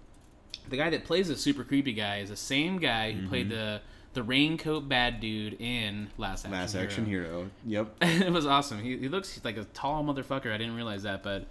The 0.70 0.78
guy 0.78 0.90
that 0.90 1.04
plays 1.04 1.28
the 1.28 1.36
super 1.36 1.64
creepy 1.64 1.94
guy 1.94 2.20
is 2.20 2.30
the 2.30 2.38
same 2.38 2.78
guy 2.78 3.12
who 3.12 3.28
played 3.28 3.50
the 3.50 3.82
the 4.14 4.24
raincoat 4.24 4.88
bad 4.88 5.20
dude 5.20 5.60
in 5.60 6.10
Last 6.18 6.46
Action 6.46 6.52
Last 6.52 6.74
Hero. 6.74 6.86
Action 6.86 7.06
Hero. 7.06 7.50
Yep. 7.66 7.96
it 8.02 8.32
was 8.32 8.46
awesome. 8.46 8.80
He, 8.80 8.98
he 8.98 9.10
looks 9.10 9.42
like 9.44 9.58
a 9.58 9.66
tall 9.66 10.04
motherfucker. 10.04 10.52
I 10.54 10.58
didn't 10.58 10.76
realize 10.76 11.04
that, 11.04 11.24
but 11.24 11.48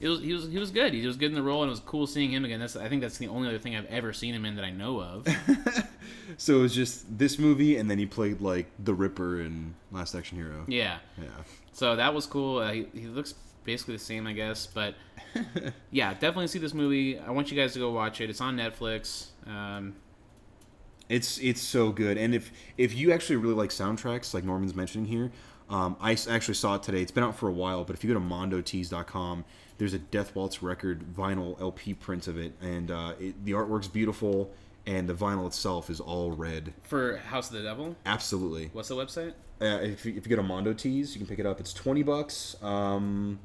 it 0.00 0.08
was 0.08 0.20
he 0.20 0.32
was 0.32 0.48
he 0.48 0.58
was 0.58 0.70
good. 0.70 0.92
He 0.94 1.06
was 1.06 1.16
good 1.16 1.28
in 1.30 1.34
the 1.34 1.42
role, 1.42 1.62
and 1.62 1.68
it 1.68 1.70
was 1.70 1.80
cool 1.80 2.06
seeing 2.06 2.30
him 2.32 2.44
again. 2.44 2.58
That's 2.60 2.74
I 2.76 2.88
think 2.88 3.02
that's 3.02 3.18
the 3.18 3.28
only 3.28 3.48
other 3.48 3.58
thing 3.58 3.76
I've 3.76 3.86
ever 3.86 4.12
seen 4.12 4.34
him 4.34 4.44
in 4.44 4.56
that 4.56 4.64
I 4.64 4.70
know 4.70 5.00
of. 5.00 5.26
So 6.36 6.58
it 6.60 6.62
was 6.62 6.74
just 6.74 7.18
this 7.18 7.38
movie, 7.38 7.76
and 7.76 7.90
then 7.90 7.98
he 7.98 8.06
played 8.06 8.40
like 8.40 8.66
the 8.78 8.94
Ripper 8.94 9.40
in 9.40 9.74
Last 9.90 10.14
Action 10.14 10.38
Hero. 10.38 10.64
yeah, 10.68 10.98
Yeah. 11.20 11.26
so 11.72 11.96
that 11.96 12.14
was 12.14 12.24
cool. 12.26 12.58
Uh, 12.58 12.72
he, 12.72 12.86
he 12.94 13.06
looks 13.08 13.34
basically 13.64 13.94
the 13.96 14.02
same, 14.02 14.26
I 14.28 14.32
guess, 14.32 14.64
but 14.66 14.94
yeah, 15.90 16.14
definitely 16.14 16.46
see 16.46 16.60
this 16.60 16.72
movie. 16.72 17.18
I 17.18 17.30
want 17.32 17.50
you 17.50 17.56
guys 17.60 17.72
to 17.74 17.78
go 17.80 17.90
watch 17.90 18.20
it. 18.20 18.30
It's 18.30 18.40
on 18.40 18.56
Netflix. 18.56 19.26
Um, 19.46 19.96
It's 21.08 21.38
it's 21.38 21.60
so 21.60 21.90
good, 21.90 22.16
and 22.16 22.32
if 22.34 22.52
if 22.78 22.94
you 22.94 23.12
actually 23.12 23.36
really 23.36 23.54
like 23.54 23.70
soundtracks, 23.70 24.32
like 24.32 24.44
Norman's 24.44 24.74
mentioning 24.74 25.06
here, 25.08 25.32
um, 25.68 25.96
I 26.00 26.12
actually 26.30 26.54
saw 26.54 26.76
it 26.76 26.84
today. 26.84 27.02
It's 27.02 27.10
been 27.12 27.24
out 27.24 27.36
for 27.36 27.48
a 27.48 27.52
while, 27.52 27.84
but 27.84 27.96
if 27.96 28.04
you 28.04 28.08
go 28.14 28.18
to 28.18 28.24
mondotees.com, 28.24 29.44
there's 29.80 29.94
a 29.94 29.98
Death 29.98 30.36
Waltz 30.36 30.62
record 30.62 31.10
vinyl 31.16 31.58
LP 31.58 31.94
print 31.94 32.28
of 32.28 32.36
it, 32.38 32.52
and 32.60 32.90
uh, 32.90 33.14
it, 33.18 33.42
the 33.46 33.52
artwork's 33.52 33.88
beautiful, 33.88 34.52
and 34.86 35.08
the 35.08 35.14
vinyl 35.14 35.46
itself 35.46 35.88
is 35.88 36.00
all 36.00 36.32
red. 36.32 36.74
for 36.82 37.16
House 37.16 37.50
of 37.50 37.56
the 37.56 37.62
Devil, 37.62 37.96
Absolutely. 38.04 38.68
what's 38.74 38.88
the 38.88 38.94
website? 38.94 39.32
Uh, 39.58 39.78
if, 39.82 40.04
you, 40.04 40.14
if 40.16 40.26
you 40.26 40.30
go 40.30 40.36
to 40.36 40.42
Mondo 40.42 40.74
Tees, 40.74 41.14
you 41.14 41.18
can 41.18 41.26
pick 41.26 41.38
it 41.38 41.46
up. 41.46 41.60
It's 41.60 41.72
twenty 41.72 42.02
bucks. 42.02 42.62
Um, 42.62 43.40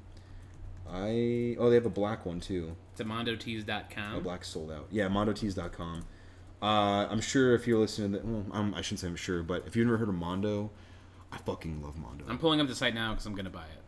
I 0.92 1.56
oh 1.58 1.70
they 1.70 1.76
have 1.76 1.86
a 1.86 1.90
black 1.90 2.26
one 2.26 2.42
too. 2.42 2.76
Demondotees.com. 2.98 4.16
Oh, 4.16 4.20
black's 4.20 4.50
sold 4.50 4.72
out. 4.72 4.88
Yeah, 4.92 5.08
mondotees.com. 5.08 6.06
Uh, 6.62 6.66
I'm 7.10 7.22
sure 7.22 7.56
if 7.56 7.66
you're 7.66 7.80
listening 7.80 8.12
to 8.12 8.18
that, 8.18 8.26
well, 8.26 8.46
I'm, 8.52 8.74
I 8.74 8.82
shouldn't 8.82 9.00
say 9.00 9.08
I'm 9.08 9.16
sure, 9.16 9.42
but 9.42 9.66
if 9.68 9.76
you've 9.76 9.86
never 9.86 9.98
heard 9.98 10.10
of 10.10 10.16
Mondo, 10.16 10.72
I 11.32 11.38
fucking 11.38 11.82
love 11.82 11.98
Mondo. 11.98 12.26
I'm 12.28 12.38
pulling 12.40 12.60
up 12.60 12.68
the 12.68 12.76
site 12.76 12.94
now 12.94 13.12
because 13.12 13.26
I'm 13.26 13.36
gonna 13.36 13.50
buy 13.50 13.64
it. 13.64 13.82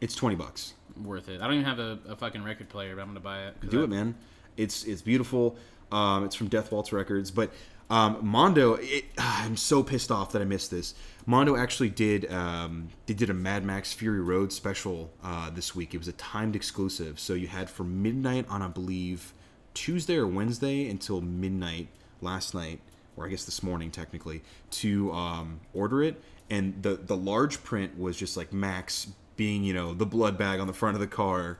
It's 0.00 0.14
20 0.14 0.36
bucks. 0.36 0.74
Worth 1.02 1.28
it. 1.28 1.40
I 1.40 1.44
don't 1.44 1.54
even 1.54 1.64
have 1.66 1.78
a, 1.78 1.98
a 2.08 2.16
fucking 2.16 2.42
record 2.42 2.68
player, 2.68 2.94
but 2.96 3.02
I'm 3.02 3.08
gonna 3.08 3.20
buy 3.20 3.46
it. 3.46 3.70
Do 3.70 3.80
I- 3.80 3.84
it, 3.84 3.90
man. 3.90 4.14
It's 4.56 4.84
it's 4.84 5.02
beautiful. 5.02 5.56
Um, 5.92 6.24
it's 6.24 6.34
from 6.34 6.48
Death 6.48 6.70
Waltz 6.72 6.92
Records, 6.92 7.30
but 7.30 7.52
um, 7.90 8.18
Mondo. 8.22 8.74
It, 8.74 9.04
I'm 9.18 9.56
so 9.56 9.82
pissed 9.82 10.10
off 10.10 10.32
that 10.32 10.42
I 10.42 10.44
missed 10.44 10.70
this. 10.70 10.94
Mondo 11.26 11.56
actually 11.56 11.90
did 11.90 12.30
um, 12.32 12.88
they 13.06 13.14
did 13.14 13.30
a 13.30 13.34
Mad 13.34 13.64
Max 13.64 13.92
Fury 13.92 14.20
Road 14.20 14.52
special 14.52 15.10
uh, 15.22 15.50
this 15.50 15.74
week. 15.74 15.94
It 15.94 15.98
was 15.98 16.08
a 16.08 16.12
timed 16.12 16.56
exclusive, 16.56 17.18
so 17.20 17.34
you 17.34 17.46
had 17.46 17.68
from 17.70 18.02
midnight 18.02 18.46
on, 18.48 18.62
I 18.62 18.68
believe, 18.68 19.32
Tuesday 19.74 20.16
or 20.16 20.26
Wednesday 20.26 20.88
until 20.90 21.20
midnight 21.20 21.88
last 22.20 22.54
night, 22.54 22.80
or 23.16 23.26
I 23.26 23.28
guess 23.28 23.44
this 23.44 23.62
morning 23.62 23.90
technically, 23.90 24.42
to 24.72 25.12
um, 25.12 25.60
order 25.72 26.02
it. 26.02 26.20
And 26.50 26.82
the 26.82 26.96
the 26.96 27.16
large 27.16 27.62
print 27.62 27.98
was 27.98 28.16
just 28.16 28.36
like 28.36 28.52
Max 28.52 29.08
being 29.38 29.64
you 29.64 29.72
know 29.72 29.94
the 29.94 30.04
blood 30.04 30.36
bag 30.36 30.60
on 30.60 30.66
the 30.66 30.74
front 30.74 30.94
of 30.94 31.00
the 31.00 31.06
car 31.06 31.56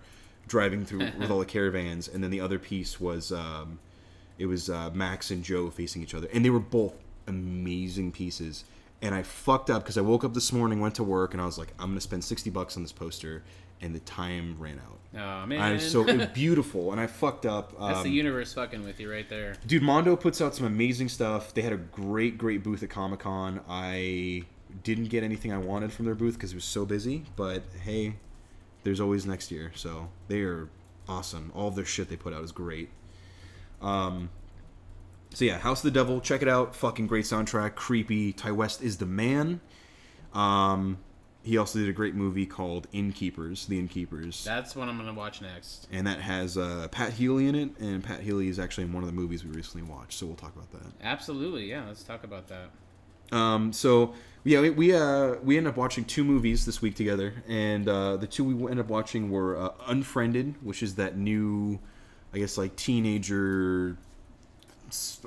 driving 0.46 0.84
through 0.84 0.98
with 1.18 1.30
all 1.30 1.38
the 1.38 1.46
caravans, 1.46 2.08
and 2.08 2.22
then 2.22 2.30
the 2.30 2.40
other 2.40 2.58
piece 2.58 3.00
was 3.00 3.32
um, 3.32 3.78
it 4.36 4.44
was 4.44 4.68
uh, 4.68 4.90
Max 4.92 5.30
and 5.30 5.42
Joe 5.42 5.70
facing 5.70 6.02
each 6.02 6.12
other, 6.14 6.28
and 6.34 6.44
they 6.44 6.50
were 6.50 6.60
both 6.60 6.92
amazing 7.26 8.12
pieces. 8.12 8.64
and 9.00 9.14
I 9.14 9.22
fucked 9.22 9.70
up 9.70 9.82
because 9.82 9.96
I 9.96 10.00
woke 10.00 10.24
up 10.24 10.34
this 10.34 10.52
morning, 10.52 10.80
went 10.80 10.96
to 10.96 11.04
work, 11.04 11.32
and 11.32 11.40
I 11.40 11.46
was 11.46 11.56
like, 11.58 11.72
I'm 11.78 11.88
gonna 11.90 12.00
spend 12.02 12.22
sixty 12.24 12.50
bucks 12.50 12.76
on 12.76 12.82
this 12.82 12.92
poster, 12.92 13.42
and 13.80 13.94
the 13.94 14.00
time 14.00 14.56
ran 14.58 14.80
out. 14.80 14.98
Oh 15.14 15.46
man, 15.46 15.60
I 15.60 15.72
was 15.74 15.90
so 15.90 16.06
it 16.06 16.16
was 16.16 16.26
beautiful, 16.28 16.92
and 16.92 17.00
I 17.00 17.06
fucked 17.06 17.46
up. 17.46 17.78
that's 17.78 18.02
the 18.02 18.08
um, 18.08 18.14
universe 18.14 18.52
fucking 18.54 18.84
with 18.84 18.98
you 19.00 19.10
right 19.10 19.28
there. 19.28 19.54
Dude, 19.66 19.82
Mondo 19.82 20.16
puts 20.16 20.40
out 20.40 20.54
some 20.54 20.66
amazing 20.66 21.08
stuff. 21.08 21.54
They 21.54 21.62
had 21.62 21.72
a 21.72 21.78
great, 21.78 22.36
great 22.38 22.62
booth 22.62 22.82
at 22.82 22.90
Comic 22.90 23.20
Con. 23.20 23.60
I 23.68 24.42
didn't 24.82 25.06
get 25.06 25.22
anything 25.22 25.52
I 25.52 25.58
wanted 25.58 25.92
from 25.92 26.04
their 26.06 26.14
booth 26.14 26.34
because 26.34 26.52
it 26.52 26.56
was 26.56 26.64
so 26.64 26.84
busy. 26.86 27.24
But 27.36 27.62
hey, 27.84 28.14
there's 28.84 29.00
always 29.00 29.26
next 29.26 29.50
year. 29.50 29.72
So 29.74 30.08
they 30.28 30.40
are 30.42 30.68
awesome. 31.08 31.52
All 31.54 31.68
of 31.68 31.74
their 31.74 31.84
shit 31.84 32.08
they 32.08 32.16
put 32.16 32.32
out 32.32 32.42
is 32.42 32.52
great. 32.52 32.90
Um, 33.80 34.30
so 35.34 35.44
yeah, 35.44 35.58
House 35.58 35.80
of 35.80 35.92
the 35.92 35.98
Devil, 35.98 36.20
check 36.20 36.42
it 36.42 36.48
out. 36.48 36.74
Fucking 36.74 37.06
great 37.06 37.24
soundtrack. 37.24 37.74
Creepy. 37.74 38.32
Ti 38.32 38.50
West 38.50 38.82
is 38.82 38.96
the 38.98 39.06
man. 39.06 39.60
Um, 40.32 40.98
he 41.42 41.56
also 41.56 41.78
did 41.78 41.88
a 41.88 41.92
great 41.92 42.14
movie 42.14 42.44
called 42.44 42.86
Innkeepers, 42.92 43.66
The 43.66 43.78
Innkeepers 43.78 44.44
That's 44.44 44.76
what 44.76 44.88
I'm 44.88 44.98
gonna 44.98 45.14
watch 45.14 45.40
next. 45.40 45.88
and 45.90 46.06
that 46.06 46.20
has 46.20 46.58
uh, 46.58 46.88
Pat 46.90 47.14
Healy 47.14 47.46
in 47.48 47.54
it, 47.54 47.70
and 47.78 48.04
Pat 48.04 48.20
Healy 48.20 48.48
is 48.48 48.58
actually 48.58 48.84
in 48.84 48.92
one 48.92 49.02
of 49.02 49.06
the 49.08 49.14
movies 49.14 49.44
we 49.44 49.50
recently 49.52 49.88
watched, 49.90 50.18
so 50.18 50.26
we'll 50.26 50.36
talk 50.36 50.54
about 50.54 50.70
that. 50.72 50.92
Absolutely, 51.02 51.64
yeah. 51.70 51.86
Let's 51.86 52.02
talk 52.02 52.24
about 52.24 52.48
that. 52.48 52.68
Um, 53.32 53.72
so 53.72 54.14
yeah, 54.44 54.60
we 54.60 54.70
we, 54.70 54.94
uh, 54.94 55.34
we 55.42 55.56
ended 55.58 55.72
up 55.72 55.76
watching 55.76 56.04
two 56.04 56.24
movies 56.24 56.64
this 56.64 56.80
week 56.80 56.94
together, 56.94 57.34
and 57.48 57.88
uh, 57.88 58.16
the 58.16 58.26
two 58.26 58.44
we 58.44 58.54
ended 58.70 58.80
up 58.86 58.88
watching 58.88 59.30
were 59.30 59.56
uh, 59.56 59.70
Unfriended, 59.88 60.54
which 60.62 60.82
is 60.82 60.94
that 60.94 61.16
new, 61.16 61.78
I 62.32 62.38
guess 62.38 62.56
like 62.56 62.74
teenager. 62.76 63.96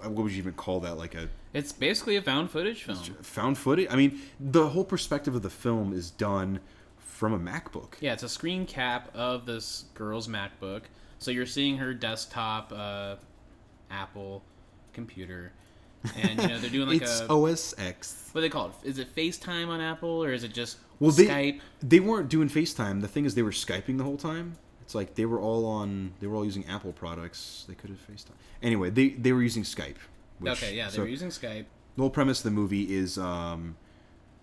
What 0.02 0.16
would 0.16 0.32
you 0.32 0.40
even 0.40 0.54
call 0.54 0.80
that? 0.80 0.98
Like 0.98 1.14
a 1.14 1.30
It's 1.54 1.72
basically 1.72 2.16
a 2.16 2.22
found 2.22 2.50
footage 2.50 2.84
film. 2.84 2.98
found 3.22 3.58
footage. 3.60 3.88
I 3.92 3.96
mean, 3.96 4.20
the 4.40 4.70
whole 4.70 4.84
perspective 4.86 5.36
of 5.36 5.44
the 5.44 5.52
film 5.52 5.94
is 5.94 6.10
done 6.10 6.60
from 6.98 7.34
a 7.34 7.40
MacBook. 7.40 7.94
Yeah, 8.00 8.14
it's 8.14 8.24
a 8.24 8.30
screen 8.30 8.66
cap 8.66 9.12
of 9.14 9.46
this 9.46 9.86
girl's 9.94 10.28
MacBook. 10.28 10.84
So 11.20 11.30
you're 11.30 11.46
seeing 11.46 11.78
her 11.78 11.94
desktop 11.94 12.74
uh, 12.76 13.18
Apple 13.92 14.42
computer, 14.94 15.52
and 16.18 16.42
you 16.42 16.48
know 16.48 16.58
they're 16.60 16.70
doing 16.70 16.88
like 16.90 17.02
it's 17.02 17.22
a 17.22 17.30
OS 17.30 17.74
X. 17.78 18.30
what 18.32 18.42
they 18.42 18.50
call 18.50 18.68
it? 18.68 18.74
Is 18.88 18.98
it 18.98 19.16
FaceTime 19.16 19.68
on 19.68 19.82
Apple 19.82 20.24
or 20.24 20.32
is 20.34 20.44
it 20.44 20.54
just 20.54 20.78
Well, 21.00 21.12
they 21.12 21.26
Skype? 21.26 21.62
they 21.82 22.00
weren't 22.00 22.30
doing 22.30 22.50
FaceTime. 22.50 23.02
The 23.02 23.08
thing 23.08 23.26
is, 23.26 23.36
they 23.36 23.44
were 23.44 23.52
skyping 23.52 23.98
the 23.98 24.04
whole 24.04 24.18
time. 24.18 24.58
It's 24.82 24.96
like 24.96 25.16
they 25.16 25.26
were 25.26 25.40
all 25.40 25.66
on. 25.66 26.14
They 26.20 26.28
were 26.28 26.36
all 26.36 26.46
using 26.46 26.66
Apple 26.68 26.92
products. 26.92 27.66
They 27.68 27.76
could 27.76 27.90
have 27.92 28.00
FaceTime. 28.08 28.32
Anyway, 28.62 28.90
they 28.90 29.10
they 29.10 29.32
were 29.32 29.42
using 29.44 29.64
Skype. 29.64 29.96
which- 30.40 30.52
okay, 30.54 30.76
yeah, 30.76 30.90
they 30.90 30.96
so 30.96 31.02
were 31.04 31.08
using 31.08 31.30
Skype. 31.30 31.66
the 31.96 32.02
whole 32.02 32.10
premise 32.10 32.40
of 32.40 32.44
the 32.46 32.52
movie 32.52 32.94
is, 32.94 33.18
um, 33.18 33.76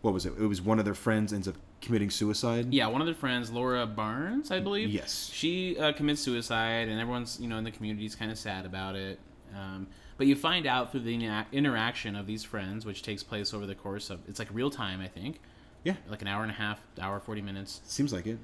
what 0.03 0.15
was 0.15 0.27
it? 0.27 0.33
It 0.39 0.47
was 0.47 0.63
one 0.63 0.79
of 0.79 0.85
their 0.85 0.95
friends 0.95 1.33
ends 1.33 1.49
up 1.49 1.57
committing 1.81 2.11
suicide. 2.11 2.73
Yeah, 2.73 2.87
one 2.89 3.01
of 3.01 3.07
their 3.07 3.15
friends, 3.15 3.51
Laura 3.51 3.87
Barnes, 3.87 4.51
I 4.51 4.59
believe. 4.61 4.91
Yes. 4.91 5.31
She 5.33 5.79
uh, 5.79 5.93
commits 5.93 6.21
suicide, 6.23 6.89
and 6.89 7.01
everyone's 7.01 7.39
you 7.41 7.49
know 7.49 7.59
in 7.59 7.65
the 7.65 7.71
community 7.73 8.07
is 8.07 8.15
kind 8.15 8.31
of 8.31 8.39
sad 8.39 8.65
about 8.65 8.95
it. 8.97 9.19
Um, 9.57 9.87
but 10.19 10.27
you 10.27 10.37
find 10.37 10.67
out 10.67 10.93
through 10.93 11.01
the 11.01 11.15
inter- 11.15 11.47
interaction 11.53 12.15
of 12.17 12.27
these 12.27 12.45
friends, 12.45 12.85
which 12.85 13.03
takes 13.03 13.23
place 13.23 13.55
over 13.55 13.65
the 13.67 13.75
course 13.75 14.11
of 14.11 14.21
it's 14.29 14.39
like 14.39 14.49
real 14.53 14.71
time, 14.71 15.01
I 15.01 15.09
think, 15.09 15.41
Yeah, 15.85 15.95
like 16.11 16.21
an 16.21 16.29
hour 16.29 16.43
and 16.43 16.51
a 16.51 16.55
half, 16.55 16.81
hour 17.01 17.19
forty 17.21 17.41
minutes, 17.41 17.81
seems 17.85 18.13
like 18.13 18.27
it. 18.27 18.39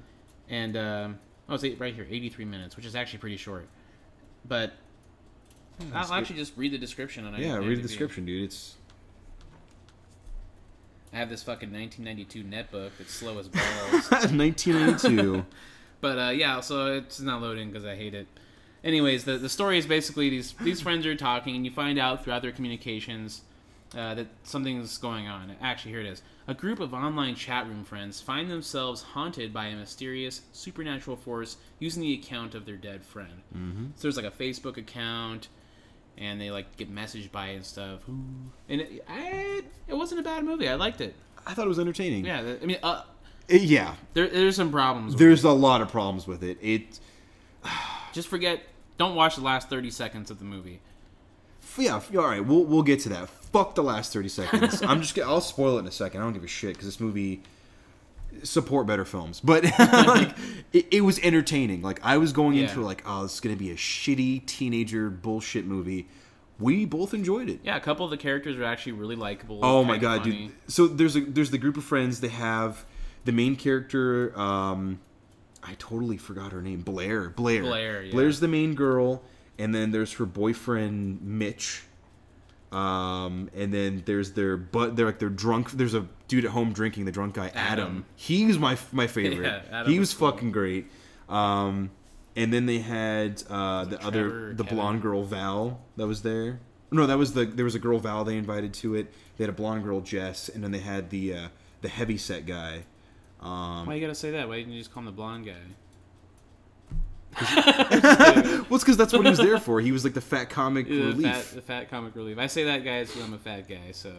and 0.49 0.75
um, 0.75 1.19
oh, 1.47 1.53
it's 1.55 1.63
eight, 1.63 1.79
right 1.79 1.93
here, 1.93 2.07
eighty 2.09 2.29
three 2.29 2.45
minutes, 2.45 2.75
which 2.75 2.85
is 2.87 2.95
actually 2.95 3.19
pretty 3.19 3.37
short. 3.37 3.67
But 4.47 4.73
that's 5.91 6.09
I'll 6.09 6.17
actually 6.17 6.37
just 6.37 6.55
read 6.57 6.71
the 6.71 6.77
description 6.77 7.25
on 7.25 7.39
Yeah, 7.39 7.57
read 7.57 7.77
the 7.77 7.81
description, 7.83 8.25
dude. 8.25 8.45
It's 8.45 8.75
I 11.13 11.17
have 11.17 11.29
this 11.29 11.43
fucking 11.43 11.71
1992 11.71 12.43
netbook 12.43 12.91
that's 12.97 13.13
slow 13.13 13.37
as 13.39 13.47
balls. 13.47 14.11
1982. 14.11 15.45
But 16.01 16.19
uh, 16.19 16.29
yeah, 16.31 16.59
so 16.59 16.93
it's 16.93 17.19
not 17.21 17.41
loading 17.41 17.69
because 17.71 17.85
I 17.85 17.95
hate 17.95 18.13
it. 18.13 18.27
Anyways, 18.85 19.25
the, 19.25 19.37
the 19.39 19.49
story 19.49 19.77
is 19.79 19.85
basically 19.87 20.29
these 20.29 20.53
these 20.61 20.79
friends 20.79 21.05
are 21.07 21.15
talking, 21.15 21.55
and 21.55 21.65
you 21.65 21.71
find 21.71 21.97
out 21.99 22.23
throughout 22.23 22.43
their 22.43 22.51
communications 22.51 23.41
uh, 23.97 24.13
that 24.13 24.27
something's 24.43 24.97
going 24.99 25.27
on. 25.27 25.55
Actually, 25.59 25.91
here 25.91 26.01
it 26.01 26.05
is. 26.05 26.21
A 26.47 26.53
group 26.53 26.79
of 26.79 26.93
online 26.93 27.33
chat 27.33 27.65
room 27.67 27.83
friends 27.83 28.21
find 28.21 28.49
themselves 28.49 29.01
haunted 29.01 29.51
by 29.51 29.65
a 29.67 29.75
mysterious 29.75 30.41
supernatural 30.53 31.17
force 31.17 31.57
using 31.79 32.03
the 32.03 32.13
account 32.13 32.53
of 32.53 32.65
their 32.67 32.75
dead 32.75 33.03
friend. 33.03 33.41
Mm-hmm. 33.57 33.85
So 33.95 34.03
there's 34.03 34.17
like 34.17 34.25
a 34.25 34.31
Facebook 34.31 34.77
account, 34.77 35.47
and 36.19 36.39
they 36.39 36.51
like 36.51 36.77
get 36.77 36.93
messaged 36.93 37.31
by 37.31 37.47
it 37.49 37.55
and 37.55 37.65
stuff. 37.65 38.01
And 38.07 38.81
it, 38.81 39.03
I, 39.09 39.63
it 39.87 39.95
wasn't 39.95 40.19
a 40.19 40.23
bad 40.23 40.43
movie. 40.45 40.69
I 40.69 40.75
liked 40.75 41.01
it. 41.01 41.15
I 41.47 41.55
thought 41.55 41.65
it 41.65 41.69
was 41.69 41.79
entertaining. 41.79 42.25
Yeah, 42.25 42.55
I 42.61 42.65
mean, 42.65 42.77
uh, 42.83 43.01
It- 43.47 43.63
yeah. 43.63 43.95
there, 44.13 44.27
there's 44.27 44.55
some 44.55 44.71
problems. 44.71 45.13
with 45.13 45.19
There's 45.19 45.43
a 45.43 45.51
lot 45.51 45.81
of 45.81 45.89
problems 45.91 46.27
with 46.27 46.43
it. 46.43 46.59
It. 46.61 46.99
Just 48.13 48.27
forget. 48.27 48.61
Don't 48.97 49.15
watch 49.15 49.35
the 49.35 49.41
last 49.43 49.69
thirty 49.69 49.91
seconds 49.91 50.31
of 50.31 50.39
the 50.39 50.45
movie. 50.45 50.79
Yeah, 51.77 51.99
all 52.15 52.27
right. 52.27 52.45
We'll 52.45 52.63
we'll 52.63 52.83
get 52.83 52.99
to 53.01 53.09
that. 53.09 53.27
Fuck 53.29 53.75
the 53.75 53.83
last 53.83 54.13
thirty 54.13 54.29
seconds. 54.29 54.81
I'm 54.81 55.01
just. 55.01 55.15
gonna- 55.15 55.29
I'll 55.29 55.41
spoil 55.41 55.77
it 55.77 55.79
in 55.81 55.87
a 55.87 55.91
second. 55.91 56.21
I 56.21 56.23
don't 56.23 56.33
give 56.33 56.43
a 56.43 56.47
shit 56.47 56.73
because 56.73 56.85
this 56.85 56.99
movie 56.99 57.41
support 58.43 58.87
better 58.87 59.05
films. 59.05 59.39
But 59.43 59.63
like, 59.79 60.35
it, 60.73 60.87
it 60.91 61.01
was 61.01 61.19
entertaining. 61.19 61.81
Like 61.81 61.99
I 62.03 62.17
was 62.17 62.31
going 62.33 62.57
into 62.57 62.75
Yeah. 62.75 62.81
it 62.81 62.85
like, 62.85 63.03
oh, 63.05 63.23
this 63.23 63.33
is 63.35 63.39
gonna 63.39 63.55
be 63.55 63.71
a 63.71 63.75
shitty 63.75 64.45
teenager 64.45 65.09
bullshit 65.09 65.65
movie. 65.65 66.07
We 66.59 66.85
both 66.85 67.13
enjoyed 67.13 67.49
it. 67.49 67.59
Yeah, 67.63 67.75
a 67.75 67.81
couple 67.81 68.05
of 68.05 68.11
the 68.11 68.17
characters 68.17 68.55
are 68.57 68.63
actually 68.63 68.93
really 68.93 69.17
likable. 69.17 69.59
Oh 69.63 69.83
my 69.83 69.97
god, 69.97 70.23
dude! 70.23 70.51
So 70.67 70.87
there's 70.87 71.15
a 71.17 71.21
there's 71.21 71.51
the 71.51 71.57
group 71.57 71.75
of 71.75 71.83
friends. 71.83 72.21
They 72.21 72.29
have 72.29 72.85
the 73.25 73.33
main 73.33 73.55
character. 73.57 74.37
Um, 74.39 74.99
I 75.65 75.75
totally 75.79 76.17
forgot 76.17 76.51
her 76.51 76.61
name. 76.61 76.81
Blair. 76.81 77.29
Blair. 77.29 77.63
Blair, 77.63 78.03
yeah. 78.03 78.11
Blair's 78.11 78.39
the 78.39 78.47
main 78.47 78.75
girl, 78.75 79.23
and 79.57 79.73
then 79.73 79.91
there's 79.91 80.13
her 80.13 80.25
boyfriend 80.25 81.21
Mitch. 81.21 81.83
Um, 82.71 83.49
and 83.55 83.73
then 83.73 84.03
there's 84.05 84.33
their 84.33 84.57
but 84.57 84.95
they're 84.95 85.05
like 85.05 85.19
they're 85.19 85.29
drunk. 85.29 85.71
There's 85.71 85.93
a 85.93 86.07
dude 86.27 86.45
at 86.45 86.51
home 86.51 86.73
drinking. 86.73 87.05
The 87.05 87.11
drunk 87.11 87.35
guy 87.35 87.47
Adam. 87.49 87.55
Adam. 87.55 88.05
He's 88.15 88.57
my 88.59 88.77
my 88.91 89.07
favorite. 89.17 89.45
Yeah, 89.45 89.61
Adam 89.71 89.91
he 89.91 89.99
was 89.99 90.09
was 90.09 90.17
cool. 90.17 90.31
fucking 90.31 90.51
great. 90.51 90.87
Um, 91.29 91.91
and 92.35 92.51
then 92.51 92.65
they 92.65 92.79
had 92.79 93.43
uh, 93.49 93.85
the 93.85 94.03
other 94.05 94.53
the 94.53 94.63
Kevin? 94.63 94.77
blonde 94.77 95.01
girl 95.01 95.23
Val 95.23 95.79
that 95.95 96.05
was 96.07 96.21
there. 96.23 96.59
No, 96.91 97.05
that 97.07 97.17
was 97.17 97.33
the 97.33 97.45
there 97.45 97.65
was 97.65 97.75
a 97.75 97.79
girl 97.79 97.97
Val 97.99 98.23
they 98.25 98.37
invited 98.37 98.73
to 98.75 98.95
it. 98.95 99.13
They 99.37 99.43
had 99.45 99.49
a 99.49 99.55
blonde 99.55 99.83
girl 99.83 100.01
Jess, 100.01 100.49
and 100.49 100.63
then 100.63 100.71
they 100.71 100.79
had 100.79 101.09
the 101.11 101.33
uh, 101.33 101.47
the 101.81 101.89
heavy 101.89 102.17
set 102.17 102.45
guy. 102.45 102.83
Um, 103.45 103.85
Why 103.85 103.93
you 103.95 104.01
gotta 104.01 104.15
say 104.15 104.31
that? 104.31 104.47
Why 104.47 104.57
didn't 104.57 104.73
you 104.73 104.79
just 104.79 104.91
call 104.91 105.01
him 105.01 105.05
the 105.05 105.11
blonde 105.11 105.45
guy? 105.45 105.53
well, 107.41 108.65
it's 108.71 108.83
because 108.83 108.97
that's 108.97 109.11
what 109.13 109.23
he 109.23 109.29
was 109.29 109.37
there 109.39 109.59
for. 109.59 109.81
He 109.81 109.91
was 109.91 110.03
like 110.03 110.13
the 110.13 110.21
fat 110.21 110.49
comic 110.49 110.87
The 110.89 110.97
relief. 110.99 111.25
fat, 111.27 111.45
the 111.55 111.61
fat 111.61 111.89
comic 111.89 112.15
relief. 112.15 112.37
I 112.37 112.47
say 112.47 112.63
that 112.65 112.83
guy 112.83 113.03
because 113.03 113.21
I'm 113.21 113.33
a 113.33 113.37
fat 113.37 113.67
guy, 113.67 113.91
so. 113.91 114.13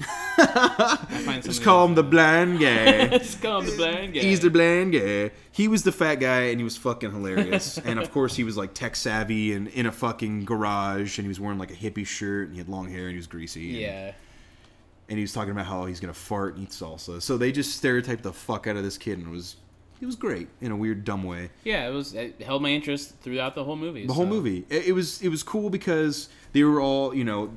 I 0.00 1.22
find 1.24 1.42
Just 1.42 1.62
call 1.62 1.84
him 1.86 1.94
the 1.94 2.02
funny. 2.02 2.10
blind 2.10 2.60
guy. 2.60 3.18
Just 3.18 3.40
call 3.42 3.60
him 3.60 3.66
the 3.70 3.76
blind 3.76 4.14
guy. 4.14 4.20
He's 4.20 4.40
the 4.40 4.50
blind 4.50 4.92
guy. 4.92 5.30
He 5.50 5.66
was 5.66 5.82
the 5.82 5.90
fat 5.92 6.16
guy, 6.16 6.42
and 6.50 6.60
he 6.60 6.64
was 6.64 6.76
fucking 6.76 7.10
hilarious. 7.12 7.78
and 7.78 7.98
of 7.98 8.12
course, 8.12 8.36
he 8.36 8.44
was 8.44 8.56
like 8.56 8.74
tech 8.74 8.94
savvy 8.96 9.52
and 9.54 9.68
in 9.68 9.86
a 9.86 9.92
fucking 9.92 10.44
garage, 10.44 11.18
and 11.18 11.24
he 11.24 11.28
was 11.28 11.40
wearing 11.40 11.58
like 11.58 11.70
a 11.70 11.74
hippie 11.74 12.06
shirt, 12.06 12.44
and 12.48 12.52
he 12.54 12.58
had 12.58 12.68
long 12.68 12.88
hair, 12.88 13.02
and 13.04 13.10
he 13.12 13.16
was 13.16 13.26
greasy. 13.26 13.70
and- 13.70 13.78
Yeah. 13.78 14.12
And 15.08 15.18
he 15.18 15.22
was 15.22 15.32
talking 15.32 15.50
about 15.50 15.66
how 15.66 15.86
he's 15.86 16.00
gonna 16.00 16.12
fart 16.12 16.54
and 16.54 16.64
eat 16.64 16.70
salsa. 16.70 17.20
So 17.22 17.36
they 17.36 17.52
just 17.52 17.76
stereotyped 17.76 18.22
the 18.22 18.32
fuck 18.32 18.66
out 18.66 18.76
of 18.76 18.82
this 18.82 18.98
kid, 18.98 19.18
and 19.18 19.28
it 19.28 19.30
was 19.30 19.56
it 20.00 20.06
was 20.06 20.16
great 20.16 20.48
in 20.60 20.70
a 20.70 20.76
weird 20.76 21.04
dumb 21.04 21.24
way. 21.24 21.50
Yeah, 21.64 21.88
it 21.88 21.92
was. 21.92 22.14
It 22.14 22.40
held 22.40 22.62
my 22.62 22.70
interest 22.70 23.14
throughout 23.20 23.54
the 23.54 23.64
whole 23.64 23.76
movie. 23.76 24.06
The 24.06 24.12
whole 24.12 24.26
movie, 24.26 24.64
it, 24.68 24.88
it 24.88 24.92
was 24.92 25.20
it 25.22 25.28
was 25.28 25.42
cool 25.42 25.70
because 25.70 26.28
they 26.52 26.62
were 26.62 26.80
all 26.80 27.14
you 27.14 27.24
know, 27.24 27.56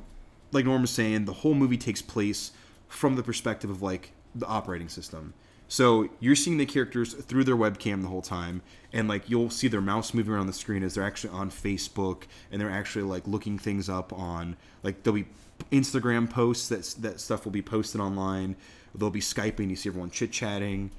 like 0.50 0.64
Norm 0.64 0.82
was 0.82 0.90
saying, 0.90 1.26
the 1.26 1.32
whole 1.32 1.54
movie 1.54 1.78
takes 1.78 2.02
place 2.02 2.52
from 2.88 3.16
the 3.16 3.22
perspective 3.22 3.70
of 3.70 3.82
like 3.82 4.12
the 4.34 4.46
operating 4.46 4.88
system. 4.88 5.34
So 5.68 6.10
you're 6.20 6.36
seeing 6.36 6.58
the 6.58 6.66
characters 6.66 7.14
through 7.14 7.44
their 7.44 7.56
webcam 7.56 8.02
the 8.02 8.08
whole 8.08 8.20
time, 8.22 8.60
and 8.92 9.08
like 9.08 9.30
you'll 9.30 9.50
see 9.50 9.68
their 9.68 9.80
mouse 9.80 10.12
moving 10.12 10.34
around 10.34 10.46
the 10.46 10.52
screen 10.52 10.82
as 10.82 10.94
they're 10.94 11.04
actually 11.04 11.32
on 11.32 11.50
Facebook, 11.50 12.24
and 12.50 12.60
they're 12.60 12.70
actually 12.70 13.04
like 13.04 13.26
looking 13.26 13.58
things 13.58 13.88
up 13.88 14.12
on 14.12 14.56
like 14.82 15.02
they'll 15.02 15.14
be 15.14 15.26
Instagram 15.70 16.28
posts 16.28 16.68
that 16.68 17.02
that 17.02 17.20
stuff 17.20 17.44
will 17.44 17.52
be 17.52 17.62
posted 17.62 18.00
online. 18.00 18.56
They'll 18.94 19.10
be 19.10 19.20
skyping. 19.20 19.70
You 19.70 19.76
see 19.76 19.88
everyone 19.88 20.10
chit 20.10 20.32
chatting. 20.32 20.90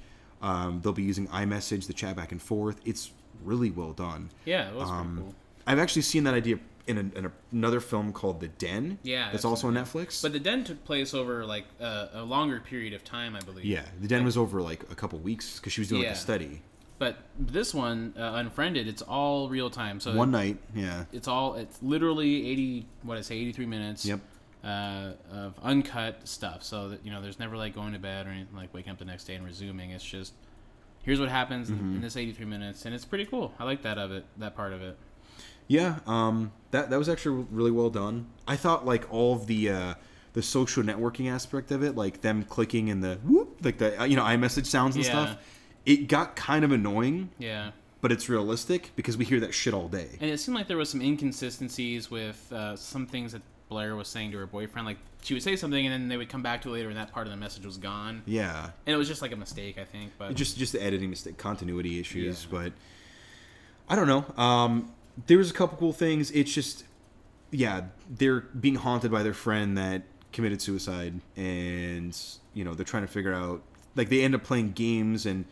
Um, 0.42 0.80
they'll 0.82 0.92
be 0.92 1.02
using 1.02 1.26
iMessage 1.28 1.86
to 1.86 1.92
chat 1.92 2.16
back 2.16 2.32
and 2.32 2.40
forth. 2.42 2.80
It's 2.84 3.10
really 3.44 3.70
well 3.70 3.92
done. 3.92 4.30
Yeah, 4.44 4.68
it 4.68 4.74
was 4.74 4.88
Um, 4.88 5.14
pretty 5.14 5.22
cool. 5.22 5.34
I've 5.66 5.78
actually 5.78 6.02
seen 6.02 6.24
that 6.24 6.34
idea 6.34 6.58
in, 6.86 6.98
a, 6.98 7.18
in 7.18 7.32
another 7.52 7.80
film 7.80 8.12
called 8.12 8.40
The 8.40 8.48
Den. 8.48 8.98
Yeah, 9.02 9.30
that's 9.32 9.44
also 9.46 9.68
on 9.68 9.74
Netflix. 9.74 10.20
But 10.22 10.32
the 10.34 10.38
den 10.40 10.64
took 10.64 10.84
place 10.84 11.14
over 11.14 11.46
like 11.46 11.64
uh, 11.80 12.08
a 12.12 12.22
longer 12.22 12.60
period 12.60 12.92
of 12.92 13.04
time, 13.04 13.34
I 13.36 13.40
believe. 13.40 13.64
yeah, 13.64 13.84
The 14.00 14.08
Den 14.08 14.24
was 14.24 14.36
over 14.36 14.60
like 14.60 14.82
a 14.90 14.94
couple 14.94 15.18
weeks 15.20 15.58
because 15.58 15.72
she 15.72 15.80
was 15.80 15.88
doing 15.88 16.02
like 16.02 16.12
a 16.12 16.16
study. 16.16 16.60
But 16.98 17.16
this 17.38 17.72
one, 17.74 18.12
uh, 18.18 18.32
Unfriended, 18.34 18.86
it's 18.86 19.02
all 19.02 19.48
real 19.48 19.70
time. 19.70 19.98
So 19.98 20.14
One 20.14 20.30
night, 20.30 20.58
yeah. 20.74 21.04
it's 21.12 21.26
all 21.26 21.54
it's 21.54 21.82
literally 21.82 22.46
80 22.50 22.86
what 23.02 23.16
I 23.16 23.22
say 23.22 23.36
83 23.36 23.66
minutes. 23.66 24.04
Yep. 24.04 24.20
Uh, 24.64 25.12
of 25.32 25.54
uncut 25.62 26.26
stuff. 26.26 26.62
So 26.62 26.88
that 26.90 27.04
you 27.04 27.10
know, 27.12 27.20
there's 27.20 27.38
never 27.38 27.56
like 27.56 27.74
going 27.74 27.92
to 27.92 27.98
bed 27.98 28.26
or 28.26 28.30
anything 28.30 28.56
like 28.56 28.72
waking 28.72 28.92
up 28.92 28.98
the 28.98 29.04
next 29.04 29.24
day 29.24 29.34
and 29.34 29.44
resuming. 29.44 29.90
It's 29.90 30.04
just 30.04 30.32
here's 31.02 31.20
what 31.20 31.28
happens 31.28 31.68
in- 31.70 31.76
Mm-hmm. 31.76 31.96
in 31.96 32.00
this 32.00 32.16
83 32.16 32.46
minutes, 32.46 32.86
and 32.86 32.94
it's 32.94 33.04
pretty 33.04 33.26
cool. 33.26 33.52
I 33.58 33.64
like 33.64 33.82
that 33.82 33.98
of 33.98 34.10
it, 34.12 34.24
that 34.38 34.56
part 34.56 34.72
of 34.72 34.80
it. 34.82 34.96
Yeah, 35.68 35.98
um, 36.06 36.52
that 36.72 36.90
that 36.90 36.98
was 36.98 37.08
actually 37.08 37.44
really 37.50 37.70
well 37.70 37.90
done. 37.90 38.26
I 38.46 38.56
thought 38.56 38.84
like 38.86 39.10
all 39.12 39.34
of 39.34 39.46
the 39.46 39.70
uh, 39.70 39.94
the 40.34 40.42
social 40.42 40.82
networking 40.82 41.30
aspect 41.30 41.70
of 41.70 41.82
it, 41.82 41.94
like 41.96 42.20
them 42.20 42.42
clicking 42.44 42.90
and 42.90 43.02
the 43.04 43.18
whoop, 43.24 43.58
like 43.62 43.78
the 43.78 44.00
uh, 44.00 44.04
you 44.04 44.16
know 44.16 44.24
iMessage 44.24 44.66
sounds 44.66 44.94
and 44.96 45.04
Yeah. 45.04 45.10
stuff, 45.10 45.36
it 45.86 46.08
got 46.08 46.36
kind 46.36 46.64
of 46.64 46.72
annoying. 46.72 47.30
Yeah. 47.38 47.70
But 48.02 48.12
it's 48.12 48.28
realistic 48.28 48.90
because 48.96 49.16
we 49.16 49.24
hear 49.24 49.40
that 49.40 49.54
shit 49.54 49.72
all 49.72 49.88
day. 49.88 50.10
And 50.20 50.30
it 50.30 50.38
seemed 50.38 50.54
like 50.58 50.68
there 50.68 50.76
was 50.76 50.90
some 50.90 51.00
inconsistencies 51.00 52.10
with 52.10 52.52
uh, 52.52 52.76
some 52.76 53.06
things 53.06 53.32
that 53.32 53.40
Blair 53.74 53.96
was 53.96 54.06
saying 54.06 54.30
to 54.30 54.38
her 54.38 54.46
boyfriend. 54.46 54.86
Like 54.86 54.98
she 55.22 55.34
would 55.34 55.42
say 55.42 55.56
something, 55.56 55.84
and 55.84 55.92
then 55.92 56.08
they 56.08 56.16
would 56.16 56.28
come 56.28 56.42
back 56.42 56.62
to 56.62 56.68
it 56.68 56.72
later, 56.72 56.88
and 56.90 56.96
that 56.96 57.10
part 57.12 57.26
of 57.26 57.32
the 57.32 57.36
message 57.36 57.66
was 57.66 57.76
gone. 57.76 58.22
Yeah, 58.24 58.70
And 58.86 58.94
it 58.94 58.96
was 58.96 59.08
just 59.08 59.20
like 59.20 59.32
a 59.32 59.36
mistake, 59.36 59.78
I 59.78 59.84
think. 59.84 60.12
But 60.16 60.34
just 60.36 60.56
just 60.56 60.72
the 60.72 60.80
editing 60.82 61.10
mistake, 61.10 61.36
continuity 61.38 61.98
issues. 61.98 62.44
Yeah. 62.44 62.58
But 62.58 62.72
I 63.88 63.96
don't 63.96 64.06
know. 64.06 64.24
Um, 64.42 64.92
there 65.26 65.38
was 65.38 65.50
a 65.50 65.54
couple 65.54 65.76
cool 65.76 65.92
things. 65.92 66.30
It's 66.30 66.52
just 66.54 66.84
yeah, 67.50 67.82
they're 68.08 68.40
being 68.40 68.76
haunted 68.76 69.10
by 69.10 69.22
their 69.24 69.34
friend 69.34 69.76
that 69.76 70.02
committed 70.32 70.62
suicide, 70.62 71.20
and 71.36 72.16
you 72.52 72.64
know 72.64 72.74
they're 72.74 72.84
trying 72.84 73.04
to 73.06 73.12
figure 73.12 73.34
out. 73.34 73.62
Like 73.96 74.08
they 74.08 74.22
end 74.22 74.34
up 74.36 74.44
playing 74.44 74.72
games, 74.72 75.26
and 75.26 75.44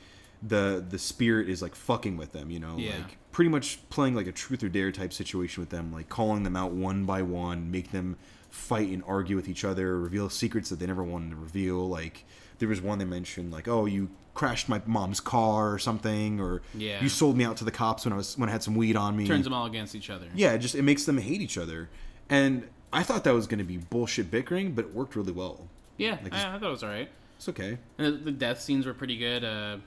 the 0.43 0.85
the 0.89 0.99
spirit 0.99 1.49
is 1.49 1.61
like 1.61 1.75
fucking 1.75 2.17
with 2.17 2.33
them. 2.33 2.51
You 2.51 2.61
know, 2.61 2.77
Yeah. 2.77 2.99
like 2.99 3.19
pretty 3.33 3.49
much 3.51 3.79
playing 3.91 4.15
like 4.15 4.27
a 4.27 4.33
truth 4.33 4.63
or 4.63 4.69
dare 4.69 4.93
type 4.93 5.13
situation 5.13 5.61
with 5.63 5.71
them, 5.71 5.93
like 5.93 6.09
calling 6.09 6.43
them 6.45 6.55
out 6.57 6.73
one 6.73 7.05
by 7.05 7.23
one, 7.23 7.71
make 7.71 7.91
them 7.91 8.17
fight 8.51 8.89
and 8.91 9.03
argue 9.07 9.35
with 9.35 9.49
each 9.49 9.65
other, 9.65 9.99
reveal 9.99 10.29
secrets 10.29 10.69
that 10.69 10.79
they 10.79 10.87
never 10.87 11.03
wanted 11.03 11.31
to 11.31 11.37
reveal. 11.37 11.89
Like 11.89 12.25
there 12.59 12.69
was 12.69 12.81
one 12.81 12.99
they 12.99 13.05
mentioned, 13.05 13.51
like, 13.51 13.67
"Oh, 13.67 13.87
you 13.87 14.11
crashed 14.35 14.69
my 14.69 14.81
mom's 14.87 15.21
car 15.21 15.73
or 15.73 15.79
something," 15.79 16.39
or 16.41 16.63
Yeah. 16.75 17.03
"You 17.03 17.09
sold 17.09 17.37
me 17.37 17.45
out 17.45 17.57
to 17.59 17.65
the 17.65 17.71
cops 17.71 18.05
when 18.05 18.13
I 18.13 18.17
was 18.17 18.37
when 18.39 18.49
I 18.49 18.53
had 18.53 18.63
some 18.63 18.75
weed 18.75 18.95
on 18.97 19.17
me." 19.17 19.27
turns 19.27 19.45
them 19.45 19.55
all 19.55 19.67
against 19.67 19.95
each 19.95 20.11
other. 20.11 20.27
yeah, 20.35 20.53
it 20.53 20.59
just 20.59 20.75
it 20.75 20.83
makes 20.83 21.05
them 21.05 21.19
hate 21.19 21.41
each 21.41 21.57
other, 21.59 21.89
and 22.29 22.69
I 22.93 23.03
thought 23.03 23.25
that 23.25 23.33
was 23.35 23.47
going 23.47 23.59
to 23.59 23.65
be 23.65 23.79
bullshit 23.79 24.31
bickering, 24.31 24.73
but 24.73 24.85
it 24.85 24.95
worked 24.95 25.17
really 25.17 25.33
well. 25.33 25.69
Yeah, 25.97 26.19
Like, 26.23 26.35
I, 26.35 26.57
I 26.57 26.59
thought 26.59 26.69
it 26.69 26.71
was 26.71 26.83
all 26.83 26.91
right. 26.91 27.09
It's 27.39 27.49
okay. 27.49 27.79
And 27.99 28.07
the, 28.07 28.11
the 28.25 28.31
death 28.33 28.61
scenes 28.61 28.85
were 28.87 28.93
pretty 28.95 29.17
good 29.17 29.45
uh, 29.45 29.79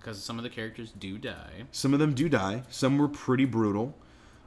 because 0.00 0.22
some 0.22 0.38
of 0.38 0.42
the 0.42 0.50
characters 0.50 0.92
do 0.92 1.18
die. 1.18 1.64
Some 1.72 1.92
of 1.92 2.00
them 2.00 2.14
do 2.14 2.28
die. 2.28 2.62
Some 2.70 2.98
were 2.98 3.08
pretty 3.08 3.44
brutal. 3.44 3.94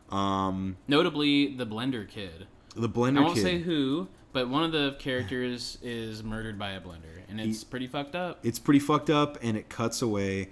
Um, 0.09 0.77
Notably, 0.87 1.55
the 1.55 1.65
Blender 1.65 2.07
kid. 2.07 2.47
the 2.75 2.89
blender 2.89 3.19
I 3.19 3.21
won't 3.21 3.35
kid. 3.35 3.43
say 3.43 3.59
who, 3.59 4.07
but 4.33 4.49
one 4.49 4.63
of 4.63 4.71
the 4.71 4.95
characters 4.99 5.77
is 5.81 6.23
murdered 6.23 6.57
by 6.59 6.71
a 6.71 6.81
blender, 6.81 7.21
and 7.29 7.39
it's 7.39 7.59
He- 7.61 7.65
pretty 7.69 7.87
fucked 7.87 8.15
up. 8.15 8.39
it's 8.43 8.59
pretty 8.59 8.79
fucked 8.79 9.09
up 9.09 9.37
and 9.41 9.57
it 9.57 9.67
cuts 9.69 10.01
away 10.01 10.49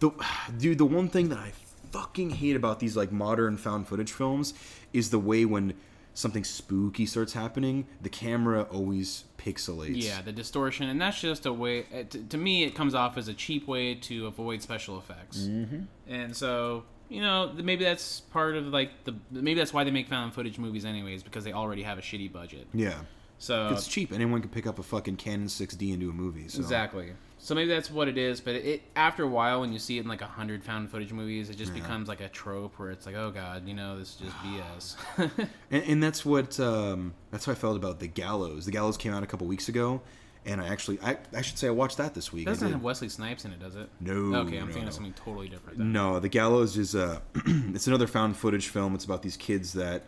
the 0.00 0.10
dude 0.58 0.78
the 0.78 0.84
one 0.86 1.08
thing 1.08 1.28
that 1.30 1.38
i 1.38 1.52
fucking 1.92 2.30
hate 2.30 2.54
about 2.56 2.80
these 2.80 2.96
like 2.96 3.10
modern 3.12 3.56
found 3.56 3.86
footage 3.88 4.12
films 4.12 4.52
is 4.92 5.10
the 5.10 5.18
way 5.18 5.44
when 5.44 5.72
something 6.18 6.42
spooky 6.42 7.06
starts 7.06 7.32
happening 7.32 7.86
the 8.02 8.08
camera 8.08 8.62
always 8.72 9.24
pixelates 9.38 10.02
Yeah, 10.02 10.20
the 10.20 10.32
distortion, 10.32 10.88
and 10.88 11.00
that's 11.00 11.20
just 11.20 11.46
a 11.46 11.52
way. 11.52 11.82
To, 12.10 12.18
to 12.18 12.36
me, 12.36 12.64
it 12.64 12.74
comes 12.74 12.94
off 12.94 13.16
as 13.16 13.28
a 13.28 13.34
cheap 13.34 13.68
way 13.68 13.94
to 13.94 14.26
avoid 14.26 14.60
special 14.60 14.98
effects. 14.98 15.38
Mm-hmm. 15.38 15.82
And 16.08 16.36
so, 16.36 16.82
you 17.08 17.20
know, 17.20 17.52
maybe 17.54 17.84
that's 17.84 18.20
part 18.20 18.56
of 18.56 18.66
like 18.66 18.90
the 19.04 19.14
maybe 19.30 19.54
that's 19.54 19.72
why 19.72 19.84
they 19.84 19.92
make 19.92 20.08
found 20.08 20.34
footage 20.34 20.58
movies 20.58 20.84
anyways 20.84 21.22
because 21.22 21.44
they 21.44 21.52
already 21.52 21.84
have 21.84 21.98
a 21.98 22.02
shitty 22.02 22.32
budget. 22.32 22.66
yeah 22.74 22.98
So 23.38 23.68
it's 23.68 23.86
cheap 23.86 24.12
anyone 24.12 24.40
can 24.40 24.50
pick 24.50 24.66
up 24.66 24.78
a 24.80 24.82
fucking 24.82 25.16
canon 25.16 25.46
6d 25.46 25.92
and 25.92 26.00
do 26.00 26.10
a 26.10 26.12
movie 26.12 26.48
so. 26.48 26.58
exactly. 26.58 27.12
So 27.40 27.54
maybe 27.54 27.68
that's 27.68 27.90
what 27.90 28.08
it 28.08 28.18
is. 28.18 28.40
But 28.40 28.56
it 28.56 28.82
after 28.96 29.22
a 29.22 29.28
while, 29.28 29.60
when 29.60 29.72
you 29.72 29.78
see 29.78 29.98
it 29.98 30.02
in 30.02 30.08
like 30.08 30.22
a 30.22 30.26
hundred 30.26 30.64
found 30.64 30.90
footage 30.90 31.12
movies, 31.12 31.50
it 31.50 31.56
just 31.56 31.72
becomes 31.72 32.08
like 32.08 32.20
a 32.20 32.28
trope 32.28 32.78
where 32.78 32.90
it's 32.90 33.06
like, 33.06 33.14
oh 33.14 33.30
god, 33.30 33.66
you 33.66 33.74
know, 33.74 33.98
this 33.98 34.10
is 34.10 34.16
just 34.16 34.36
BS. 34.38 35.48
and, 35.70 35.82
and 35.84 36.02
that's 36.02 36.24
what 36.24 36.58
um, 36.60 37.14
that's 37.30 37.44
how 37.44 37.52
i 37.52 37.54
felt 37.54 37.76
about 37.76 38.00
the 38.00 38.06
gallows 38.06 38.64
the 38.66 38.72
gallows 38.72 38.96
came 38.96 39.12
out 39.12 39.22
a 39.22 39.26
couple 39.26 39.46
weeks 39.46 39.68
ago 39.68 40.00
and 40.46 40.60
i 40.60 40.66
actually 40.68 40.98
i, 41.02 41.16
I 41.36 41.42
should 41.42 41.58
say 41.58 41.66
i 41.66 41.70
watched 41.70 41.96
that 41.98 42.14
this 42.14 42.32
week 42.32 42.48
I 42.48 42.52
doesn't 42.52 42.72
have 42.72 42.82
Wesley 42.82 43.08
Snipes 43.08 43.44
in 43.44 43.52
it, 43.52 43.60
does 43.60 43.76
it? 43.76 43.88
No, 44.00 44.12
Okay, 44.12 44.58
I'm 44.58 44.66
no, 44.66 44.66
thinking 44.66 44.82
no. 44.82 44.88
of 44.88 44.94
something 44.94 45.12
totally 45.14 45.48
different. 45.48 45.78
Then. 45.78 45.92
No, 45.92 46.20
The 46.20 46.28
Gallows 46.28 46.76
is 46.78 46.94
uh 46.94 47.20
it's 47.74 47.86
another 47.86 48.06
found 48.06 48.36
footage 48.36 48.68
film. 48.68 48.94
It's 48.94 49.04
about 49.04 49.22
these 49.22 49.36
kids 49.36 49.72
that 49.74 50.04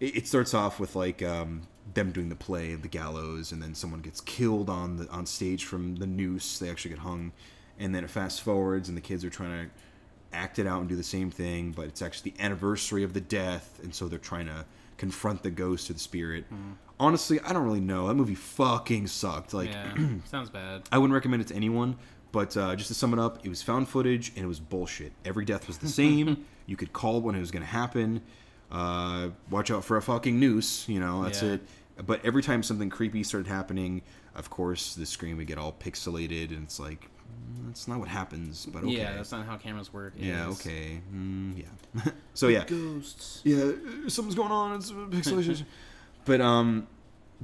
it, 0.00 0.16
it 0.16 0.26
starts 0.28 0.54
off 0.54 0.78
with 0.80 0.96
like 0.96 1.22
um, 1.22 1.62
them 1.94 2.10
doing 2.12 2.28
the 2.28 2.36
play 2.36 2.72
of 2.72 2.82
The 2.82 2.88
Gallows, 2.88 3.52
and 3.52 3.62
then 3.62 3.74
someone 3.74 4.00
gets 4.00 4.20
killed 4.20 4.68
on 4.68 4.96
the 4.96 5.08
on 5.10 5.26
stage 5.26 5.64
from 5.64 5.96
the 5.96 6.06
noose. 6.06 6.58
They 6.58 6.68
actually 6.70 6.90
get 6.90 7.00
hung, 7.00 7.32
and 7.78 7.94
then 7.94 8.04
it 8.04 8.10
fast 8.10 8.42
forwards, 8.42 8.88
and 8.88 8.96
the 8.96 9.02
kids 9.02 9.24
are 9.24 9.30
trying 9.30 9.66
to 9.66 9.70
act 10.32 10.58
it 10.58 10.66
out 10.66 10.80
and 10.80 10.88
do 10.88 10.96
the 10.96 11.02
same 11.02 11.30
thing, 11.30 11.72
but 11.72 11.86
it's 11.86 12.02
actually 12.02 12.32
the 12.32 12.42
anniversary 12.42 13.02
of 13.02 13.14
the 13.14 13.20
death, 13.20 13.80
and 13.82 13.94
so 13.94 14.08
they're 14.08 14.18
trying 14.18 14.46
to 14.46 14.64
confront 14.98 15.42
the 15.42 15.50
ghost 15.50 15.88
or 15.90 15.92
the 15.92 15.98
spirit. 15.98 16.44
Honestly, 16.98 17.38
I 17.40 17.52
don't 17.52 17.64
really 17.64 17.80
know. 17.80 18.08
That 18.08 18.14
movie 18.14 18.34
fucking 18.34 19.06
sucked. 19.08 19.52
Like. 19.54 19.70
yeah, 19.70 19.94
sounds 20.24 20.50
bad. 20.50 20.82
I 20.90 20.98
wouldn't 20.98 21.14
recommend 21.14 21.42
it 21.42 21.48
to 21.48 21.54
anyone, 21.54 21.96
but 22.32 22.56
uh, 22.56 22.74
just 22.76 22.88
to 22.88 22.94
sum 22.94 23.12
it 23.12 23.18
up, 23.18 23.44
it 23.44 23.48
was 23.48 23.62
found 23.62 23.88
footage 23.88 24.30
and 24.34 24.44
it 24.44 24.48
was 24.48 24.60
bullshit. 24.60 25.12
Every 25.24 25.44
death 25.44 25.66
was 25.66 25.78
the 25.78 25.88
same. 26.02 26.46
you 26.66 26.76
could 26.76 26.92
call 26.92 27.20
when 27.20 27.34
it 27.34 27.40
was 27.40 27.50
going 27.50 27.62
to 27.62 27.68
happen. 27.70 28.22
Uh, 28.70 29.28
watch 29.50 29.70
out 29.70 29.84
for 29.84 29.96
a 29.96 30.02
fucking 30.02 30.38
noose, 30.40 30.88
you 30.88 30.98
know, 31.00 31.22
that's 31.24 31.42
Yeah. 31.42 31.52
it. 31.54 31.60
But 32.04 32.24
every 32.24 32.42
time 32.42 32.62
something 32.62 32.90
creepy 32.90 33.22
started 33.22 33.48
happening, 33.48 34.02
of 34.34 34.50
course, 34.50 34.94
the 34.94 35.06
screen 35.06 35.36
would 35.38 35.46
get 35.46 35.56
all 35.56 35.72
pixelated, 35.72 36.50
and 36.50 36.64
it's 36.64 36.78
like, 36.78 37.08
mm, 37.26 37.66
that's 37.68 37.88
not 37.88 37.98
what 38.00 38.08
happens, 38.08 38.66
but 38.66 38.82
okay. 38.84 38.98
Yeah, 38.98 39.14
that's 39.14 39.32
not 39.32 39.46
how 39.46 39.56
cameras 39.56 39.92
work. 39.92 40.12
Yeah, 40.18 40.50
It's 40.50 40.60
okay. 40.66 41.00
Mm, 41.14 41.64
yeah. 41.94 42.02
so, 42.34 42.48
yeah 42.48 42.64
Ghosts. 42.66 43.40
yeah, 43.44 43.56
uh, 43.64 44.08
something's 44.08 44.34
going 44.34 44.50
on. 44.52 44.76
It's 44.76 44.90
uh, 44.90 44.94
pixelation. 45.08 45.64
but 46.26 46.40
um, 46.42 46.86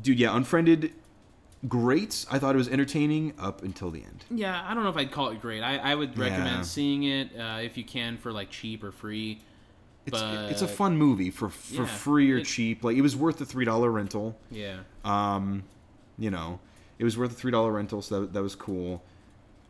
dude, 0.02 0.18
yeah, 0.18 0.36
Unfriended, 0.36 0.92
great. 1.68 2.26
I 2.30 2.38
thought 2.38 2.54
it 2.54 2.58
was 2.58 2.68
entertaining 2.68 3.32
up 3.38 3.62
until 3.62 3.90
the 3.90 4.02
end. 4.02 4.24
Yeah, 4.30 4.62
I 4.68 4.74
don't 4.74 4.82
know 4.82 4.90
if 4.90 4.96
I'd 4.96 5.12
call 5.12 5.28
it 5.30 5.40
great. 5.40 5.62
I, 5.62 5.78
I 5.78 5.94
would 5.94 6.18
recommend 6.18 6.56
Yeah. 6.56 6.62
seeing 6.62 7.04
it 7.04 7.30
uh, 7.38 7.60
if 7.62 7.78
you 7.78 7.84
can 7.84 8.18
for 8.18 8.32
like 8.32 8.50
cheap 8.50 8.82
or 8.84 8.92
free. 8.92 9.40
It's 10.04 10.20
But- 10.20 10.50
it's 10.50 10.62
a 10.62 10.68
fun 10.68 10.96
movie 10.96 11.30
for 11.30 11.48
for 11.48 11.82
Yeah, 11.82 11.86
free 11.86 12.32
or 12.32 12.38
it- 12.38 12.44
cheap. 12.46 12.82
Like 12.82 12.96
it 12.96 13.02
was 13.02 13.14
worth 13.16 13.38
the 13.38 13.46
three 13.46 13.64
dollar 13.64 13.90
rental. 13.90 14.36
Yeah. 14.50 14.80
Um, 15.04 15.62
you 16.18 16.30
know, 16.30 16.58
it 16.98 17.04
was 17.04 17.16
worth 17.16 17.30
the 17.30 17.36
three 17.36 17.52
dollar 17.52 17.72
rental, 17.72 18.02
so 18.02 18.22
that 18.22 18.32
that 18.32 18.42
was 18.42 18.54
cool. 18.56 19.02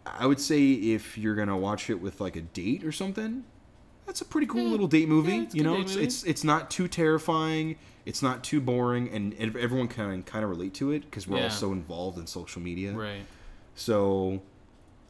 I 0.07 0.27
would 0.27 0.41
say 0.41 0.73
if 0.73 1.17
you're 1.19 1.35
gonna 1.35 1.57
watch 1.59 1.89
it 1.91 2.01
with 2.01 2.21
like 2.21 2.35
a 2.37 2.41
date 2.41 2.83
or 2.83 2.93
something, 2.93 3.45
that's 4.07 4.21
a 4.21 4.25
pretty 4.25 4.47
cool 4.47 4.63
Yeah. 4.65 4.71
little 4.71 4.89
date 4.89 5.09
movie. 5.09 5.33
Yeah, 5.37 5.47
you 5.53 5.63
know, 5.63 5.77
it's, 5.81 5.93
movie. 5.95 6.07
it's 6.07 6.25
it's 6.25 6.45
not 6.45 6.71
too 6.71 6.89
terrifying. 6.89 7.77
It's 8.05 8.21
not 8.23 8.43
too 8.43 8.61
boring, 8.61 9.09
and 9.11 9.33
everyone 9.35 9.87
can 9.87 10.23
kind 10.25 10.43
of 10.45 10.51
relate 10.51 10.75
to 10.75 10.91
it 10.91 11.03
because 11.03 11.29
we're 11.29 11.41
all 11.45 11.51
so 11.51 11.71
involved 11.73 12.19
in 12.19 12.27
social 12.27 12.61
media. 12.61 12.93
Right. 12.93 13.25
So, 13.77 14.43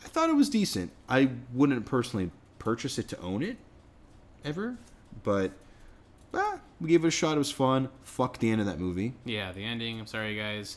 I 0.04 0.08
thought 0.08 0.28
it 0.28 0.34
was 0.36 0.50
decent. 0.50 0.90
I 1.08 1.30
wouldn't 1.54 1.86
personally 1.86 2.30
purchase 2.58 2.98
it 2.98 3.08
to 3.08 3.18
own 3.20 3.42
it, 3.42 3.56
ever, 4.44 4.76
but 5.22 5.52
ah, 6.34 6.60
we 6.80 6.88
gave 6.88 7.04
it 7.04 7.08
a 7.08 7.10
shot. 7.10 7.36
It 7.36 7.38
was 7.38 7.50
fun. 7.50 7.88
Fuck 8.02 8.38
the 8.38 8.50
end 8.50 8.60
of 8.60 8.66
that 8.66 8.78
movie. 8.78 9.14
Yeah, 9.24 9.52
the 9.52 9.64
ending. 9.64 10.00
I'm 10.00 10.06
sorry, 10.06 10.36
guys. 10.36 10.76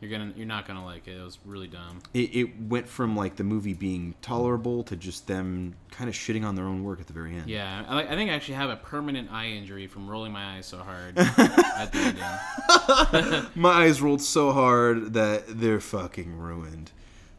You're 0.00 0.10
gonna 0.10 0.34
you're 0.36 0.46
not 0.46 0.66
gonna 0.66 0.84
like 0.84 1.08
it. 1.08 1.16
It 1.16 1.22
was 1.22 1.38
really 1.46 1.68
dumb. 1.68 2.00
It, 2.12 2.36
it 2.36 2.60
went 2.60 2.86
from 2.86 3.16
like 3.16 3.36
the 3.36 3.44
movie 3.44 3.72
being 3.72 4.14
tolerable 4.20 4.82
to 4.84 4.96
just 4.96 5.26
them 5.26 5.74
kind 5.90 6.10
of 6.10 6.14
shitting 6.14 6.44
on 6.44 6.54
their 6.54 6.66
own 6.66 6.84
work 6.84 7.00
at 7.00 7.06
the 7.06 7.14
very 7.14 7.34
end. 7.34 7.48
Yeah, 7.48 7.82
I, 7.88 8.02
I 8.02 8.14
think 8.14 8.30
I 8.30 8.34
actually 8.34 8.56
have 8.56 8.68
a 8.68 8.76
permanent 8.76 9.32
eye 9.32 9.46
injury 9.46 9.86
from 9.86 10.06
rolling 10.06 10.32
my 10.32 10.56
eyes 10.56 10.66
so 10.66 10.78
hard 10.78 11.16
at 11.18 11.92
the 11.92 11.98
ending. 11.98 13.46
My 13.54 13.84
eyes 13.84 14.02
rolled 14.02 14.20
so 14.20 14.52
hard 14.52 15.14
that 15.14 15.44
they're 15.48 15.80
fucking 15.80 16.36
ruined. 16.36 16.90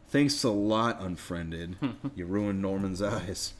Thanks 0.08 0.42
a 0.42 0.50
lot, 0.50 1.00
Unfriended. 1.00 1.76
you 2.16 2.26
ruined 2.26 2.60
Norman's 2.60 3.02
eyes. 3.02 3.52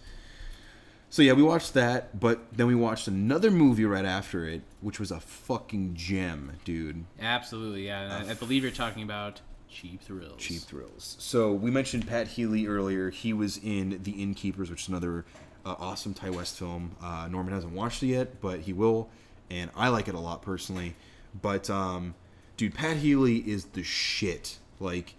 So 1.10 1.22
yeah, 1.22 1.32
we 1.32 1.42
watched 1.42 1.74
that, 1.74 2.18
but 2.20 2.40
then 2.52 2.66
we 2.66 2.74
watched 2.74 3.08
another 3.08 3.50
movie 3.50 3.84
right 3.84 4.04
after 4.04 4.46
it, 4.46 4.62
which 4.80 5.00
was 5.00 5.10
a 5.10 5.20
fucking 5.20 5.94
gem, 5.94 6.52
dude. 6.64 7.04
Absolutely, 7.20 7.86
yeah. 7.86 8.24
I 8.28 8.34
believe 8.34 8.62
you're 8.62 8.72
talking 8.72 9.02
about 9.02 9.40
Cheap 9.70 10.02
Thrills. 10.02 10.36
Cheap 10.36 10.62
Thrills. 10.62 11.16
So 11.18 11.52
we 11.52 11.70
mentioned 11.70 12.06
Pat 12.06 12.28
Healy 12.28 12.66
earlier. 12.66 13.10
He 13.10 13.32
was 13.32 13.58
in 13.58 14.00
The 14.02 14.22
Innkeepers, 14.22 14.70
which 14.70 14.82
is 14.82 14.88
another 14.88 15.24
uh, 15.64 15.76
awesome 15.78 16.12
Ti 16.14 16.30
West 16.30 16.58
film. 16.58 16.96
Uh, 17.02 17.28
Norman 17.30 17.54
hasn't 17.54 17.72
watched 17.72 18.02
it 18.02 18.08
yet, 18.08 18.40
but 18.40 18.60
he 18.60 18.72
will, 18.72 19.08
and 19.50 19.70
I 19.74 19.88
like 19.88 20.08
it 20.08 20.14
a 20.14 20.20
lot 20.20 20.42
personally. 20.42 20.94
But 21.40 21.70
um, 21.70 22.14
dude, 22.56 22.74
Pat 22.74 22.98
Healy 22.98 23.38
is 23.38 23.64
the 23.66 23.82
shit. 23.82 24.58
Like 24.78 25.14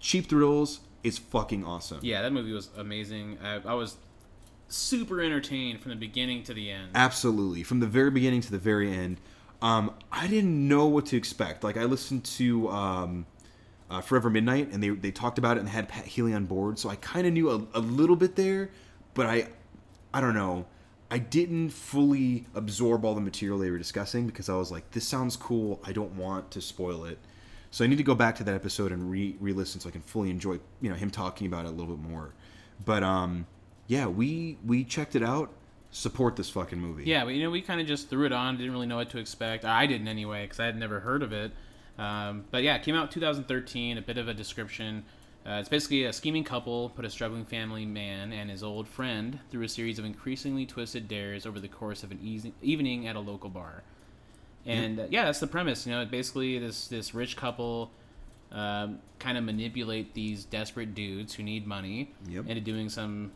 Cheap 0.00 0.28
Thrills 0.28 0.80
is 1.02 1.18
fucking 1.18 1.64
awesome. 1.64 2.00
Yeah, 2.02 2.22
that 2.22 2.32
movie 2.32 2.52
was 2.52 2.70
amazing. 2.76 3.38
I, 3.42 3.60
I 3.66 3.74
was 3.74 3.96
super 4.68 5.20
entertained 5.20 5.80
from 5.80 5.90
the 5.90 5.96
beginning 5.96 6.42
to 6.44 6.54
the 6.54 6.70
end. 6.70 6.90
Absolutely, 6.94 7.62
from 7.62 7.80
the 7.80 7.86
very 7.86 8.10
beginning 8.10 8.40
to 8.42 8.50
the 8.50 8.58
very 8.58 8.92
end. 8.92 9.20
Um, 9.60 9.94
I 10.12 10.26
didn't 10.28 10.68
know 10.68 10.86
what 10.86 11.06
to 11.06 11.16
expect. 11.16 11.64
Like 11.64 11.76
I 11.76 11.84
listened 11.84 12.24
to 12.24 12.68
um, 12.70 13.26
uh, 13.90 14.00
Forever 14.00 14.30
Midnight, 14.30 14.70
and 14.72 14.82
they 14.82 14.90
they 14.90 15.10
talked 15.10 15.38
about 15.38 15.56
it 15.56 15.60
and 15.60 15.68
had 15.68 15.88
Pat 15.88 16.06
Healy 16.06 16.34
on 16.34 16.44
board, 16.46 16.78
so 16.78 16.88
I 16.88 16.96
kind 16.96 17.26
of 17.26 17.32
knew 17.32 17.50
a, 17.50 17.78
a 17.78 17.80
little 17.80 18.16
bit 18.16 18.36
there, 18.36 18.70
but 19.14 19.26
I 19.26 19.48
I 20.12 20.20
don't 20.20 20.34
know. 20.34 20.66
I 21.10 21.18
didn't 21.18 21.70
fully 21.70 22.46
absorb 22.54 23.04
all 23.04 23.14
the 23.14 23.20
material 23.22 23.58
they 23.58 23.70
were 23.70 23.78
discussing 23.78 24.26
because 24.26 24.50
I 24.50 24.54
was 24.56 24.70
like, 24.70 24.90
this 24.90 25.08
sounds 25.08 25.36
cool. 25.36 25.80
I 25.82 25.92
don't 25.92 26.12
want 26.16 26.50
to 26.50 26.60
spoil 26.60 27.06
it. 27.06 27.18
So 27.70 27.82
I 27.82 27.86
need 27.88 27.96
to 27.96 28.02
go 28.02 28.14
back 28.14 28.36
to 28.36 28.44
that 28.44 28.54
episode 28.54 28.92
and 28.92 29.10
re 29.10 29.36
re 29.40 29.52
listen 29.52 29.80
so 29.80 29.88
I 29.88 29.92
can 29.92 30.02
fully 30.02 30.30
enjoy 30.30 30.60
you 30.80 30.90
know 30.90 30.94
him 30.94 31.10
talking 31.10 31.46
about 31.46 31.64
it 31.64 31.68
a 31.68 31.72
little 31.72 31.96
bit 31.96 32.08
more. 32.08 32.34
But 32.84 33.02
um, 33.02 33.46
yeah, 33.88 34.06
we 34.06 34.56
we 34.64 34.84
checked 34.84 35.16
it 35.16 35.22
out. 35.24 35.52
Support 35.90 36.36
this 36.36 36.50
fucking 36.50 36.78
movie. 36.78 37.04
Yeah, 37.04 37.24
but 37.24 37.34
you 37.34 37.42
know, 37.42 37.50
we 37.50 37.62
kind 37.62 37.80
of 37.80 37.86
just 37.86 38.08
threw 38.10 38.26
it 38.26 38.32
on. 38.32 38.56
Didn't 38.58 38.72
really 38.72 38.86
know 38.86 38.96
what 38.96 39.08
to 39.10 39.18
expect. 39.18 39.64
I 39.64 39.86
didn't 39.86 40.06
anyway, 40.06 40.42
because 40.44 40.60
I 40.60 40.66
had 40.66 40.76
never 40.76 41.00
heard 41.00 41.22
of 41.22 41.32
it. 41.32 41.50
Um, 41.98 42.44
but 42.50 42.62
yeah, 42.62 42.76
it 42.76 42.82
came 42.82 42.94
out 42.94 43.10
2013. 43.10 43.98
A 43.98 44.02
bit 44.02 44.18
of 44.18 44.28
a 44.28 44.34
description. 44.34 45.04
Uh, 45.46 45.52
it's 45.60 45.68
basically 45.70 46.04
a 46.04 46.12
scheming 46.12 46.44
couple 46.44 46.90
put 46.90 47.06
a 47.06 47.10
struggling 47.10 47.44
family 47.46 47.86
man 47.86 48.32
and 48.32 48.50
his 48.50 48.62
old 48.62 48.86
friend 48.86 49.38
through 49.50 49.62
a 49.62 49.68
series 49.68 49.98
of 49.98 50.04
increasingly 50.04 50.66
twisted 50.66 51.08
dares 51.08 51.46
over 51.46 51.58
the 51.58 51.68
course 51.68 52.02
of 52.02 52.10
an 52.10 52.18
easy, 52.22 52.52
evening 52.60 53.06
at 53.08 53.16
a 53.16 53.20
local 53.20 53.48
bar. 53.48 53.82
And 54.66 55.00
uh, 55.00 55.06
yeah, 55.08 55.24
that's 55.24 55.40
the 55.40 55.46
premise. 55.46 55.86
You 55.86 55.92
know, 55.92 56.04
basically 56.04 56.58
this 56.58 56.88
this 56.88 57.14
rich 57.14 57.34
couple 57.36 57.90
um, 58.52 58.98
kind 59.18 59.38
of 59.38 59.44
manipulate 59.44 60.12
these 60.12 60.44
desperate 60.44 60.94
dudes 60.94 61.32
who 61.34 61.42
need 61.42 61.66
money 61.66 62.12
Yep. 62.28 62.46
into 62.48 62.60
doing 62.60 62.90
some 62.90 63.32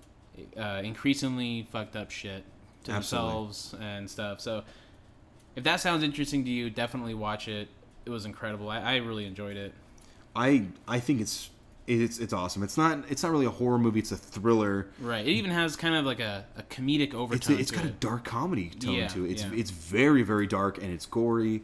uh, 0.57 0.81
increasingly 0.83 1.67
fucked 1.71 1.97
up 1.97 2.11
shit 2.11 2.45
to 2.85 2.93
Absolutely. 2.93 3.29
themselves 3.31 3.75
and 3.81 4.11
stuff. 4.11 4.41
So 4.41 4.65
if 5.57 5.65
that 5.65 5.81
sounds 5.81 6.03
interesting 6.03 6.45
to 6.45 6.51
you, 6.51 6.71
definitely 6.71 7.15
watch 7.15 7.49
it. 7.49 7.69
It 8.05 8.11
was 8.11 8.25
incredible. 8.25 8.69
I, 8.71 8.81
I 8.81 8.97
really 8.97 9.27
enjoyed 9.27 9.57
it. 9.57 9.73
I 10.35 10.65
I 10.89 10.99
think 10.99 11.21
it's 11.21 11.51
it's 11.87 12.19
it's 12.19 12.33
awesome. 12.33 12.63
It's 12.63 12.77
not 12.79 13.05
it's 13.09 13.23
not 13.23 13.31
really 13.33 13.47
a 13.47 13.51
horror 13.51 13.79
movie. 13.79 13.99
It's 14.01 14.13
a 14.13 14.17
thriller. 14.17 14.89
Right. 15.01 15.27
It 15.27 15.31
even 15.33 15.51
has 15.51 15.77
kind 15.77 15.95
of 15.95 16.05
like 16.07 16.21
a, 16.21 16.45
a 16.57 16.63
comedic 16.63 17.09
It's 17.09 17.15
overtone. 17.15 17.57
a, 17.57 17.61
it's 17.61 17.71
got 17.71 17.85
a 17.85 17.91
dark 17.91 18.25
comedy 18.25 18.71
tone 18.71 18.95
Yeah, 18.95 19.09
to 19.09 19.25
it. 19.27 19.33
It's 19.33 19.43
yeah. 19.43 19.51
it's 19.55 19.71
very 19.71 20.23
very 20.23 20.47
dark 20.47 20.79
and 20.79 20.93
it's 20.93 21.07
gory, 21.07 21.63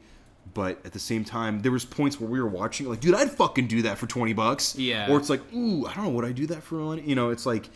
but 0.54 0.78
at 0.84 0.92
the 0.92 0.98
same 0.98 1.24
time, 1.24 1.60
there 1.62 1.72
was 1.72 1.84
points 1.84 2.20
where 2.20 2.28
we 2.28 2.40
were 2.40 2.48
watching 2.48 2.88
like, 2.88 3.00
dude, 3.00 3.14
I'd 3.14 3.30
fucking 3.30 3.66
do 3.68 3.82
that 3.82 3.96
for 3.98 4.06
twenty 4.06 4.34
bucks. 4.34 4.76
Yeah. 4.76 5.10
Or 5.10 5.16
it's 5.18 5.30
like, 5.30 5.40
ooh, 5.54 5.86
I 5.86 5.94
don't 5.94 6.04
know, 6.04 6.10
would 6.10 6.24
I 6.26 6.32
do 6.32 6.46
that 6.48 6.62
for 6.62 6.74
money? 6.76 7.02
You 7.02 7.14
know, 7.16 7.30
it's 7.30 7.46
like. 7.46 7.68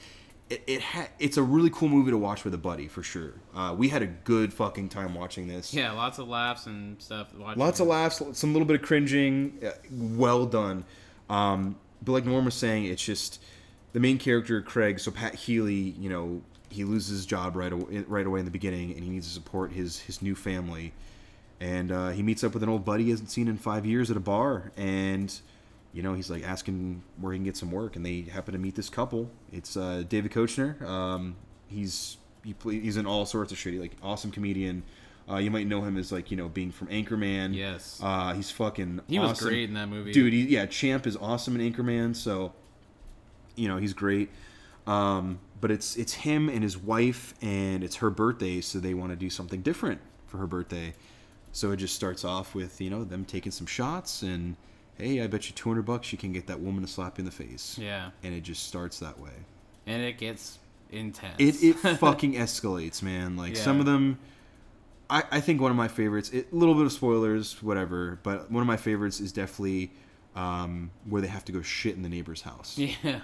It, 0.53 0.63
it 0.67 0.83
ha- 0.83 1.09
it's 1.19 1.37
a 1.37 1.43
really 1.43 1.71
cool 1.71 1.89
movie 1.89 2.11
to 2.11 2.19
watch 2.19 2.45
with 2.45 2.53
a 2.53 2.59
buddy 2.59 2.87
for 2.89 3.03
sure. 3.03 3.33
Uh, 3.55 3.75
we 3.77 3.89
had 3.89 4.03
a 4.03 4.07
good 4.07 4.53
fucking 4.53 4.89
time 4.91 5.15
watching 5.15 5.49
this. 5.49 5.73
Yeah, 5.73 5.93
lots 5.93 6.19
of 6.19 6.29
laughs 6.29 6.67
and 6.67 7.01
stuff. 7.01 7.29
watching 7.35 7.59
Lots 7.61 7.81
it. 7.81 7.83
of 7.85 7.89
laughs, 7.89 8.23
some 8.33 8.53
little 8.53 8.67
bit 8.67 8.77
of 8.81 8.83
cringing. 8.87 9.59
uh, 9.65 9.71
Well 9.91 10.45
done. 10.47 10.85
Um, 11.31 11.77
but 12.05 12.13
like 12.13 12.27
Norm 12.27 12.45
was 12.45 12.55
saying, 12.55 12.85
it's 12.85 13.03
just 13.05 13.43
the 13.93 14.01
main 14.01 14.19
character 14.19 14.61
Craig. 14.61 15.01
So 15.01 15.11
Pat 15.11 15.35
Healy, 15.35 15.75
you 15.99 16.11
know, 16.11 16.43
he 16.69 16.85
loses 16.85 17.09
his 17.19 17.27
job 17.27 17.57
right 17.57 17.73
away, 17.73 18.05
right 18.07 18.27
away 18.27 18.41
in 18.41 18.45
the 18.45 18.51
beginning, 18.51 18.93
and 18.93 19.03
he 19.05 19.11
needs 19.11 19.29
to 19.29 19.33
support 19.33 19.73
his 19.73 20.01
his 20.01 20.21
new 20.21 20.35
family. 20.35 20.93
And 21.61 21.93
uh, 21.93 22.09
he 22.11 22.23
meets 22.23 22.43
up 22.43 22.55
with 22.55 22.63
an 22.63 22.69
old 22.69 22.85
buddy 22.85 23.05
he 23.05 23.11
hasn't 23.11 23.31
seen 23.31 23.47
in 23.49 23.57
five 23.57 23.87
years 23.87 24.11
at 24.11 24.17
a 24.17 24.21
bar, 24.21 24.73
and 24.77 25.33
you 25.93 26.03
know 26.03 26.15
he's 26.15 26.31
like 26.31 26.43
asking 26.43 27.03
where 27.21 27.33
he 27.33 27.39
can 27.39 27.45
get 27.45 27.57
some 27.57 27.71
work, 27.71 27.97
and 27.97 28.05
they 28.05 28.23
happen 28.23 28.53
to 28.53 28.59
meet 28.59 28.75
this 28.75 28.89
couple. 28.89 29.31
It's 29.53 29.77
uh, 29.77 30.05
David 30.09 30.33
Koechner. 30.33 30.81
Um, 30.83 31.37
he's 31.69 32.17
he 32.45 32.55
play, 32.55 32.81
he's 32.81 32.97
in 32.97 33.07
all 33.07 33.27
sorts 33.27 33.53
of 33.53 33.59
shit. 33.59 33.75
He, 33.75 33.79
like 33.79 33.93
awesome 34.03 34.31
comedian. 34.31 34.83
Uh, 35.31 35.37
you 35.37 35.51
might 35.51 35.67
know 35.67 35.83
him 35.83 35.97
as 35.97 36.11
like 36.11 36.31
you 36.31 36.37
know 36.37 36.49
being 36.49 36.73
from 36.73 36.89
Anchorman. 36.89 37.55
Yes. 37.55 38.01
Uh, 38.03 38.33
he's 38.33 38.51
fucking. 38.51 39.01
He 39.07 39.19
was 39.19 39.33
awesome. 39.33 39.49
great 39.49 39.69
in 39.69 39.75
that 39.75 39.89
movie. 39.89 40.13
dude. 40.13 40.33
He, 40.33 40.43
yeah, 40.43 40.67
Champ 40.67 41.07
is 41.07 41.17
awesome 41.17 41.59
in 41.59 41.73
Anchorman. 41.73 42.17
So, 42.17 42.53
you 43.55 43.69
know, 43.69 43.77
he's 43.77 43.93
great. 43.93 44.31
Um, 44.87 45.39
but 45.61 45.71
it's 45.71 45.97
it's 45.97 46.13
him 46.13 46.49
and 46.49 46.63
his 46.63 46.77
wife, 46.77 47.35
and 47.41 47.85
it's 47.85 47.97
her 47.97 48.11
birthday, 48.11 48.61
so 48.61 48.81
they 48.81 48.95
want 48.95 49.11
to 49.11 49.17
do 49.17 49.31
something 49.31 49.63
different 49.63 50.01
for 50.27 50.39
her 50.39 50.47
birthday. 50.47 50.95
So 51.53 51.71
it 51.71 51.77
just 51.77 51.95
starts 51.95 52.25
off 52.25 52.55
with 52.55 52.81
you 52.81 52.91
know 52.91 53.05
them 53.05 53.25
taking 53.25 53.53
some 53.53 53.67
shots, 53.67 54.23
and 54.23 54.57
hey, 54.99 55.23
I 55.23 55.27
bet 55.27 55.49
you 55.49 55.55
two 55.55 55.69
hundred 55.69 55.83
bucks 55.83 56.13
you 56.13 56.19
can 56.19 56.33
get 56.33 56.47
that 56.47 56.61
woman 56.61 56.83
to 56.83 56.89
slap 56.89 57.19
you 57.19 57.23
in 57.23 57.27
the 57.27 57.31
face. 57.31 57.79
Yeah. 57.79 58.11
And 58.23 58.35
it 58.35 58.43
just 58.43 58.67
starts 58.67 58.99
that 59.01 59.19
way. 59.19 59.33
And 59.87 60.03
it 60.03 60.19
gets 60.19 60.59
intense. 60.91 61.37
It 61.39 61.63
it 61.63 61.73
fucking 61.99 62.35
escalates, 62.35 63.03
man. 63.03 63.37
Like 63.37 63.57
some 63.57 63.81
of 63.81 63.87
them, 63.87 64.19
I 65.11 65.25
I 65.31 65.41
think 65.41 65.61
one 65.61 65.71
of 65.71 65.77
my 65.77 65.89
favorites. 65.89 66.33
A 66.33 66.45
little 66.53 66.75
bit 66.75 66.85
of 66.85 66.93
spoilers, 66.93 67.63
whatever. 67.63 68.19
But 68.23 68.51
one 68.51 68.61
of 68.61 68.67
my 68.67 68.77
favorites 68.77 69.21
is 69.21 69.33
definitely 69.33 69.91
um, 70.37 70.91
where 71.09 71.21
they 71.21 71.29
have 71.29 71.45
to 71.47 71.53
go 71.53 71.63
shit 71.63 71.97
in 71.97 72.03
the 72.03 72.09
neighbor's 72.09 72.43
house. 72.43 72.79
yeah. 72.79 73.21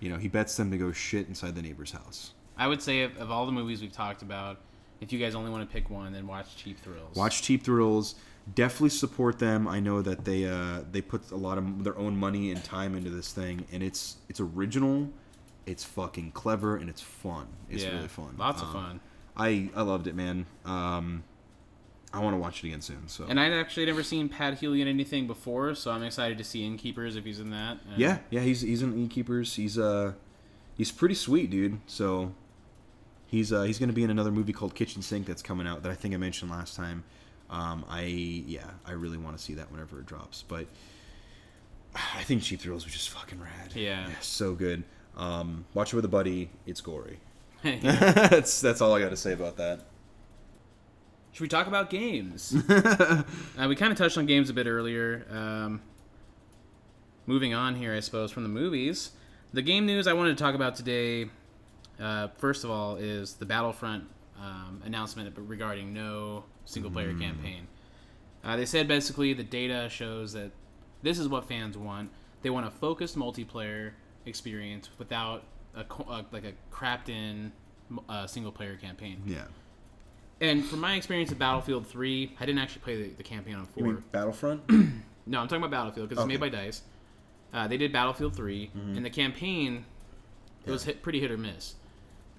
You 0.00 0.10
know, 0.10 0.16
he 0.18 0.26
bets 0.26 0.56
them 0.56 0.70
to 0.72 0.78
go 0.78 0.90
shit 0.90 1.28
inside 1.28 1.54
the 1.54 1.62
neighbor's 1.62 1.92
house. 1.92 2.32
I 2.56 2.66
would 2.66 2.82
say 2.82 3.02
of, 3.02 3.16
of 3.18 3.30
all 3.30 3.46
the 3.46 3.52
movies 3.52 3.80
we've 3.80 3.92
talked 3.92 4.22
about, 4.22 4.58
if 5.00 5.12
you 5.12 5.18
guys 5.18 5.34
only 5.34 5.50
want 5.50 5.68
to 5.68 5.72
pick 5.72 5.90
one, 5.90 6.12
then 6.12 6.26
watch 6.26 6.56
Cheap 6.56 6.80
Thrills. 6.80 7.16
Watch 7.16 7.42
Cheap 7.42 7.62
Thrills. 7.62 8.16
Definitely 8.54 8.90
support 8.90 9.38
them. 9.38 9.68
I 9.68 9.78
know 9.78 10.02
that 10.02 10.24
they 10.24 10.46
uh, 10.46 10.80
they 10.90 11.00
put 11.00 11.30
a 11.30 11.36
lot 11.36 11.58
of 11.58 11.84
their 11.84 11.96
own 11.96 12.16
money 12.16 12.50
and 12.50 12.62
time 12.64 12.96
into 12.96 13.10
this 13.10 13.32
thing, 13.32 13.66
and 13.70 13.82
it's 13.82 14.16
it's 14.28 14.40
original, 14.40 15.10
it's 15.64 15.84
fucking 15.84 16.32
clever, 16.32 16.76
and 16.76 16.90
it's 16.90 17.00
fun. 17.00 17.46
It's 17.70 17.84
yeah. 17.84 17.94
really 17.94 18.08
fun. 18.08 18.34
Lots 18.36 18.60
of 18.60 18.68
Um, 18.68 18.74
fun. 18.74 19.00
I 19.36 19.70
I 19.76 19.82
loved 19.82 20.08
it, 20.08 20.16
man. 20.16 20.46
Um, 20.64 21.22
I 22.12 22.18
want 22.20 22.34
to 22.34 22.38
watch 22.38 22.62
it 22.62 22.66
again 22.68 22.82
soon. 22.82 23.08
So 23.08 23.24
And 23.28 23.40
I'd 23.40 23.52
actually 23.52 23.86
never 23.86 24.02
seen 24.02 24.28
Pat 24.28 24.58
Healy 24.58 24.82
in 24.82 24.88
anything 24.88 25.26
before, 25.26 25.74
so 25.74 25.90
I'm 25.90 26.02
excited 26.02 26.36
to 26.38 26.44
see 26.44 26.66
Innkeepers 26.66 27.16
if 27.16 27.24
he's 27.24 27.40
in 27.40 27.50
that. 27.50 27.78
And 27.88 27.98
yeah, 27.98 28.18
yeah, 28.30 28.40
he's 28.40 28.60
he's 28.60 28.82
in 28.82 28.92
Innkeepers. 28.94 29.54
He's 29.54 29.78
uh 29.78 30.12
he's 30.76 30.90
pretty 30.90 31.14
sweet, 31.14 31.48
dude. 31.50 31.78
So 31.86 32.34
he's 33.26 33.52
uh 33.52 33.62
he's 33.62 33.78
gonna 33.78 33.94
be 33.94 34.02
in 34.02 34.10
another 34.10 34.30
movie 34.30 34.52
called 34.52 34.74
Kitchen 34.74 35.00
Sink 35.00 35.26
that's 35.26 35.42
coming 35.42 35.66
out 35.66 35.82
that 35.84 35.92
I 35.92 35.94
think 35.94 36.12
I 36.12 36.18
mentioned 36.18 36.50
last 36.50 36.76
time. 36.76 37.04
Um, 37.52 37.84
I 37.88 38.02
yeah, 38.02 38.64
I 38.86 38.92
really 38.92 39.18
want 39.18 39.36
to 39.36 39.42
see 39.42 39.54
that 39.54 39.70
whenever 39.70 40.00
it 40.00 40.06
drops. 40.06 40.42
But 40.42 40.66
I 41.94 42.22
think 42.22 42.42
Cheap 42.42 42.60
Thrills 42.60 42.84
was 42.84 42.92
just 42.92 43.10
fucking 43.10 43.40
rad. 43.40 43.74
Yeah. 43.76 44.08
so 44.20 44.54
good. 44.54 44.82
Um, 45.16 45.66
watch 45.74 45.92
it 45.92 45.96
with 45.96 46.06
a 46.06 46.08
buddy. 46.08 46.50
It's 46.66 46.80
gory. 46.80 47.20
That's 47.62 48.60
that's 48.60 48.80
all 48.80 48.94
I 48.94 49.00
got 49.00 49.10
to 49.10 49.16
say 49.16 49.32
about 49.34 49.58
that. 49.58 49.82
Should 51.32 51.42
we 51.42 51.48
talk 51.48 51.66
about 51.66 51.90
games? 51.90 52.54
uh, 52.68 53.22
we 53.68 53.76
kind 53.76 53.92
of 53.92 53.96
touched 53.96 54.18
on 54.18 54.26
games 54.26 54.50
a 54.50 54.52
bit 54.52 54.66
earlier. 54.66 55.24
Um, 55.30 55.80
moving 57.26 57.54
on 57.54 57.74
here, 57.74 57.94
I 57.94 58.00
suppose, 58.00 58.30
from 58.30 58.42
the 58.42 58.50
movies. 58.50 59.12
The 59.54 59.62
game 59.62 59.86
news 59.86 60.06
I 60.06 60.12
wanted 60.12 60.36
to 60.36 60.42
talk 60.42 60.54
about 60.54 60.74
today, 60.76 61.30
uh, 61.98 62.28
first 62.36 62.64
of 62.64 62.70
all, 62.70 62.96
is 62.96 63.34
the 63.34 63.46
Battlefront 63.46 64.04
um, 64.38 64.82
announcement 64.84 65.32
regarding 65.38 65.94
no 65.94 66.44
single 66.64 66.90
player 66.90 67.14
campaign. 67.14 67.66
Uh, 68.44 68.56
they 68.56 68.64
said 68.66 68.88
basically 68.88 69.32
the 69.32 69.44
data 69.44 69.88
shows 69.90 70.32
that 70.32 70.50
this 71.02 71.18
is 71.18 71.28
what 71.28 71.46
fans 71.46 71.76
want. 71.78 72.10
They 72.42 72.50
want 72.50 72.66
a 72.66 72.70
focused 72.70 73.16
multiplayer 73.16 73.92
experience 74.26 74.88
without 74.98 75.44
a, 75.76 75.84
co- 75.84 76.10
uh, 76.10 76.22
like 76.32 76.44
a 76.44 76.52
crapped 76.74 77.08
in 77.08 77.52
uh, 78.08 78.26
single 78.26 78.52
player 78.52 78.76
campaign. 78.76 79.22
Yeah. 79.26 79.44
And 80.40 80.64
from 80.64 80.80
my 80.80 80.96
experience 80.96 81.30
at 81.30 81.38
Battlefield 81.38 81.86
3, 81.86 82.36
I 82.40 82.46
didn't 82.46 82.58
actually 82.60 82.80
play 82.82 83.02
the, 83.02 83.08
the 83.10 83.22
campaign 83.22 83.54
on 83.54 83.66
4. 83.66 83.74
You 83.86 83.92
mean 83.92 84.04
Battlefront? 84.12 84.62
No, 85.24 85.38
I'm 85.38 85.46
talking 85.46 85.62
about 85.62 85.70
Battlefield 85.70 86.08
because 86.08 86.20
Okay. 86.24 86.34
it's 86.34 86.40
made 86.40 86.50
by 86.52 86.56
DICE. 86.64 86.82
Uh, 87.54 87.68
they 87.68 87.76
did 87.76 87.92
Battlefield 87.92 88.34
3, 88.34 88.72
and 88.74 89.04
the 89.04 89.10
campaign, 89.10 89.84
it 90.66 90.70
was 90.72 90.82
hit, 90.82 91.00
pretty 91.00 91.20
hit 91.20 91.30
or 91.30 91.36
miss. 91.38 91.76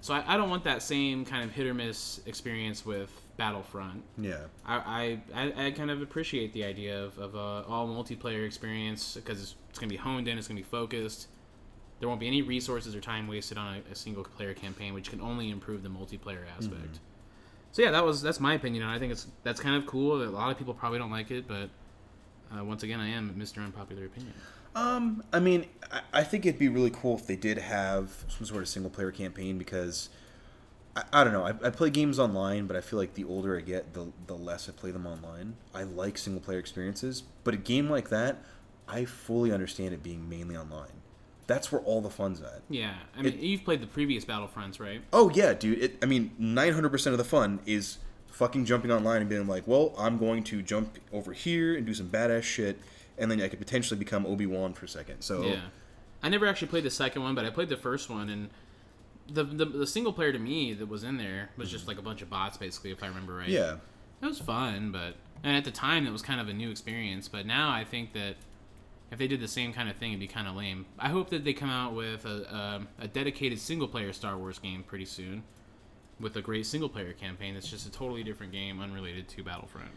So 0.02 0.12
I, 0.12 0.34
I 0.34 0.36
don't 0.36 0.50
want 0.50 0.64
that 0.64 0.82
same 0.82 1.24
kind 1.24 1.42
of 1.44 1.52
hit 1.52 1.66
or 1.66 1.72
miss 1.72 2.20
experience 2.26 2.84
with 2.84 3.10
Battlefront. 3.36 4.02
yeah. 4.18 4.44
I, 4.64 5.18
I, 5.34 5.66
I, 5.66 5.70
kind 5.72 5.90
of 5.90 6.02
appreciate 6.02 6.52
the 6.52 6.64
idea 6.64 7.02
of, 7.02 7.18
of 7.18 7.34
a 7.34 7.64
all 7.68 7.88
multiplayer 7.88 8.46
experience 8.46 9.14
because 9.14 9.42
it's, 9.42 9.54
it's 9.70 9.78
going 9.78 9.88
to 9.88 9.92
be 9.92 10.00
honed 10.00 10.28
in, 10.28 10.38
it's 10.38 10.46
going 10.46 10.56
to 10.56 10.62
be 10.62 10.68
focused. 10.68 11.28
There 11.98 12.08
won't 12.08 12.20
be 12.20 12.26
any 12.26 12.42
resources 12.42 12.94
or 12.94 13.00
time 13.00 13.26
wasted 13.26 13.58
on 13.58 13.76
a, 13.76 13.92
a 13.92 13.94
single 13.94 14.24
player 14.24 14.54
campaign, 14.54 14.94
which 14.94 15.10
can 15.10 15.20
only 15.20 15.50
improve 15.50 15.82
the 15.82 15.88
multiplayer 15.88 16.44
aspect. 16.56 17.00
So 17.72 17.82
yeah, 17.82 17.90
that 17.90 18.04
was 18.04 18.22
that's 18.22 18.38
my 18.38 18.54
opinion. 18.54 18.84
and 18.84 18.92
I 18.92 19.00
think 19.00 19.10
it's 19.10 19.26
that's 19.42 19.60
kind 19.60 19.74
of 19.74 19.84
cool. 19.84 20.22
A 20.22 20.30
lot 20.30 20.50
of 20.52 20.58
people 20.58 20.74
probably 20.74 20.98
don't 21.00 21.10
like 21.10 21.32
it, 21.32 21.48
but 21.48 21.70
uh, 22.56 22.64
once 22.64 22.84
again, 22.84 23.00
I 23.00 23.08
am 23.08 23.34
Mr. 23.36 23.64
Unpopular 23.64 24.04
Opinion. 24.04 24.32
Um, 24.76 25.24
I 25.32 25.40
mean, 25.40 25.66
I, 25.90 26.00
I 26.12 26.24
think 26.24 26.46
it'd 26.46 26.58
be 26.58 26.68
really 26.68 26.90
cool 26.90 27.16
if 27.16 27.26
they 27.26 27.36
did 27.36 27.58
have 27.58 28.10
some 28.28 28.46
sort 28.46 28.62
of 28.62 28.68
single 28.68 28.90
player 28.90 29.10
campaign 29.10 29.58
because 29.58 30.08
I, 30.96 31.02
I 31.12 31.24
don't 31.24 31.32
know. 31.32 31.44
I, 31.44 31.50
I 31.66 31.70
play 31.70 31.90
games 31.90 32.18
online, 32.18 32.66
but 32.66 32.76
I 32.76 32.80
feel 32.80 32.98
like 32.98 33.14
the 33.14 33.24
older 33.24 33.56
I 33.56 33.60
get, 33.60 33.94
the 33.94 34.12
the 34.26 34.34
less 34.36 34.68
I 34.68 34.72
play 34.72 34.90
them 34.90 35.06
online. 35.06 35.56
I 35.74 35.82
like 35.84 36.18
single 36.18 36.40
player 36.42 36.58
experiences, 36.58 37.22
but 37.44 37.54
a 37.54 37.58
game 37.58 37.88
like 37.90 38.08
that, 38.10 38.38
I 38.88 39.04
fully 39.04 39.52
understand 39.52 39.94
it 39.94 40.02
being 40.02 40.28
mainly 40.28 40.56
online. 40.56 40.92
That's 41.46 41.70
where 41.70 41.80
all 41.82 42.00
the 42.00 42.08
fun's 42.10 42.40
at. 42.40 42.62
Yeah, 42.70 42.94
I 43.16 43.22
mean, 43.22 43.34
It- 43.34 43.40
you've 43.40 43.64
played 43.64 43.82
the 43.82 43.86
previous 43.86 44.24
Battlefronts, 44.24 44.80
right? 44.80 45.02
Oh 45.12 45.30
yeah, 45.30 45.52
dude. 45.52 45.82
It, 45.82 45.98
I 46.02 46.06
mean, 46.06 46.30
nine 46.38 46.72
hundred 46.72 46.90
percent 46.90 47.12
of 47.12 47.18
the 47.18 47.24
fun 47.24 47.60
is 47.66 47.98
fucking 48.28 48.64
jumping 48.64 48.90
online 48.90 49.20
and 49.20 49.28
being 49.28 49.46
like, 49.46 49.66
well, 49.66 49.94
I'm 49.98 50.18
going 50.18 50.42
to 50.44 50.62
jump 50.62 50.98
over 51.12 51.32
here 51.32 51.76
and 51.76 51.84
do 51.86 51.92
some 51.94 52.08
badass 52.08 52.42
shit, 52.42 52.78
and 53.18 53.30
then 53.30 53.40
I 53.40 53.48
could 53.48 53.58
potentially 53.60 53.98
become 53.98 54.26
Obi 54.26 54.46
Wan 54.46 54.72
for 54.74 54.86
a 54.86 54.88
second. 54.88 55.20
So 55.22 55.42
Yeah, 55.44 55.60
I 56.22 56.28
never 56.30 56.46
actually 56.46 56.68
played 56.68 56.84
the 56.84 56.90
second 56.90 57.22
one, 57.22 57.34
but 57.34 57.44
I 57.44 57.50
played 57.50 57.68
the 57.68 57.76
first 57.76 58.08
one, 58.10 58.28
and 58.30 58.48
the 59.28 59.44
the, 59.44 59.64
the 59.64 59.86
single 59.86 60.12
player 60.12 60.32
to 60.32 60.38
me 60.38 60.74
that 60.74 60.86
was 60.88 61.04
in 61.04 61.16
there 61.16 61.50
was 61.56 61.70
just 61.70 61.88
like 61.88 61.98
a 61.98 62.02
bunch 62.02 62.22
of 62.22 62.30
bots, 62.30 62.56
basically, 62.56 62.90
if 62.90 63.02
I 63.02 63.06
remember 63.06 63.34
right. 63.34 63.48
yeah, 63.48 63.76
it 64.22 64.26
was 64.26 64.38
fun, 64.40 64.92
but 64.92 65.14
and 65.42 65.56
at 65.56 65.64
the 65.64 65.70
time 65.70 66.06
it 66.06 66.10
was 66.10 66.22
kind 66.22 66.40
of 66.40 66.48
a 66.48 66.52
new 66.52 66.70
experience. 66.70 67.28
But 67.28 67.46
now 67.46 67.70
I 67.70 67.84
think 67.84 68.12
that 68.12 68.36
if 69.10 69.18
they 69.18 69.28
did 69.28 69.40
the 69.40 69.48
same 69.48 69.72
kind 69.72 69.88
of 69.88 69.96
thing, 69.96 70.12
it'd 70.12 70.20
be 70.20 70.26
kind 70.26 70.48
of 70.48 70.56
lame. 70.56 70.86
I 70.98 71.08
hope 71.08 71.30
that 71.30 71.44
they 71.44 71.52
come 71.52 71.70
out 71.70 71.94
with 71.94 72.24
a, 72.24 72.54
um 72.54 72.88
a 72.98 73.08
dedicated 73.08 73.58
single 73.58 73.88
player 73.88 74.12
Star 74.12 74.36
Wars 74.36 74.58
game 74.58 74.82
pretty 74.82 75.04
soon, 75.04 75.42
with 76.20 76.36
a 76.36 76.42
great 76.42 76.66
single 76.66 76.88
player 76.88 77.12
campaign 77.12 77.54
that's 77.54 77.68
just 77.68 77.86
a 77.86 77.90
totally 77.90 78.22
different 78.22 78.52
game, 78.52 78.80
unrelated 78.80 79.28
to 79.28 79.42
Battlefront. 79.42 79.90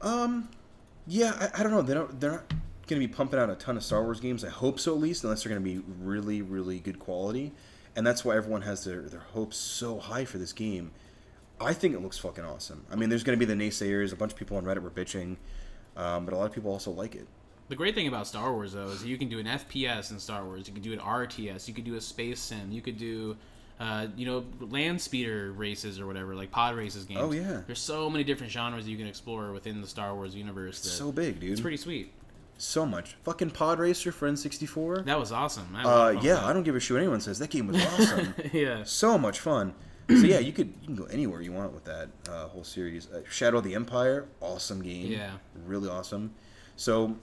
Um, 0.00 0.48
yeah, 1.06 1.50
I, 1.54 1.60
I 1.60 1.62
don't 1.62 1.72
know. 1.72 1.82
They 1.82 1.94
don't. 1.94 2.20
They're 2.20 2.32
not 2.32 2.50
going 2.86 3.00
to 3.00 3.06
be 3.06 3.12
pumping 3.12 3.38
out 3.38 3.50
a 3.50 3.54
ton 3.54 3.76
of 3.76 3.84
Star 3.84 4.02
Wars 4.02 4.20
games. 4.20 4.44
I 4.44 4.48
hope 4.48 4.80
so, 4.80 4.94
at 4.94 5.00
least, 5.00 5.24
unless 5.24 5.42
they're 5.42 5.50
going 5.50 5.62
to 5.62 5.68
be 5.68 5.84
really, 6.00 6.42
really 6.42 6.78
good 6.78 6.98
quality. 6.98 7.52
And 7.96 8.06
that's 8.06 8.24
why 8.24 8.36
everyone 8.36 8.62
has 8.62 8.84
their 8.84 9.02
their 9.02 9.20
hopes 9.20 9.56
so 9.56 9.98
high 9.98 10.24
for 10.24 10.38
this 10.38 10.52
game. 10.52 10.92
I 11.60 11.72
think 11.72 11.94
it 11.94 12.00
looks 12.00 12.18
fucking 12.18 12.44
awesome. 12.44 12.84
I 12.90 12.94
mean, 12.96 13.08
there's 13.08 13.24
going 13.24 13.38
to 13.38 13.44
be 13.44 13.52
the 13.52 13.60
naysayers. 13.60 14.12
A 14.12 14.16
bunch 14.16 14.32
of 14.32 14.38
people 14.38 14.56
on 14.56 14.64
Reddit 14.64 14.82
were 14.82 14.90
bitching, 14.90 15.36
um, 15.96 16.24
but 16.24 16.32
a 16.32 16.36
lot 16.36 16.46
of 16.46 16.52
people 16.52 16.70
also 16.70 16.90
like 16.92 17.16
it. 17.16 17.26
The 17.68 17.76
great 17.76 17.94
thing 17.94 18.08
about 18.08 18.26
Star 18.26 18.52
Wars, 18.52 18.72
though, 18.72 18.88
is 18.88 19.04
you 19.04 19.18
can 19.18 19.28
do 19.28 19.38
an 19.38 19.46
FPS 19.46 20.10
in 20.10 20.18
Star 20.18 20.44
Wars. 20.44 20.66
You 20.66 20.72
can 20.72 20.82
do 20.82 20.92
an 20.92 21.00
RTS. 21.00 21.68
You 21.68 21.74
could 21.74 21.84
do 21.84 21.96
a 21.96 22.00
space 22.00 22.40
sim. 22.40 22.70
You 22.72 22.80
could 22.80 22.96
do, 22.96 23.36
uh, 23.78 24.06
you 24.16 24.24
know, 24.24 24.44
land 24.60 25.00
speeder 25.00 25.52
races 25.52 26.00
or 26.00 26.06
whatever, 26.06 26.34
like 26.34 26.50
pod 26.50 26.76
races 26.76 27.04
games. 27.04 27.20
Oh, 27.20 27.32
yeah. 27.32 27.62
There's 27.66 27.80
so 27.80 28.08
many 28.08 28.24
different 28.24 28.52
genres 28.52 28.88
you 28.88 28.96
can 28.96 29.06
explore 29.06 29.52
within 29.52 29.82
the 29.82 29.86
Star 29.86 30.14
Wars 30.14 30.34
universe. 30.34 30.80
That 30.80 30.88
So 30.90 31.12
big, 31.12 31.40
dude. 31.40 31.52
It's 31.52 31.60
pretty 31.60 31.76
sweet. 31.76 32.12
So 32.58 32.84
much. 32.84 33.16
Fucking 33.22 33.50
Pod 33.50 33.78
Racer 33.78 34.12
for 34.12 34.30
N64. 34.30 35.04
That 35.06 35.18
was 35.18 35.32
awesome. 35.32 35.74
I 35.74 35.82
Uh, 35.84 36.10
yeah, 36.22 36.34
that. 36.34 36.44
I 36.44 36.52
don't 36.52 36.64
give 36.64 36.76
a 36.76 36.80
shit 36.80 36.94
what 36.94 37.00
anyone 37.00 37.20
says. 37.20 37.38
That 37.38 37.50
game 37.50 37.68
was 37.68 37.82
awesome. 37.84 38.34
yeah. 38.52 38.82
so 38.84 39.16
much 39.18 39.40
fun. 39.40 39.74
So 40.08 40.14
yeah, 40.14 40.38
you 40.38 40.52
could 40.52 40.72
you 40.80 40.86
can 40.86 40.96
go 40.96 41.04
anywhere 41.04 41.42
you 41.42 41.52
want 41.52 41.72
with 41.74 41.84
that 41.84 42.08
uh, 42.30 42.48
whole 42.48 42.64
series. 42.64 43.10
Uh, 43.10 43.20
Shadow 43.30 43.58
of 43.58 43.64
the 43.64 43.74
Empire, 43.74 44.26
awesome 44.40 44.82
game. 44.82 45.12
Yeah. 45.12 45.32
really 45.66 45.88
awesome. 45.88 46.32
So 46.76 47.16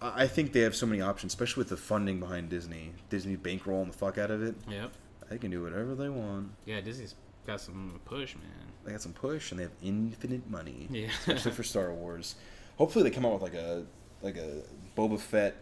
I 0.00 0.22
I 0.22 0.26
think 0.26 0.52
they 0.52 0.60
have 0.60 0.74
so 0.74 0.86
many 0.86 1.02
options, 1.02 1.32
especially 1.32 1.60
with 1.60 1.68
the 1.68 1.76
funding 1.76 2.18
behind 2.18 2.48
Disney. 2.48 2.92
Disney 3.10 3.36
bankrolling 3.36 3.88
the 3.92 3.98
fuck 3.98 4.16
out 4.16 4.30
of 4.30 4.42
it. 4.42 4.54
Yep. 4.70 4.90
They 5.28 5.36
can 5.38 5.50
do 5.50 5.62
whatever 5.62 5.94
they 5.94 6.08
want. 6.08 6.52
Yeah, 6.64 6.80
Disney's 6.80 7.14
got 7.46 7.60
some 7.60 8.00
push, 8.06 8.34
man. 8.36 8.44
They 8.84 8.92
got 8.92 9.02
some 9.02 9.12
push 9.12 9.50
and 9.50 9.58
they 9.60 9.64
have 9.64 9.72
infinite 9.82 10.48
money. 10.48 10.88
Yeah. 10.90 11.08
especially 11.08 11.52
for 11.52 11.62
Star 11.62 11.92
Wars. 11.92 12.36
Hopefully 12.78 13.02
they 13.02 13.10
come 13.10 13.26
out 13.26 13.34
with 13.34 13.42
like 13.42 13.54
a 13.54 13.84
like 14.22 14.36
a 14.36 14.62
Boba 14.96 15.18
Fett 15.18 15.56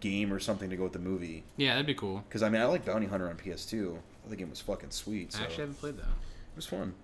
game 0.00 0.32
or 0.32 0.38
something 0.38 0.70
to 0.70 0.76
go 0.76 0.84
with 0.84 0.92
the 0.92 0.98
movie. 0.98 1.44
Yeah, 1.56 1.70
that'd 1.72 1.86
be 1.86 1.94
cool. 1.94 2.24
Because 2.28 2.42
I 2.42 2.48
mean, 2.48 2.60
I 2.60 2.66
like 2.66 2.84
Bounty 2.84 3.06
Hunter 3.06 3.28
on 3.28 3.36
PS2. 3.36 3.96
I 4.30 4.34
game 4.34 4.50
was 4.50 4.60
fucking 4.60 4.90
sweet. 4.90 5.32
So. 5.32 5.40
I 5.40 5.44
actually 5.44 5.62
haven't 5.62 5.80
played 5.80 5.96
that. 5.96 6.02
It 6.02 6.56
was 6.56 6.66
fun. 6.66 6.94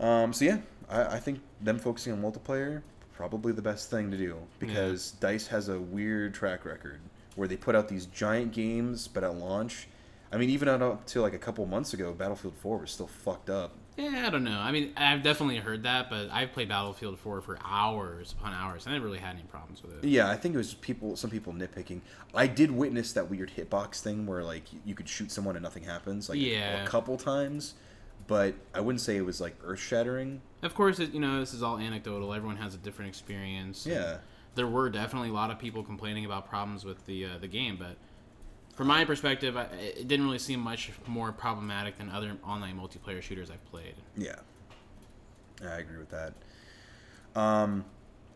Um, 0.00 0.32
so 0.32 0.44
yeah, 0.44 0.58
I, 0.88 1.02
I 1.16 1.18
think 1.18 1.40
them 1.60 1.78
focusing 1.78 2.12
on 2.12 2.22
multiplayer 2.22 2.82
probably 3.12 3.52
the 3.52 3.62
best 3.62 3.90
thing 3.90 4.10
to 4.10 4.16
do 4.16 4.36
because 4.58 5.12
Dice 5.12 5.46
has 5.46 5.68
a 5.68 5.78
weird 5.78 6.34
track 6.34 6.64
record 6.64 6.98
where 7.36 7.46
they 7.46 7.56
put 7.56 7.76
out 7.76 7.88
these 7.88 8.06
giant 8.06 8.52
games, 8.52 9.06
but 9.06 9.22
at 9.22 9.36
launch, 9.36 9.86
I 10.32 10.38
mean, 10.38 10.50
even 10.50 10.68
up 10.68 11.06
to 11.06 11.20
like 11.20 11.34
a 11.34 11.38
couple 11.38 11.64
months 11.66 11.94
ago, 11.94 12.12
Battlefield 12.12 12.54
4 12.56 12.78
was 12.78 12.90
still 12.90 13.06
fucked 13.06 13.50
up. 13.50 13.76
Yeah, 13.96 14.24
I 14.26 14.30
don't 14.30 14.44
know. 14.44 14.58
I 14.58 14.72
mean, 14.72 14.92
I've 14.96 15.22
definitely 15.22 15.58
heard 15.58 15.82
that, 15.82 16.08
but 16.08 16.30
I've 16.30 16.52
played 16.52 16.68
Battlefield 16.68 17.18
4 17.18 17.40
for 17.42 17.58
hours 17.64 18.32
upon 18.32 18.54
hours. 18.54 18.86
and 18.86 18.94
I 18.94 18.96
never 18.96 19.06
really 19.06 19.18
had 19.18 19.34
any 19.34 19.44
problems 19.44 19.82
with 19.82 20.02
it. 20.02 20.08
Yeah, 20.08 20.30
I 20.30 20.36
think 20.36 20.54
it 20.54 20.58
was 20.58 20.74
people, 20.74 21.14
some 21.16 21.28
people 21.30 21.52
nitpicking. 21.52 22.00
I 22.34 22.46
did 22.46 22.70
witness 22.70 23.12
that 23.12 23.28
weird 23.30 23.52
hitbox 23.56 24.00
thing 24.00 24.24
where 24.26 24.42
like 24.42 24.64
you 24.86 24.94
could 24.94 25.08
shoot 25.08 25.30
someone 25.30 25.56
and 25.56 25.62
nothing 25.62 25.84
happens, 25.84 26.28
like 26.30 26.38
Yeah. 26.40 26.82
a 26.82 26.86
couple 26.86 27.16
times, 27.18 27.74
but 28.26 28.54
I 28.74 28.80
wouldn't 28.80 29.02
say 29.02 29.16
it 29.16 29.26
was 29.26 29.40
like 29.42 29.56
earth 29.62 29.80
shattering. 29.80 30.40
Of 30.62 30.74
course, 30.74 30.98
it, 30.98 31.12
you 31.12 31.20
know, 31.20 31.38
this 31.40 31.52
is 31.52 31.62
all 31.62 31.76
anecdotal. 31.78 32.32
Everyone 32.32 32.56
has 32.56 32.74
a 32.74 32.78
different 32.78 33.10
experience. 33.10 33.86
Yeah. 33.86 34.18
There 34.54 34.66
were 34.66 34.88
definitely 34.90 35.28
a 35.30 35.32
lot 35.34 35.50
of 35.50 35.58
people 35.58 35.82
complaining 35.82 36.24
about 36.24 36.48
problems 36.48 36.84
with 36.84 37.04
the 37.06 37.24
uh, 37.26 37.38
the 37.40 37.48
game, 37.48 37.76
but 37.78 37.96
from 38.74 38.86
my 38.88 39.04
perspective, 39.04 39.56
I, 39.56 39.64
it 39.64 40.08
didn't 40.08 40.24
really 40.26 40.38
seem 40.38 40.60
much 40.60 40.90
more 41.06 41.32
problematic 41.32 41.98
than 41.98 42.10
other 42.10 42.36
online 42.46 42.78
multiplayer 42.78 43.20
shooters 43.22 43.50
I've 43.50 43.64
played. 43.70 43.94
Yeah, 44.16 44.36
I 45.62 45.76
agree 45.78 45.98
with 45.98 46.10
that. 46.10 46.32
Um, 47.34 47.84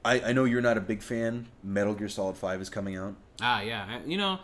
I, 0.04 0.20
I 0.20 0.32
know 0.32 0.44
you're 0.44 0.60
not 0.62 0.76
a 0.76 0.80
big 0.80 1.02
fan. 1.02 1.46
Metal 1.62 1.94
Gear 1.94 2.08
Solid 2.08 2.36
Five 2.36 2.60
is 2.60 2.68
coming 2.70 2.96
out. 2.96 3.14
Ah, 3.40 3.60
yeah. 3.60 3.86
I- 4.02 4.06
You 4.06 4.16
know, 4.16 4.38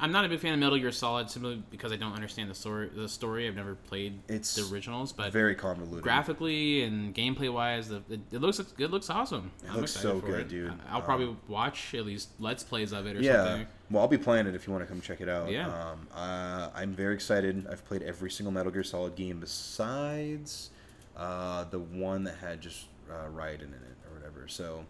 I'm 0.00 0.12
not 0.12 0.24
a 0.24 0.28
big 0.28 0.38
fan 0.38 0.52
of 0.54 0.60
Metal 0.60 0.78
Gear 0.78 0.92
Solid 0.92 1.28
simply 1.28 1.62
because 1.70 1.90
I 1.92 1.96
don't 1.96 2.12
understand 2.14 2.48
the 2.50 2.54
story. 2.54 2.88
The 2.94 3.08
story. 3.08 3.48
I've 3.48 3.56
never 3.56 3.74
played 3.74 4.20
It's 4.28 4.54
the 4.54 4.72
originals, 4.72 5.12
but 5.12 5.32
Very 5.32 5.54
convoluted. 5.56 6.02
graphically 6.02 6.84
and 6.84 7.14
gameplay 7.14 7.52
wise, 7.52 7.88
the, 7.88 7.96
it, 8.08 8.20
it 8.32 8.40
looks 8.40 8.60
it 8.60 8.90
looks 8.90 9.10
awesome. 9.10 9.50
It 9.64 9.70
I'm 9.70 9.78
looks 9.78 9.90
so 9.92 10.20
good, 10.20 10.40
it. 10.42 10.48
dude. 10.48 10.72
I'll 10.88 10.98
Um, 10.98 11.02
probably 11.02 11.36
watch 11.48 11.94
at 11.94 12.06
least 12.06 12.30
let's 12.38 12.62
plays 12.62 12.92
of 12.92 13.06
it 13.06 13.16
or 13.16 13.20
yeah. 13.20 13.44
something. 13.44 13.66
Well, 13.90 14.02
I'll 14.02 14.08
be 14.08 14.18
playing 14.18 14.46
it 14.46 14.54
if 14.54 14.66
you 14.66 14.72
want 14.72 14.84
to 14.84 14.88
come 14.88 15.00
check 15.00 15.20
it 15.20 15.28
out. 15.28 15.50
Yeah. 15.50 15.68
Um, 15.68 16.08
uh, 16.14 16.70
I'm 16.74 16.92
very 16.92 17.14
excited. 17.14 17.66
I've 17.70 17.84
played 17.86 18.02
every 18.02 18.30
single 18.30 18.52
Metal 18.52 18.70
Gear 18.70 18.82
Solid 18.84 19.14
game 19.14 19.40
besides 19.40 20.70
uh, 21.16 21.64
the 21.64 21.78
one 21.78 22.24
that 22.24 22.36
had 22.36 22.60
just 22.60 22.86
uh, 23.10 23.28
Raiden 23.34 23.62
in 23.62 23.74
it 23.74 23.96
or 24.06 24.14
whatever. 24.14 24.46
So 24.46 24.84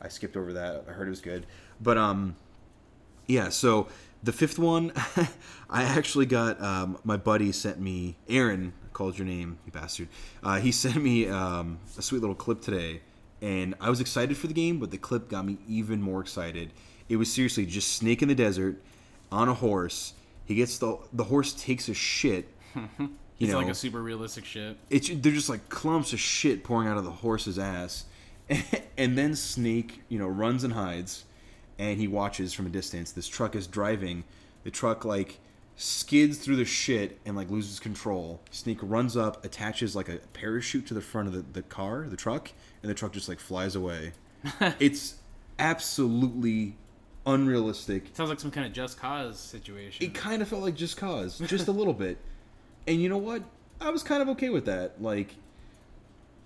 I 0.00 0.08
skipped 0.08 0.36
over 0.36 0.54
that. 0.54 0.84
I 0.88 0.92
heard 0.92 1.06
it 1.06 1.10
was 1.10 1.20
good, 1.20 1.46
but 1.80 1.98
um, 1.98 2.36
yeah. 3.26 3.50
So 3.50 3.88
the 4.22 4.32
fifth 4.32 4.58
one, 4.58 4.92
I 5.70 5.82
actually 5.82 6.26
got 6.26 6.60
um, 6.62 6.98
my 7.04 7.16
buddy 7.16 7.52
sent 7.52 7.78
me. 7.78 8.16
Aaron 8.28 8.72
called 8.92 9.18
your 9.18 9.26
name, 9.26 9.58
you 9.66 9.72
bastard. 9.72 10.08
Uh, 10.42 10.60
he 10.60 10.72
sent 10.72 10.96
me 10.96 11.28
um, 11.28 11.78
a 11.98 12.02
sweet 12.02 12.20
little 12.20 12.34
clip 12.34 12.62
today, 12.62 13.02
and 13.42 13.74
I 13.80 13.90
was 13.90 14.00
excited 14.00 14.36
for 14.36 14.46
the 14.46 14.54
game, 14.54 14.78
but 14.78 14.90
the 14.90 14.98
clip 14.98 15.28
got 15.28 15.44
me 15.44 15.58
even 15.68 16.00
more 16.00 16.20
excited. 16.20 16.72
It 17.08 17.16
was 17.16 17.32
seriously 17.32 17.66
just 17.66 17.92
Snake 17.92 18.22
in 18.22 18.28
the 18.28 18.34
desert 18.34 18.80
on 19.30 19.48
a 19.48 19.54
horse. 19.54 20.14
He 20.46 20.54
gets 20.54 20.78
the 20.78 20.98
the 21.12 21.24
horse 21.24 21.52
takes 21.52 21.88
a 21.88 21.94
shit. 21.94 22.48
You 23.36 23.46
It's 23.46 23.52
know, 23.52 23.58
like 23.58 23.68
a 23.68 23.74
super 23.74 24.00
realistic 24.00 24.44
shit. 24.44 24.76
it's 24.90 25.08
they're 25.08 25.32
just 25.32 25.48
like 25.48 25.68
clumps 25.68 26.12
of 26.12 26.20
shit 26.20 26.62
pouring 26.62 26.86
out 26.86 26.96
of 26.98 27.02
the 27.04 27.10
horse's 27.10 27.58
ass, 27.58 28.04
and 28.96 29.18
then 29.18 29.34
Snake, 29.34 30.02
you 30.08 30.20
know, 30.20 30.28
runs 30.28 30.62
and 30.62 30.72
hides, 30.72 31.24
and 31.76 31.98
he 31.98 32.06
watches 32.06 32.52
from 32.54 32.66
a 32.66 32.68
distance. 32.68 33.10
This 33.10 33.26
truck 33.26 33.56
is 33.56 33.66
driving. 33.66 34.22
The 34.62 34.70
truck 34.70 35.04
like 35.04 35.40
skids 35.74 36.38
through 36.38 36.54
the 36.54 36.64
shit 36.64 37.18
and 37.26 37.34
like 37.36 37.50
loses 37.50 37.80
control. 37.80 38.40
Snake 38.52 38.78
runs 38.80 39.16
up, 39.16 39.44
attaches 39.44 39.96
like 39.96 40.08
a 40.08 40.18
parachute 40.32 40.86
to 40.86 40.94
the 40.94 41.00
front 41.00 41.26
of 41.26 41.34
the, 41.34 41.42
the 41.60 41.62
car, 41.62 42.06
the 42.08 42.16
truck, 42.16 42.52
and 42.82 42.88
the 42.90 42.94
truck 42.94 43.10
just 43.12 43.28
like 43.28 43.40
flies 43.40 43.74
away. 43.74 44.12
it's 44.78 45.16
absolutely 45.58 46.76
unrealistic. 47.26 48.10
Sounds 48.12 48.30
like 48.30 48.40
some 48.40 48.50
kind 48.50 48.66
of 48.66 48.72
just 48.72 48.98
cause 48.98 49.38
situation. 49.38 50.04
It 50.04 50.14
kind 50.14 50.42
of 50.42 50.48
felt 50.48 50.62
like 50.62 50.74
just 50.74 50.96
cause, 50.96 51.38
just 51.46 51.68
a 51.68 51.72
little 51.72 51.92
bit. 51.92 52.18
And 52.86 53.00
you 53.00 53.08
know 53.08 53.18
what? 53.18 53.42
I 53.80 53.90
was 53.90 54.02
kind 54.02 54.22
of 54.22 54.28
okay 54.30 54.50
with 54.50 54.66
that. 54.66 55.02
Like, 55.02 55.34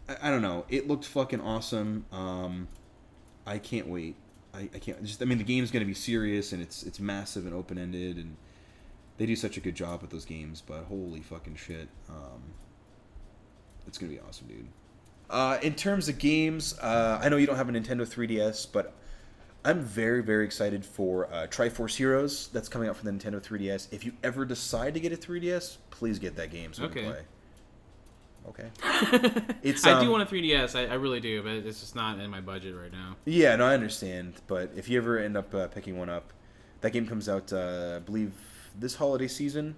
I, 0.08 0.16
I 0.22 0.30
don't 0.30 0.42
know. 0.42 0.64
It 0.68 0.88
looked 0.88 1.04
fucking 1.04 1.40
awesome. 1.40 2.06
Um, 2.12 2.68
I 3.46 3.58
can't 3.58 3.88
wait. 3.88 4.16
I, 4.54 4.68
I 4.74 4.78
can't. 4.78 5.02
Just 5.04 5.22
I 5.22 5.24
mean, 5.24 5.38
the 5.38 5.44
game's 5.44 5.70
gonna 5.70 5.84
be 5.84 5.94
serious 5.94 6.52
and 6.52 6.62
it's 6.62 6.82
it's 6.82 6.98
massive 6.98 7.46
and 7.46 7.54
open 7.54 7.78
ended 7.78 8.16
and 8.16 8.36
they 9.18 9.26
do 9.26 9.36
such 9.36 9.56
a 9.56 9.60
good 9.60 9.74
job 9.74 10.00
with 10.00 10.10
those 10.10 10.24
games. 10.24 10.62
But 10.64 10.84
holy 10.84 11.20
fucking 11.20 11.56
shit, 11.56 11.88
um, 12.08 12.42
it's 13.86 13.98
gonna 13.98 14.12
be 14.12 14.20
awesome, 14.20 14.46
dude. 14.46 14.68
Uh, 15.30 15.58
in 15.60 15.74
terms 15.74 16.08
of 16.08 16.18
games, 16.18 16.78
uh, 16.78 17.20
I 17.22 17.28
know 17.28 17.36
you 17.36 17.46
don't 17.46 17.56
have 17.56 17.68
a 17.68 17.72
Nintendo 17.72 18.08
3DS, 18.08 18.68
but 18.72 18.94
I'm 19.64 19.80
very, 19.82 20.22
very 20.22 20.44
excited 20.44 20.84
for 20.84 21.26
uh, 21.32 21.46
Triforce 21.48 21.96
Heroes 21.96 22.48
that's 22.52 22.68
coming 22.68 22.88
out 22.88 22.96
for 22.96 23.04
the 23.04 23.10
Nintendo 23.10 23.40
3DS. 23.42 23.92
If 23.92 24.04
you 24.04 24.12
ever 24.22 24.44
decide 24.44 24.94
to 24.94 25.00
get 25.00 25.12
a 25.12 25.16
3DS, 25.16 25.78
please 25.90 26.18
get 26.18 26.36
that 26.36 26.50
game 26.50 26.72
so 26.72 26.82
we 26.82 26.88
Okay. 26.88 27.02
can 27.02 27.10
play. 27.12 27.22
Okay. 28.48 28.70
It's, 29.62 29.84
I 29.84 30.00
do 30.00 30.06
um, 30.06 30.12
want 30.12 30.22
a 30.22 30.34
3DS. 30.34 30.74
I, 30.78 30.92
I 30.92 30.94
really 30.94 31.20
do, 31.20 31.42
but 31.42 31.52
it's 31.52 31.80
just 31.80 31.94
not 31.96 32.18
in 32.20 32.30
my 32.30 32.40
budget 32.40 32.74
right 32.76 32.92
now. 32.92 33.16
Yeah, 33.26 33.56
no, 33.56 33.66
I 33.66 33.74
understand. 33.74 34.34
But 34.46 34.70
if 34.76 34.88
you 34.88 34.96
ever 34.98 35.18
end 35.18 35.36
up 35.36 35.52
uh, 35.54 35.66
picking 35.66 35.98
one 35.98 36.08
up, 36.08 36.32
that 36.80 36.92
game 36.92 37.06
comes 37.06 37.28
out, 37.28 37.52
uh, 37.52 37.94
I 37.96 37.98
believe, 37.98 38.32
this 38.78 38.94
holiday 38.94 39.28
season. 39.28 39.74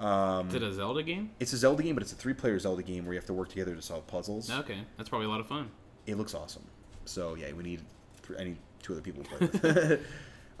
Um, 0.00 0.48
Is 0.48 0.54
it 0.54 0.62
a 0.62 0.72
Zelda 0.72 1.02
game? 1.02 1.30
it's 1.38 1.52
a 1.52 1.56
Zelda 1.56 1.82
game, 1.82 1.94
but 1.94 2.02
it's 2.02 2.12
a 2.12 2.16
three-player 2.16 2.58
Zelda 2.58 2.82
game 2.82 3.04
where 3.04 3.12
you 3.14 3.18
have 3.18 3.26
to 3.26 3.34
work 3.34 3.48
together 3.50 3.74
to 3.74 3.82
solve 3.82 4.06
puzzles. 4.06 4.50
Okay, 4.50 4.78
that's 4.96 5.08
probably 5.08 5.26
a 5.26 5.30
lot 5.30 5.40
of 5.40 5.46
fun. 5.46 5.70
It 6.06 6.16
looks 6.16 6.34
awesome. 6.34 6.64
So 7.04 7.34
yeah, 7.36 7.52
we 7.52 7.62
need 7.62 7.80
th- 8.26 8.38
any 8.38 8.56
two 8.82 8.92
other 8.92 9.02
people 9.02 9.24
to 9.24 9.30
play 9.30 9.48
with. 9.48 10.00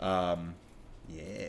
um, 0.00 0.54
yeah, 1.08 1.48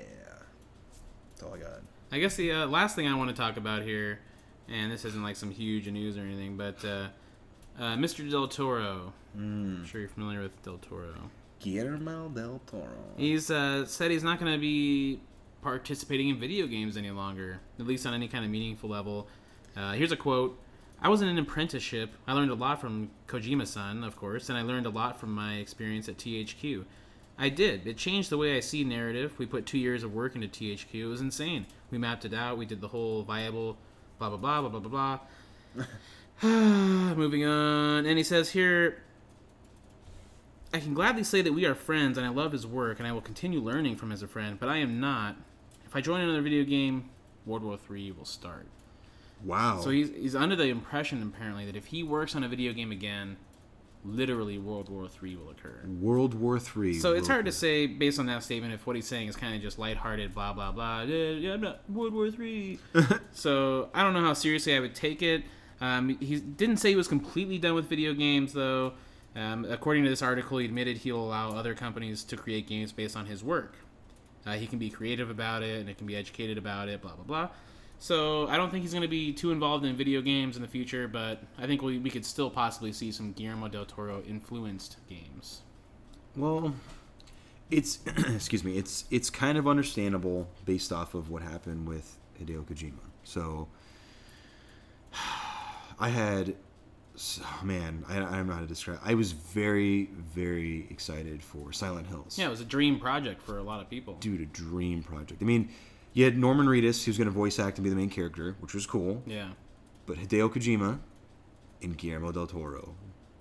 that's 1.32 1.44
all 1.44 1.54
I 1.54 1.58
got. 1.58 1.82
I 2.12 2.20
guess 2.20 2.36
the 2.36 2.52
uh, 2.52 2.68
last 2.68 2.96
thing 2.96 3.08
I 3.08 3.16
want 3.16 3.30
to 3.30 3.36
talk 3.36 3.58
about 3.58 3.84
here, 3.84 4.20
and 4.68 4.92
this 4.92 5.06
isn't 5.06 5.24
like 5.24 5.36
some 5.36 5.52
huge 5.52 5.88
news 5.88 6.18
or 6.18 6.22
anything, 6.22 6.58
but 6.58 6.84
uh, 6.86 7.08
Uh, 7.80 7.96
Mr. 7.96 8.30
Del 8.30 8.48
Toro. 8.50 9.14
Mm. 9.38 9.80
I'm 9.80 9.86
sure 9.86 10.02
you're 10.02 10.10
familiar 10.10 10.42
with 10.42 10.62
Del 10.62 10.78
Toro. 10.78 11.14
Guillermo 11.62 12.28
del 12.30 12.60
Toro. 12.68 12.90
He's 13.18 13.50
uh, 13.50 13.86
said 13.86 14.12
he's 14.12 14.24
not 14.24 14.40
going 14.40 14.52
to 14.52 14.60
be 14.60 15.22
participating 15.62 16.30
in 16.30 16.40
video 16.40 16.68
games 16.68 16.98
any 16.98 17.12
longer, 17.12 17.60
at 17.80 17.86
least 17.88 18.06
on 18.06 18.14
any 18.14 18.28
kind 18.28 18.44
of 18.44 18.52
meaningful 18.52 18.90
level. 18.90 19.28
Uh, 19.78 19.94
here's 19.94 20.12
a 20.12 20.18
quote 20.18 20.60
I 21.02 21.10
was 21.10 21.22
in 21.22 21.28
an 21.28 21.38
apprenticeship. 21.38 22.12
I 22.28 22.34
learned 22.34 22.52
a 22.52 22.56
lot 22.56 22.80
from 22.80 23.10
Kojima 23.28 23.66
san, 23.66 24.04
of 24.04 24.16
course, 24.16 24.50
and 24.50 24.58
I 24.58 24.62
learned 24.62 24.86
a 24.86 24.92
lot 24.92 25.20
from 25.20 25.34
my 25.34 25.56
experience 25.56 26.08
at 26.08 26.18
THQ. 26.18 26.86
I 27.40 27.50
did. 27.50 27.88
It 27.88 27.98
changed 27.98 28.30
the 28.30 28.38
way 28.38 28.56
I 28.56 28.60
see 28.60 28.84
narrative. 28.84 29.34
We 29.40 29.48
put 29.48 29.66
two 29.66 29.80
years 29.80 30.04
of 30.04 30.14
work 30.14 30.36
into 30.36 30.48
THQ. 30.48 30.94
It 30.94 31.06
was 31.06 31.22
insane. 31.22 31.66
We 31.90 31.98
mapped 31.98 32.26
it 32.26 32.34
out. 32.34 32.58
We 32.58 32.68
did 32.68 32.82
the 32.82 32.90
whole 32.90 33.24
viable 33.24 33.78
blah, 34.20 34.30
blah, 34.30 34.38
blah, 34.38 34.62
blah, 34.62 34.80
blah, 34.80 34.80
blah, 34.80 35.20
blah. 35.76 35.86
Moving 37.16 37.46
on. 37.46 38.06
And 38.06 38.18
he 38.18 38.24
says 38.24 38.52
here 38.52 39.02
I 40.74 40.80
can 40.80 40.94
gladly 40.94 41.24
say 41.24 41.42
that 41.42 41.52
we 41.52 41.66
are 41.66 41.76
friends 41.76 42.18
and 42.18 42.26
I 42.26 42.30
love 42.30 42.54
his 42.54 42.66
work 42.66 43.00
and 43.00 43.08
I 43.08 43.12
will 43.12 43.22
continue 43.22 43.60
learning 43.60 43.98
from 43.98 44.10
him 44.10 44.14
as 44.14 44.24
a 44.24 44.28
friend, 44.28 44.58
but 44.58 44.70
I 44.70 44.78
am 44.78 45.02
not. 45.02 45.36
If 45.86 45.96
I 45.96 46.02
join 46.02 46.22
another 46.22 46.42
video 46.42 46.64
game, 46.64 47.10
World 47.46 47.64
War 47.64 47.78
III 47.90 48.14
will 48.14 48.26
start. 48.26 48.68
Wow. 49.44 49.82
So 49.82 49.90
he's, 49.90 50.10
he's 50.10 50.36
under 50.36 50.56
the 50.56 50.66
impression, 50.66 51.22
apparently, 51.24 51.66
that 51.66 51.76
if 51.76 51.88
he 51.88 52.04
works 52.04 52.36
on 52.36 52.44
a 52.44 52.48
video 52.48 52.74
game 52.74 52.92
again, 52.92 53.38
literally 54.04 54.58
World 54.58 54.90
War 54.90 55.08
III 55.22 55.36
will 55.38 55.50
occur. 55.50 55.82
World 56.00 56.34
War 56.34 56.58
III. 56.58 56.94
So 56.96 57.14
it's 57.14 57.28
hard 57.28 57.46
to 57.46 57.52
say, 57.52 57.88
based 57.88 58.20
on 58.20 58.26
that 58.28 58.44
statement, 58.44 58.74
if 58.74 58.86
what 58.86 58.96
he's 58.96 59.08
saying 59.08 59.28
is 59.28 59.36
kind 59.36 59.56
of 59.56 59.62
just 59.62 59.80
lighthearted, 59.80 60.34
blah, 60.34 60.54
blah, 60.54 60.72
blah. 60.72 61.02
Yeah, 61.04 61.32
yeah 61.32 61.54
I'm 61.54 61.62
not 61.62 61.90
World 61.90 62.14
War 62.14 62.28
III. 62.28 62.80
so 63.32 63.90
I 63.94 64.04
don't 64.04 64.14
know 64.14 64.22
how 64.22 64.34
seriously 64.34 64.76
I 64.76 64.80
would 64.80 64.96
take 64.96 65.22
it. 65.22 65.44
Um, 65.80 66.18
he 66.20 66.40
didn't 66.40 66.78
say 66.78 66.90
he 66.90 66.96
was 66.96 67.08
completely 67.08 67.58
done 67.58 67.74
with 67.74 67.86
video 67.86 68.14
games, 68.14 68.54
though. 68.54 68.94
Um, 69.36 69.66
according 69.70 70.04
to 70.04 70.10
this 70.10 70.22
article, 70.22 70.58
he 70.58 70.66
admitted 70.66 70.98
he'll 70.98 71.24
allow 71.24 71.56
other 71.56 71.74
companies 71.74 72.24
to 72.26 72.38
create 72.38 72.68
games 72.68 72.92
based 72.92 73.16
on 73.16 73.26
his 73.26 73.44
work. 73.44 73.76
Uh, 74.46 74.54
he 74.54 74.68
can 74.68 74.78
be 74.80 74.90
creative 74.90 75.30
about 75.30 75.64
it, 75.64 75.80
and 75.80 75.90
it 75.90 75.98
can 75.98 76.08
be 76.08 76.16
educated 76.16 76.58
about 76.58 76.90
it, 76.90 77.02
blah, 77.02 77.16
blah, 77.16 77.24
blah. 77.24 77.50
So 78.02 78.48
I 78.48 78.58
don't 78.58 78.72
think 78.72 78.82
he's 78.82 78.94
going 78.94 79.04
to 79.04 79.08
be 79.08 79.32
too 79.32 79.52
involved 79.52 79.86
in 79.86 79.96
video 79.96 80.22
games 80.24 80.56
in 80.56 80.64
the 80.64 80.68
future, 80.68 81.08
but 81.08 81.44
I 81.60 81.68
think 81.68 81.84
we, 81.84 82.00
we 82.00 82.10
could 82.10 82.26
still 82.26 82.50
possibly 82.50 82.92
see 82.92 83.12
some 83.12 83.32
Guillermo 83.32 83.68
del 83.68 83.86
Toro 83.86 84.24
influenced 84.28 84.98
games. 85.08 85.62
Well, 86.36 86.74
it's 87.70 88.00
excuse 88.28 88.64
me. 88.64 88.76
It's 88.76 89.06
it's 89.12 89.30
kind 89.30 89.56
of 89.56 89.68
understandable 89.68 90.50
based 90.66 90.92
off 90.92 91.14
of 91.14 91.30
what 91.30 91.44
happened 91.44 91.88
with 91.88 92.18
Hideo 92.42 92.66
Kojima. 92.66 93.06
So 93.24 93.68
I 96.00 96.10
had, 96.10 96.56
oh 97.40 97.60
man, 97.64 98.04
I, 98.10 98.18
I 98.18 98.20
don't 98.20 98.48
know 98.48 98.54
how 98.56 98.62
to 98.62 98.66
describe. 98.66 99.00
I 99.06 99.14
was 99.14 99.32
very 99.32 100.06
very 100.34 100.88
excited 100.90 101.44
for 101.44 101.72
Silent 101.72 102.08
Hills. 102.08 102.36
Yeah, 102.40 102.48
it 102.48 102.50
was 102.50 102.62
a 102.62 102.66
dream 102.66 103.00
project 103.00 103.44
for 103.44 103.60
a 103.60 103.64
lot 103.64 103.80
of 103.80 103.92
people. 103.92 104.16
dude, 104.16 104.42
a 104.42 104.46
dream 104.48 105.04
project. 105.04 105.44
I 105.44 105.46
mean, 105.46 105.70
you 106.14 106.26
had 106.26 106.38
Norman 106.38 106.68
Reedus, 106.68 107.04
who's 107.06 107.18
going 107.18 107.28
to 107.28 107.32
voice 107.32 107.60
act 107.60 107.78
and 107.78 107.84
be 107.84 107.90
the 107.90 107.96
main 107.96 108.10
character, 108.10 108.56
which 108.60 108.74
was 108.74 108.86
cool. 108.86 109.24
Yeah. 109.26 109.50
But 110.06 110.18
Hideo 110.18 110.52
Kojima 110.52 111.00
and 111.82 111.98
Guillermo 111.98 112.32
del 112.32 112.48
Toro, 112.48 112.96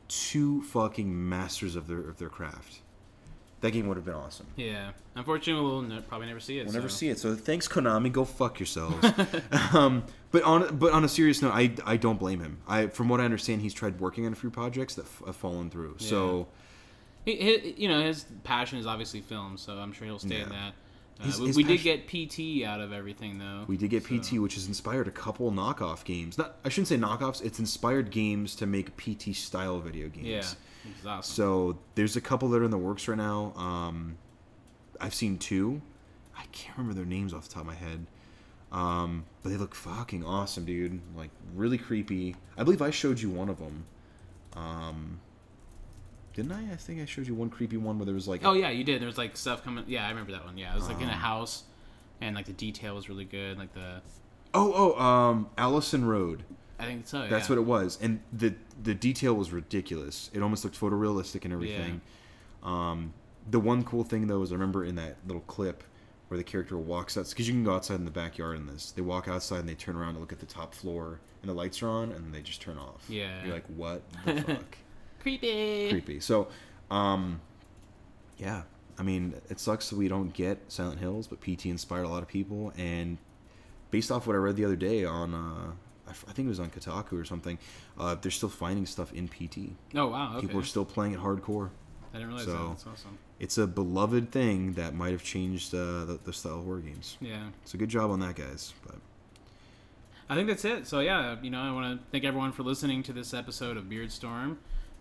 two 0.09 0.63
fucking 0.63 1.29
masters 1.29 1.77
of 1.77 1.87
their 1.89 2.01
of 2.01 2.19
their 2.19 2.29
craft. 2.29 2.81
That 3.61 3.73
game 3.73 3.89
would 3.89 3.99
have 3.99 4.07
been 4.07 4.15
awesome. 4.15 4.47
Yeah. 4.57 4.93
Unfortunately, 5.15 5.63
we'll 5.63 5.83
ne- 5.83 6.01
probably 6.01 6.29
never 6.29 6.41
see 6.41 6.59
it. 6.59 6.65
We'll 6.65 6.73
never 6.73 6.89
see 6.89 7.09
it. 7.09 7.19
So 7.19 7.35
thanks, 7.35 7.69
Konami. 7.69 8.11
Go 8.11 8.25
fuck 8.25 8.59
yourselves. 8.59 9.07
um, 9.75 10.05
but 10.31 10.43
on 10.45 10.77
but 10.79 10.93
on 10.93 11.05
a 11.05 11.09
serious 11.09 11.43
note, 11.43 11.53
I, 11.53 11.73
I 11.85 11.99
don't 11.99 12.19
blame 12.19 12.41
him. 12.41 12.59
I 12.67 12.87
from 12.87 13.11
what 13.11 13.21
I 13.21 13.25
understand, 13.25 13.61
he's 13.61 13.75
tried 13.75 14.01
working 14.01 14.25
on 14.25 14.33
a 14.33 14.37
few 14.37 14.49
projects 14.51 14.95
that 14.95 15.05
f- 15.05 15.23
have 15.27 15.37
fallen 15.37 15.69
through. 15.69 15.97
So 15.99 16.49
He, 17.27 17.37
he, 17.37 17.75
you 17.77 17.89
know, 17.89 18.01
his 18.03 18.25
passion 18.45 18.79
is 18.79 18.87
obviously 18.87 19.21
film, 19.21 19.59
so 19.59 19.75
I'm 19.75 19.93
sure 19.93 20.07
he'll 20.07 20.19
stay 20.19 20.41
in 20.41 20.49
that. 20.49 20.73
Uh, 21.21 21.25
His- 21.25 21.41
we 21.41 21.47
his 21.49 21.57
we 21.57 21.63
did 21.65 21.83
get 21.83 22.07
PT 22.09 22.65
out 22.65 22.81
of 22.81 22.93
everything, 22.93 23.39
though. 23.39 23.65
we 23.67 23.77
did 23.77 23.91
get 23.91 24.05
so- 24.05 24.17
PT, 24.19 24.39
which 24.39 24.55
has 24.55 24.67
inspired 24.67 25.07
a 25.07 25.11
couple 25.11 25.51
knockoff 25.53 26.05
games. 26.05 26.39
Not 26.39 26.57
I 26.65 26.69
shouldn't 26.71 26.89
say 26.89 26.97
knockoffs. 26.97 27.43
It's 27.45 27.59
inspired 27.59 28.11
games 28.11 28.55
to 28.57 28.67
make 28.67 28.97
PT 28.97 29.35
style 29.37 29.81
video 29.81 30.09
games. 30.09 30.57
Yeah. 31.05 31.21
So 31.21 31.79
there's 31.95 32.17
a 32.17 32.21
couple 32.23 32.49
that 32.51 32.61
are 32.61 32.65
in 32.65 32.71
the 32.71 32.79
works 32.79 33.07
right 33.07 33.19
now. 33.19 33.53
Um, 33.55 34.17
I've 35.01 35.15
seen 35.15 35.37
two. 35.39 35.83
I 36.37 36.45
can't 36.53 36.79
remember 36.79 36.95
their 36.95 37.05
names 37.07 37.35
off 37.35 37.49
the 37.49 37.53
top 37.55 37.63
of 37.63 37.67
my 37.67 37.75
head. 37.75 38.07
Um, 38.73 39.25
but 39.43 39.51
they 39.51 39.57
look 39.59 39.75
fucking 39.75 40.25
awesome, 40.25 40.65
dude. 40.65 41.01
Like 41.15 41.31
really 41.55 41.77
creepy. 41.77 42.35
I 42.57 42.63
believe 42.65 42.81
I 42.81 42.91
showed 42.91 43.21
you 43.21 43.29
one 43.29 43.49
of 43.51 43.59
them. 43.59 43.85
Um, 44.55 45.21
didn't 46.35 46.53
I? 46.53 46.73
I 46.73 46.77
think 46.77 47.01
I 47.01 47.05
showed 47.05 47.27
you 47.27 47.35
one 47.35 47.51
creepy 47.51 47.77
one 47.77 47.99
where 47.99 48.07
there 48.07 48.15
was 48.15 48.29
like 48.29 48.45
oh 48.45 48.53
yeah, 48.53 48.71
you 48.71 48.85
did. 48.85 49.01
There 49.01 49.07
was 49.07 49.19
like 49.19 49.37
stuff 49.37 49.65
coming. 49.65 49.85
Yeah, 49.87 50.07
I 50.07 50.11
remember 50.11 50.33
that 50.33 50.45
one. 50.45 50.57
Yeah, 50.59 50.73
it 50.73 50.77
was 50.77 50.89
like 50.89 50.99
in 50.99 51.05
Um, 51.05 51.11
a 51.11 51.15
house, 51.15 51.65
and 52.21 52.35
like 52.37 52.47
the 52.47 52.53
detail 52.53 52.95
was 52.95 53.09
really 53.09 53.25
good. 53.25 53.59
Like 53.59 53.73
the, 53.75 54.01
oh 54.55 54.95
oh 54.97 55.03
um 55.03 55.49
Allison 55.59 56.05
Road. 56.05 56.45
I 56.79 56.85
think 56.87 57.07
so. 57.07 57.27
That's 57.29 57.49
yeah. 57.49 57.57
what 57.57 57.59
it 57.61 57.67
was, 57.67 57.99
and 58.01 58.21
the 58.33 58.55
the 58.83 58.95
detail 58.95 59.35
was 59.35 59.53
ridiculous. 59.53 60.31
It 60.33 60.43
almost 60.43 60.65
looked 60.65 60.81
photorealistic 60.81 61.45
and 61.45 61.53
everything. 61.53 62.01
Yeah. 62.65 62.91
Um, 62.91 63.13
the 63.51 63.61
one 63.61 63.85
cool 63.85 64.05
thing 64.05 64.27
though 64.27 64.43
is 64.43 64.51
I 64.53 64.55
remember 64.55 64.85
in 64.85 64.95
that 64.97 65.17
little 65.27 65.43
clip 65.43 65.83
where 66.29 66.39
the 66.39 66.45
character 66.45 66.79
walks 66.79 67.17
out 67.17 67.29
because 67.29 67.49
you 67.49 67.55
can 67.55 67.65
go 67.65 67.75
outside 67.75 67.97
in 67.97 68.05
the 68.05 68.11
backyard 68.11 68.57
in 68.57 68.67
this. 68.67 68.93
They 68.93 69.03
walk 69.03 69.27
outside 69.27 69.61
and 69.61 69.69
they 69.69 69.75
turn 69.75 69.97
around 69.97 70.15
to 70.15 70.21
look 70.21 70.33
at 70.33 70.39
the 70.39 70.47
top 70.47 70.75
floor 70.75 71.19
and 71.43 71.51
the 71.51 71.55
lights 71.55 71.83
are 71.83 71.89
on 71.89 72.13
and 72.13 72.33
they 72.33 72.41
just 72.41 72.63
turn 72.63 72.79
off. 72.79 73.05
Yeah. 73.09 73.45
you're 73.45 73.55
like, 73.55 73.67
what 73.77 74.03
the 74.25 74.41
fuck? 74.43 74.77
Creepy. 75.21 75.89
Creepy. 75.91 76.21
So, 76.21 76.49
um, 76.91 77.41
yeah. 78.39 78.63
I 78.99 79.03
mean, 79.03 79.35
it 79.49 79.59
sucks 79.59 79.89
that 79.91 79.97
we 79.97 80.09
don't 80.09 80.33
get 80.35 80.59
Silent 80.69 81.01
Hills, 81.01 81.27
but 81.27 81.41
PT 81.41 81.67
inspired 81.67 82.05
a 82.05 82.09
lot 82.09 82.23
of 82.23 82.29
people. 82.29 82.73
And 82.77 83.17
based 83.91 84.11
off 84.11 84.27
what 84.27 84.35
I 84.37 84.39
read 84.39 84.57
the 84.57 84.65
other 84.65 84.77
day 84.77 85.05
on, 85.05 85.35
uh, 85.35 85.73
I 86.07 86.11
f- 86.11 86.25
I 86.29 86.33
think 86.33 86.47
it 86.47 86.51
was 86.51 86.61
on 86.61 86.71
Kotaku 86.71 87.13
or 87.19 87.25
something, 87.25 87.59
uh, 87.99 88.17
they're 88.17 88.31
still 88.31 88.49
finding 88.51 88.85
stuff 88.85 89.13
in 89.15 89.29
PT. 89.29 89.71
Oh 89.95 90.09
wow. 90.09 90.37
Okay. 90.37 90.47
People 90.47 90.61
are 90.61 90.65
still 90.65 90.85
playing 90.85 91.15
it 91.15 91.21
hardcore. 91.21 91.71
I 92.13 92.19
didn't 92.19 92.29
realize 92.29 92.45
so- 92.47 92.53
that. 92.53 92.69
That's 92.71 92.87
awesome. 92.87 93.19
It's 93.39 93.57
a 93.57 93.67
beloved 93.67 94.33
thing 94.33 94.75
that 94.75 94.95
might 94.95 95.13
have 95.13 95.23
changed 95.23 95.73
uh, 95.75 96.05
the, 96.05 96.21
the 96.25 96.33
style 96.35 96.59
of 96.59 96.65
horror 96.67 96.81
games. 96.81 97.17
Yeah. 97.23 97.49
So 97.65 97.79
good 97.79 97.89
job 97.89 98.11
on 98.11 98.21
that, 98.21 98.35
guys. 98.35 98.75
But 98.85 98.97
I 100.29 100.35
think 100.35 100.47
that's 100.49 100.65
it. 100.67 100.87
So 100.87 101.01
yeah, 101.01 101.37
you 101.41 101.49
know, 101.49 101.61
I 101.63 101.73
want 101.73 101.99
to 101.99 102.07
thank 102.13 102.25
everyone 102.25 102.53
for 102.53 102.65
listening 102.65 103.03
to 103.05 103.15
this 103.15 103.33
episode 103.33 103.79
of 103.79 103.85
Beardstorm. 103.85 104.59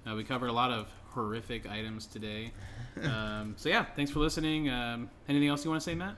Uh, 0.09 0.15
we 0.15 0.23
covered 0.23 0.47
a 0.47 0.53
lot 0.53 0.71
of 0.71 0.87
horrific 1.13 1.69
items 1.69 2.05
today. 2.05 2.51
Um, 2.99 3.53
so 3.55 3.69
yeah, 3.69 3.85
thanks 3.95 4.11
for 4.11 4.19
listening. 4.19 4.69
Um, 4.69 5.09
anything 5.29 5.47
else 5.47 5.63
you 5.63 5.71
want 5.71 5.81
to 5.81 5.89
say, 5.89 5.95
Matt? 5.95 6.15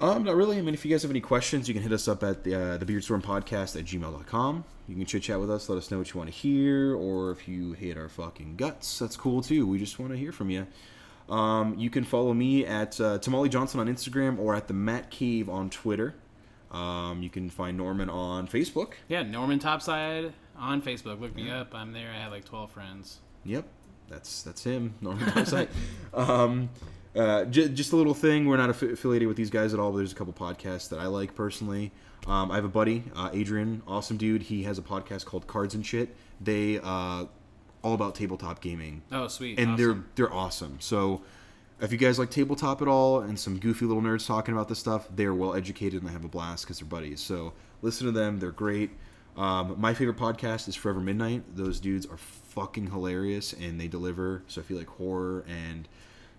Um, 0.00 0.24
not 0.24 0.36
really. 0.36 0.56
I 0.56 0.62
mean, 0.62 0.72
if 0.72 0.86
you 0.86 0.90
guys 0.90 1.02
have 1.02 1.10
any 1.10 1.20
questions, 1.20 1.68
you 1.68 1.74
can 1.74 1.82
hit 1.82 1.92
us 1.92 2.08
up 2.08 2.22
at 2.22 2.44
the, 2.44 2.54
uh, 2.54 2.76
the 2.78 2.86
Beardstorm 2.86 3.22
Podcast 3.22 3.78
at 3.78 3.84
gmail.com. 3.84 4.64
You 4.88 4.94
can 4.96 5.04
chit 5.04 5.24
chat 5.24 5.38
with 5.38 5.50
us, 5.50 5.68
let 5.68 5.76
us 5.76 5.90
know 5.90 5.98
what 5.98 6.14
you 6.14 6.16
want 6.18 6.32
to 6.32 6.34
hear, 6.34 6.96
or 6.96 7.30
if 7.30 7.46
you 7.46 7.74
hate 7.74 7.98
our 7.98 8.08
fucking 8.08 8.56
guts, 8.56 9.00
that's 9.00 9.18
cool 9.18 9.42
too. 9.42 9.66
We 9.66 9.78
just 9.78 9.98
want 9.98 10.12
to 10.12 10.18
hear 10.18 10.32
from 10.32 10.48
you. 10.48 10.66
Um, 11.28 11.78
you 11.78 11.90
can 11.90 12.04
follow 12.04 12.32
me 12.32 12.64
at 12.64 12.98
uh, 12.98 13.18
Tamale 13.18 13.50
Johnson 13.50 13.80
on 13.80 13.88
Instagram 13.88 14.38
or 14.38 14.54
at 14.54 14.66
the 14.66 14.74
Matt 14.74 15.10
Cave 15.10 15.50
on 15.50 15.68
Twitter. 15.68 16.14
Um, 16.70 17.22
you 17.22 17.28
can 17.28 17.50
find 17.50 17.76
Norman 17.76 18.08
on 18.08 18.48
Facebook. 18.48 18.94
Yeah, 19.08 19.24
Norman 19.24 19.58
Topside 19.58 20.32
on 20.58 20.82
Facebook. 20.82 21.20
Look 21.20 21.34
me 21.34 21.50
up. 21.50 21.74
I'm 21.74 21.92
there. 21.92 22.10
I 22.10 22.18
have 22.20 22.32
like 22.32 22.44
12 22.44 22.70
friends. 22.70 23.18
Yep, 23.44 23.64
that's 24.08 24.42
that's 24.42 24.62
him. 24.64 24.94
Norman 25.00 25.24
website. 25.28 25.68
um, 26.14 26.70
uh, 27.16 27.44
j- 27.44 27.68
just 27.68 27.92
a 27.92 27.96
little 27.96 28.14
thing. 28.14 28.46
We're 28.46 28.56
not 28.56 28.70
affi- 28.70 28.92
affiliated 28.92 29.28
with 29.28 29.36
these 29.36 29.50
guys 29.50 29.74
at 29.74 29.80
all, 29.80 29.90
but 29.92 29.98
there's 29.98 30.12
a 30.12 30.16
couple 30.16 30.32
podcasts 30.32 30.88
that 30.90 30.98
I 30.98 31.06
like 31.06 31.34
personally. 31.34 31.92
Um, 32.26 32.50
I 32.52 32.54
have 32.56 32.64
a 32.64 32.68
buddy, 32.68 33.04
uh, 33.16 33.30
Adrian, 33.32 33.82
awesome 33.86 34.16
dude. 34.16 34.42
He 34.44 34.62
has 34.62 34.78
a 34.78 34.82
podcast 34.82 35.24
called 35.24 35.46
Cards 35.48 35.74
and 35.74 35.84
Shit. 35.84 36.14
They 36.40 36.78
uh, 36.78 37.24
all 37.82 37.94
about 37.94 38.14
tabletop 38.14 38.60
gaming, 38.60 39.02
Oh, 39.10 39.26
sweet. 39.28 39.58
and 39.58 39.72
awesome. 39.72 39.76
they're 40.16 40.26
they're 40.28 40.34
awesome. 40.34 40.76
So. 40.80 41.22
If 41.80 41.90
you 41.90 41.98
guys 41.98 42.16
like 42.16 42.30
tabletop 42.30 42.80
at 42.80 42.86
all 42.86 43.22
and 43.22 43.36
some 43.36 43.58
goofy 43.58 43.86
little 43.86 44.02
nerds 44.04 44.24
talking 44.24 44.54
about 44.54 44.68
this 44.68 44.78
stuff, 44.78 45.08
they're 45.16 45.34
well 45.34 45.52
educated 45.54 46.00
and 46.00 46.08
they 46.08 46.12
have 46.12 46.24
a 46.24 46.28
blast 46.28 46.64
because 46.64 46.78
they're 46.78 46.86
buddies. 46.86 47.20
So 47.20 47.54
listen 47.80 48.06
to 48.06 48.12
them; 48.12 48.38
they're 48.38 48.52
great. 48.52 48.90
Um, 49.36 49.76
my 49.78 49.94
favorite 49.94 50.18
podcast 50.18 50.68
is 50.68 50.76
Forever 50.76 51.00
Midnight. 51.00 51.56
Those 51.56 51.80
dudes 51.80 52.06
are 52.06 52.18
fucking 52.18 52.88
hilarious 52.88 53.52
and 53.52 53.80
they 53.80 53.88
deliver. 53.88 54.42
So 54.46 54.60
if 54.60 54.68
you 54.68 54.76
like 54.76 54.88
horror 54.88 55.44
and 55.48 55.88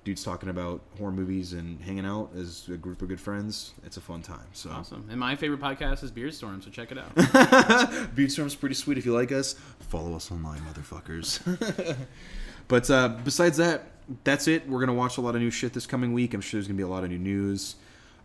dudes 0.04 0.24
talking 0.24 0.50
about 0.50 0.82
horror 0.98 1.12
movies 1.12 1.54
and 1.54 1.82
hanging 1.82 2.06
out 2.06 2.30
as 2.36 2.68
a 2.68 2.78
group 2.78 3.02
of 3.02 3.08
good 3.08 3.20
friends, 3.20 3.74
it's 3.86 3.98
a 3.98 4.02
fun 4.02 4.22
time. 4.22 4.46
So 4.54 4.70
awesome. 4.70 5.08
And 5.10 5.20
my 5.20 5.36
favorite 5.36 5.62
podcast 5.62 6.04
is 6.04 6.12
Beardstorm, 6.12 6.62
so 6.62 6.70
check 6.70 6.92
it 6.92 6.98
out. 6.98 7.16
Beardstorm's 8.16 8.56
pretty 8.56 8.76
sweet. 8.76 8.98
If 8.98 9.06
you 9.06 9.14
like 9.14 9.32
us, 9.32 9.54
follow 9.80 10.16
us 10.16 10.32
online, 10.32 10.60
motherfuckers. 10.62 11.98
but 12.68 12.90
uh, 12.90 13.10
besides 13.24 13.58
that, 13.58 13.92
that's 14.24 14.48
it. 14.48 14.68
We're 14.68 14.82
gonna 14.82 14.94
watch 14.94 15.18
a 15.18 15.22
lot 15.22 15.36
of 15.36 15.42
new 15.42 15.52
shit 15.52 15.74
this 15.74 15.86
coming 15.86 16.14
week. 16.14 16.34
I'm 16.34 16.42
sure 16.42 16.60
there's 16.60 16.68
gonna 16.68 16.78
be 16.78 16.84
a 16.84 16.88
lot 16.88 17.04
of 17.04 17.10
new 17.10 17.18
news. 17.18 17.76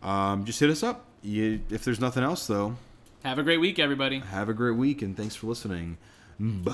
Um, 0.03 0.45
just 0.45 0.59
hit 0.59 0.69
us 0.69 0.83
up. 0.83 1.05
You, 1.21 1.61
if 1.69 1.83
there's 1.83 1.99
nothing 1.99 2.23
else, 2.23 2.45
though, 2.47 2.75
have 3.23 3.37
a 3.37 3.43
great 3.43 3.59
week, 3.59 3.79
everybody. 3.79 4.19
Have 4.19 4.49
a 4.49 4.53
great 4.53 4.77
week, 4.77 5.01
and 5.01 5.15
thanks 5.15 5.35
for 5.35 5.47
listening. 5.47 5.97
Bye. 6.39 6.71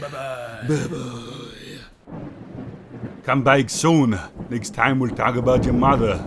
Bye 0.00 0.08
bye. 0.08 0.64
Bye 0.68 0.86
bye. 0.88 2.18
Come 3.22 3.42
back 3.42 3.70
soon. 3.70 4.18
Next 4.50 4.74
time 4.74 4.98
we'll 4.98 5.14
talk 5.14 5.36
about 5.36 5.64
your 5.64 5.74
mother. 5.74 6.22